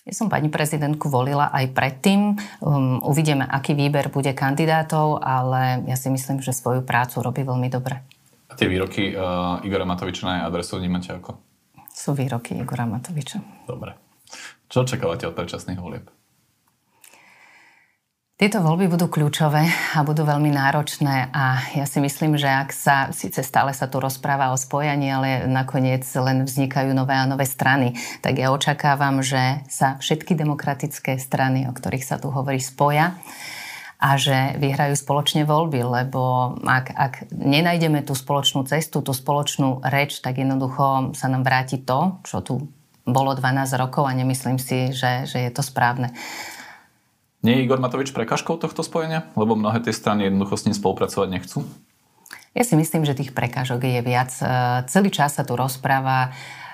Ja 0.03 0.11
som 0.11 0.27
pani 0.27 0.51
prezidentku 0.51 1.07
volila 1.07 1.47
aj 1.47 1.71
predtým. 1.71 2.35
Um, 2.59 2.99
uvidíme, 2.99 3.47
aký 3.47 3.79
výber 3.79 4.11
bude 4.11 4.35
kandidátov, 4.35 5.23
ale 5.23 5.87
ja 5.87 5.95
si 5.95 6.11
myslím, 6.11 6.43
že 6.43 6.51
svoju 6.51 6.83
prácu 6.83 7.23
robí 7.23 7.47
veľmi 7.47 7.71
dobre. 7.71 8.03
A 8.51 8.59
tie 8.59 8.67
výroky 8.67 9.15
uh, 9.15 9.63
Igora 9.63 9.87
Matoviča 9.87 10.27
na 10.27 10.43
adresu 10.43 10.75
vnímate 10.75 11.15
ako? 11.15 11.39
Sú 11.95 12.11
výroky 12.11 12.59
Igora 12.59 12.83
Matoviča. 12.83 13.39
Dobre. 13.63 13.95
Čo 14.67 14.83
očakávate 14.83 15.31
od 15.31 15.37
predčasných 15.39 15.79
volieb? 15.79 16.11
Tieto 18.43 18.59
voľby 18.59 18.91
budú 18.91 19.07
kľúčové 19.07 19.71
a 19.95 20.03
budú 20.03 20.27
veľmi 20.27 20.51
náročné 20.51 21.31
a 21.31 21.63
ja 21.79 21.87
si 21.87 22.03
myslím, 22.03 22.35
že 22.35 22.51
ak 22.51 22.75
sa, 22.75 23.07
síce 23.15 23.39
stále 23.39 23.71
sa 23.71 23.87
tu 23.87 24.03
rozpráva 24.03 24.51
o 24.51 24.59
spojaní, 24.59 25.07
ale 25.15 25.47
nakoniec 25.47 26.03
len 26.11 26.43
vznikajú 26.43 26.91
nové 26.91 27.15
a 27.15 27.23
nové 27.23 27.47
strany, 27.47 27.95
tak 28.19 28.43
ja 28.43 28.51
očakávam, 28.51 29.23
že 29.23 29.63
sa 29.71 29.95
všetky 29.95 30.35
demokratické 30.35 31.15
strany, 31.23 31.71
o 31.71 31.71
ktorých 31.71 32.03
sa 32.03 32.19
tu 32.19 32.35
hovorí, 32.35 32.59
spoja 32.59 33.15
a 34.03 34.19
že 34.19 34.59
vyhrajú 34.59 34.99
spoločne 34.99 35.47
voľby, 35.47 36.03
lebo 36.03 36.51
ak, 36.67 36.91
ak 36.91 37.13
nenájdeme 37.31 38.03
tú 38.03 38.11
spoločnú 38.11 38.67
cestu, 38.67 38.99
tú 38.99 39.15
spoločnú 39.15 39.87
reč, 39.87 40.19
tak 40.19 40.43
jednoducho 40.43 41.15
sa 41.15 41.31
nám 41.31 41.47
vráti 41.47 41.79
to, 41.79 42.19
čo 42.27 42.43
tu 42.43 42.67
bolo 43.07 43.39
12 43.39 43.71
rokov 43.79 44.03
a 44.03 44.11
nemyslím 44.11 44.59
si, 44.59 44.91
že, 44.91 45.31
že 45.31 45.47
je 45.47 45.51
to 45.55 45.63
správne. 45.63 46.11
Nie 47.43 47.59
je 47.59 47.67
Igor 47.67 47.83
Matovič 47.83 48.15
prekažkou 48.15 48.55
tohto 48.55 48.79
spojenia? 48.87 49.27
Lebo 49.35 49.59
mnohé 49.59 49.83
tie 49.83 49.91
strany 49.91 50.31
jednoducho 50.31 50.55
s 50.55 50.63
ním 50.63 50.75
spolupracovať 50.79 51.27
nechcú? 51.27 51.67
Ja 52.55 52.63
si 52.63 52.79
myslím, 52.79 53.03
že 53.03 53.19
tých 53.19 53.35
prekážok 53.35 53.83
je 53.83 53.99
viac. 53.99 54.31
Celý 54.87 55.11
čas 55.11 55.35
sa 55.35 55.43
tu 55.43 55.59
rozpráva 55.59 56.31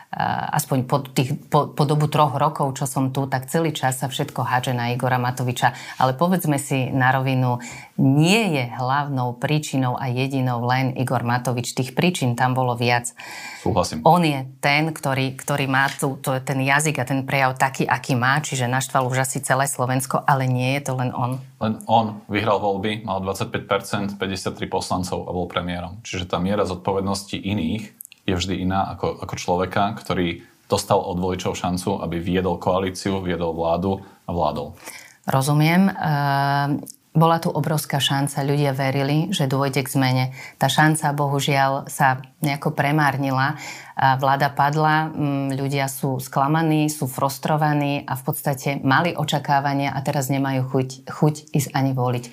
aspoň 0.09 0.89
po, 0.89 1.05
tých, 1.05 1.37
po, 1.53 1.69
po 1.69 1.83
dobu 1.85 2.09
troch 2.09 2.33
rokov, 2.33 2.81
čo 2.81 2.89
som 2.89 3.13
tu, 3.13 3.29
tak 3.29 3.45
celý 3.45 3.69
čas 3.69 4.01
sa 4.01 4.09
všetko 4.09 4.41
háže 4.41 4.73
na 4.73 4.89
Igora 4.89 5.21
Matoviča. 5.21 5.77
Ale 6.01 6.17
povedzme 6.17 6.57
si 6.57 6.89
na 6.89 7.13
rovinu, 7.13 7.61
nie 8.01 8.57
je 8.57 8.63
hlavnou 8.73 9.37
príčinou 9.37 9.93
a 9.93 10.09
jedinou 10.09 10.65
len 10.65 10.97
Igor 10.97 11.21
Matovič. 11.21 11.77
Tých 11.77 11.93
príčin 11.93 12.33
tam 12.33 12.57
bolo 12.57 12.73
viac. 12.73 13.13
Súhlasím. 13.61 14.01
On 14.01 14.23
je 14.25 14.49
ten, 14.57 14.89
ktorý, 14.89 15.37
ktorý 15.37 15.69
má 15.69 15.85
tu, 15.93 16.17
to 16.17 16.33
je 16.33 16.41
ten 16.41 16.57
jazyk 16.57 16.95
a 16.97 17.05
ten 17.05 17.21
prejav 17.21 17.53
taký, 17.61 17.85
aký 17.85 18.17
má, 18.17 18.41
čiže 18.41 18.65
naštval 18.65 19.05
už 19.05 19.29
asi 19.29 19.45
celé 19.45 19.69
Slovensko, 19.69 20.25
ale 20.25 20.49
nie 20.49 20.73
je 20.79 20.89
to 20.89 20.93
len 20.97 21.13
on. 21.13 21.37
Len 21.61 21.77
on 21.85 22.25
vyhral 22.25 22.57
voľby, 22.57 23.05
mal 23.05 23.21
25%, 23.21 24.17
53 24.17 24.57
poslancov 24.65 25.27
a 25.27 25.31
bol 25.35 25.45
premiérom. 25.45 26.01
Čiže 26.01 26.33
tá 26.33 26.41
miera 26.41 26.65
zodpovednosti 26.65 27.35
iných 27.35 27.98
je 28.27 28.33
vždy 28.35 28.63
iná 28.63 28.95
ako, 28.95 29.23
ako 29.23 29.35
človeka, 29.37 29.95
ktorý 29.99 30.43
dostal 30.69 31.01
od 31.01 31.17
voličov 31.17 31.57
šancu, 31.57 31.99
aby 31.99 32.21
viedol 32.21 32.61
koalíciu, 32.61 33.25
viedol 33.25 33.57
vládu 33.57 34.05
a 34.25 34.31
vládol. 34.31 34.77
Rozumiem. 35.25 35.89
Ehm, 35.89 36.85
bola 37.09 37.41
tu 37.41 37.49
obrovská 37.49 37.97
šanca, 37.97 38.45
ľudia 38.45 38.71
verili, 38.71 39.33
že 39.33 39.49
dôjde 39.49 39.81
k 39.81 39.89
zmene. 39.89 40.25
Tá 40.61 40.69
šanca 40.69 41.09
bohužiaľ 41.17 41.89
sa 41.89 42.21
nejako 42.45 42.77
premárnila. 42.77 43.57
Vláda 43.97 44.53
padla, 44.53 45.09
mm, 45.09 45.57
ľudia 45.57 45.89
sú 45.89 46.21
sklamaní, 46.21 46.87
sú 46.87 47.09
frustrovaní 47.09 48.05
a 48.05 48.13
v 48.13 48.23
podstate 48.23 48.79
mali 48.85 49.17
očakávania 49.17 49.91
a 49.91 49.99
teraz 50.05 50.29
nemajú 50.29 50.69
chuť, 50.69 50.89
chuť 51.09 51.33
ísť 51.51 51.69
ani 51.73 51.91
voliť. 51.97 52.25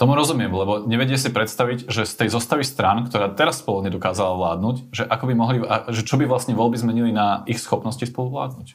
Tomu 0.00 0.16
rozumiem, 0.16 0.48
lebo 0.48 0.88
nevedie 0.88 1.20
si 1.20 1.28
predstaviť, 1.28 1.92
že 1.92 2.08
z 2.08 2.24
tej 2.24 2.32
zostavy 2.32 2.64
strán, 2.64 3.04
ktorá 3.04 3.36
teraz 3.36 3.60
spolu 3.60 3.84
nedokázala 3.84 4.32
vládnuť, 4.32 4.76
že 4.96 5.04
ako 5.04 5.24
by 5.28 5.34
mohli, 5.36 5.58
že 5.92 6.08
čo 6.08 6.16
by 6.16 6.24
vlastne 6.24 6.56
voľby 6.56 6.80
zmenili 6.80 7.12
na 7.12 7.44
ich 7.44 7.60
schopnosti 7.60 8.00
spolu 8.08 8.32
vládnuť. 8.32 8.72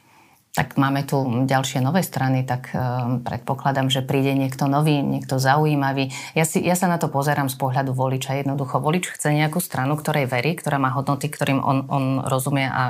Tak 0.54 0.78
máme 0.78 1.02
tu 1.02 1.20
ďalšie 1.44 1.82
nové 1.84 2.00
strany, 2.00 2.46
tak 2.46 2.72
um, 2.72 3.20
predpokladám, 3.26 3.92
že 3.92 4.06
príde 4.06 4.32
niekto 4.38 4.70
nový, 4.70 5.04
niekto 5.04 5.36
zaujímavý. 5.36 6.14
Ja, 6.32 6.46
si, 6.48 6.64
ja 6.64 6.72
sa 6.78 6.88
na 6.88 6.96
to 6.96 7.12
pozerám 7.12 7.52
z 7.52 7.58
pohľadu 7.60 7.92
voliča. 7.92 8.40
Jednoducho, 8.40 8.80
volič 8.80 9.10
chce 9.10 9.36
nejakú 9.36 9.60
stranu, 9.60 10.00
ktorej 10.00 10.30
verí, 10.30 10.56
ktorá 10.56 10.80
má 10.80 10.94
hodnoty, 10.94 11.28
ktorým 11.28 11.60
on, 11.60 11.90
on 11.92 12.04
rozumie 12.24 12.64
a, 12.64 12.72
a 12.72 12.82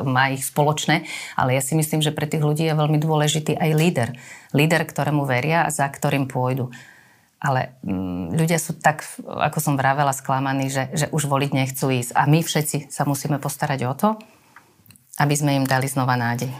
má 0.00 0.32
ich 0.32 0.46
spoločné. 0.48 1.04
Ale 1.36 1.52
ja 1.52 1.60
si 1.60 1.76
myslím, 1.76 2.00
že 2.00 2.14
pre 2.14 2.24
tých 2.24 2.40
ľudí 2.40 2.64
je 2.70 2.78
veľmi 2.78 2.96
dôležitý 2.96 3.52
aj 3.52 3.70
líder. 3.76 4.08
Líder, 4.56 4.88
ktorému 4.88 5.28
veria 5.28 5.68
a 5.68 5.74
za 5.74 5.90
ktorým 5.90 6.24
pôjdu. 6.24 6.72
Ale 7.40 7.72
mm, 7.80 8.36
ľudia 8.36 8.60
sú 8.60 8.76
tak, 8.76 9.02
ako 9.24 9.58
som 9.64 9.74
vravela, 9.80 10.12
sklamaní, 10.12 10.68
že, 10.68 10.92
že 10.92 11.06
už 11.08 11.24
voliť 11.24 11.50
nechcú 11.56 11.88
ísť. 11.88 12.12
A 12.12 12.28
my 12.28 12.44
všetci 12.44 12.92
sa 12.92 13.08
musíme 13.08 13.40
postarať 13.40 13.80
o 13.88 13.94
to, 13.96 14.08
aby 15.16 15.32
sme 15.32 15.56
im 15.56 15.64
dali 15.64 15.88
znova 15.88 16.20
nádej. 16.20 16.52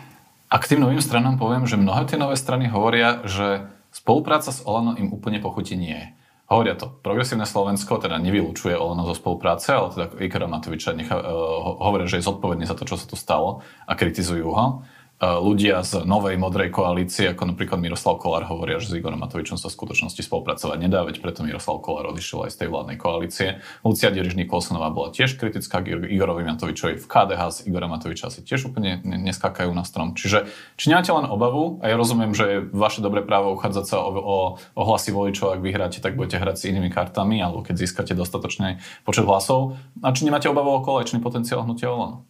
A 0.51 0.57
k 0.59 0.75
tým 0.75 0.83
novým 0.83 1.05
stranám 1.05 1.37
poviem, 1.37 1.69
že 1.69 1.79
mnohé 1.79 2.09
tie 2.09 2.19
nové 2.19 2.35
strany 2.35 2.67
hovoria, 2.67 3.23
že 3.29 3.71
spolupráca 3.95 4.51
s 4.51 4.65
Olano 4.67 4.99
im 4.99 5.13
úplne 5.13 5.39
pochutí 5.39 5.79
nie. 5.79 6.17
Hovoria 6.51 6.75
to. 6.75 6.91
Progresívne 6.91 7.47
Slovensko 7.47 8.03
teda 8.03 8.19
nevylučuje 8.19 8.75
Olano 8.75 9.07
zo 9.07 9.15
spolupráce, 9.15 9.71
ale 9.71 9.95
teda 9.95 10.07
Ikara 10.19 10.51
Matoviča 10.51 10.91
nechá, 10.99 11.15
uh, 11.15 11.79
hovoria, 11.79 12.11
že 12.11 12.19
je 12.19 12.27
zodpovedný 12.27 12.67
za 12.67 12.75
to, 12.75 12.83
čo 12.83 12.99
sa 12.99 13.07
tu 13.07 13.15
stalo 13.15 13.63
a 13.87 13.93
kritizujú 13.95 14.51
ho. 14.51 14.83
E, 15.21 15.29
ľudia 15.29 15.85
z 15.85 16.09
novej 16.09 16.41
modrej 16.41 16.73
koalície, 16.73 17.29
ako 17.29 17.53
napríklad 17.53 17.77
Miroslav 17.77 18.17
Kolár, 18.17 18.49
hovoria, 18.49 18.81
že 18.81 18.89
s 18.89 18.97
Igorom 18.97 19.21
Matovičom 19.21 19.61
sa 19.61 19.69
v 19.69 19.77
skutočnosti 19.77 20.17
spolupracovať 20.17 20.81
nedá, 20.81 21.05
veď 21.05 21.21
preto 21.21 21.45
Miroslav 21.45 21.85
Kolár 21.85 22.09
odišiel 22.09 22.49
aj 22.49 22.57
z 22.57 22.59
tej 22.65 22.69
vládnej 22.73 22.97
koalície. 22.97 23.49
Lucia 23.85 24.09
Diriž 24.09 24.33
Nikolsonová 24.33 24.89
bola 24.89 25.13
tiež 25.13 25.37
kritická 25.37 25.85
k 25.85 26.09
Igorovi 26.09 26.49
Matovičovi 26.49 26.97
v 26.97 27.05
KDH, 27.05 27.41
z 27.53 27.59
Igora 27.69 27.85
Matoviča 27.93 28.33
si 28.33 28.41
tiež 28.41 28.73
úplne 28.73 29.05
neskákajú 29.05 29.69
na 29.77 29.85
strom. 29.85 30.17
Čiže 30.17 30.49
či 30.81 30.89
nemáte 30.89 31.13
len 31.13 31.29
obavu, 31.29 31.85
a 31.85 31.93
ja 31.93 32.01
rozumiem, 32.01 32.33
že 32.33 32.45
je 32.49 32.59
vaše 32.73 33.05
dobré 33.05 33.21
právo 33.21 33.53
uchádzať 33.53 33.85
sa 33.85 34.01
o, 34.01 34.09
o, 34.17 34.39
o 34.57 34.83
hlasy 34.89 35.13
voličov, 35.13 35.53
ak 35.53 35.61
vyhráte, 35.61 36.01
tak 36.01 36.17
budete 36.17 36.41
hrať 36.41 36.57
s 36.57 36.67
inými 36.73 36.89
kartami, 36.89 37.45
alebo 37.45 37.61
keď 37.61 37.77
získate 37.77 38.17
dostatočný 38.17 38.81
počet 39.05 39.29
hlasov. 39.29 39.77
A 40.01 40.17
či 40.17 40.25
nemáte 40.25 40.49
obavu 40.49 40.73
o 40.73 40.81
kolečný 40.81 41.21
potenciál 41.21 41.61
hnutia 41.61 41.93
Olano? 41.93 42.30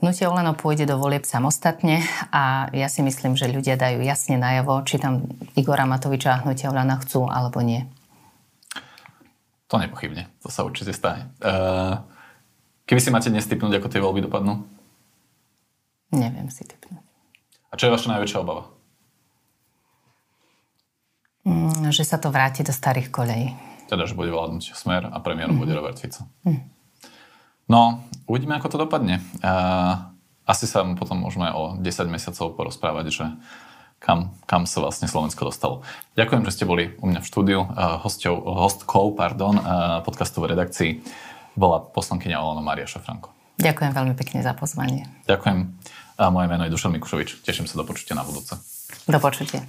Hnutie 0.00 0.24
Olano 0.24 0.56
pôjde 0.56 0.88
do 0.88 0.96
volieb 0.96 1.28
samostatne 1.28 2.00
a 2.32 2.72
ja 2.72 2.88
si 2.88 3.04
myslím, 3.04 3.36
že 3.36 3.52
ľudia 3.52 3.76
dajú 3.76 4.00
jasne 4.00 4.40
najavo, 4.40 4.80
či 4.88 4.96
tam 4.96 5.28
Igora 5.60 5.84
Matoviča 5.84 6.40
a 6.40 6.40
Hnutie 6.40 6.72
Olano 6.72 6.96
chcú 7.04 7.28
alebo 7.28 7.60
nie. 7.60 7.84
To 9.68 9.76
nepochybne, 9.76 10.24
to 10.40 10.48
sa 10.48 10.64
určite 10.64 10.96
stane. 10.96 11.28
Uh, 11.44 12.00
keby 12.88 12.96
si 12.96 13.12
máte 13.12 13.28
dnes 13.28 13.44
typnúť, 13.44 13.76
ako 13.76 13.92
tie 13.92 14.00
voľby 14.00 14.24
dopadnú? 14.24 14.64
Neviem 16.16 16.48
si 16.48 16.64
typnúť. 16.64 17.04
A 17.68 17.76
čo 17.76 17.86
je 17.86 17.94
vaša 17.94 18.16
najväčšia 18.16 18.40
obava? 18.40 18.72
Mm, 21.44 21.92
že 21.92 22.08
sa 22.08 22.16
to 22.16 22.32
vráti 22.32 22.64
do 22.64 22.72
starých 22.72 23.12
kolejí. 23.12 23.52
Teda, 23.84 24.08
že 24.08 24.16
bude 24.16 24.32
vládnuť 24.32 24.72
smer 24.72 25.12
a 25.12 25.16
premiérom 25.20 25.60
mm-hmm. 25.60 25.60
bude 25.60 25.76
Robert 25.76 26.00
Fico. 26.00 26.24
Mm. 26.48 26.79
No, 27.70 28.02
uvidíme, 28.26 28.58
ako 28.58 28.66
to 28.66 28.82
dopadne. 28.82 29.22
Uh, 29.38 30.10
asi 30.42 30.66
sa 30.66 30.82
potom 30.98 31.22
môžeme 31.22 31.46
o 31.54 31.78
10 31.78 32.10
mesiacov 32.10 32.58
porozprávať, 32.58 33.06
že 33.14 33.24
kam, 34.02 34.34
kam 34.50 34.66
sa 34.66 34.82
vlastne 34.82 35.06
Slovensko 35.06 35.46
dostalo. 35.46 35.86
Ďakujem, 36.18 36.42
že 36.50 36.54
ste 36.58 36.64
boli 36.66 36.98
u 36.98 37.06
mňa 37.06 37.22
v 37.22 37.30
štúdiu. 37.30 37.60
Uh, 37.62 38.02
hosťou, 38.02 38.34
hostkou 38.42 39.14
pardon, 39.14 39.54
uh, 39.54 40.02
podcastovej 40.02 40.58
redakcii 40.58 41.06
bola 41.54 41.78
poslankyňa 41.78 42.42
Olano 42.42 42.66
Maria 42.66 42.90
Šafranko. 42.90 43.30
Ďakujem 43.62 43.92
veľmi 43.94 44.14
pekne 44.18 44.42
za 44.42 44.50
pozvanie. 44.58 45.06
Ďakujem. 45.30 45.58
A 46.18 46.28
moje 46.34 46.46
meno 46.50 46.66
je 46.66 46.74
Dušan 46.74 46.90
Mikušovič. 46.98 47.46
Teším 47.46 47.70
sa 47.70 47.78
do 47.78 47.86
počutia 47.86 48.18
na 48.18 48.26
budúce. 48.26 48.58
Do 49.06 49.22
počutia. 49.22 49.62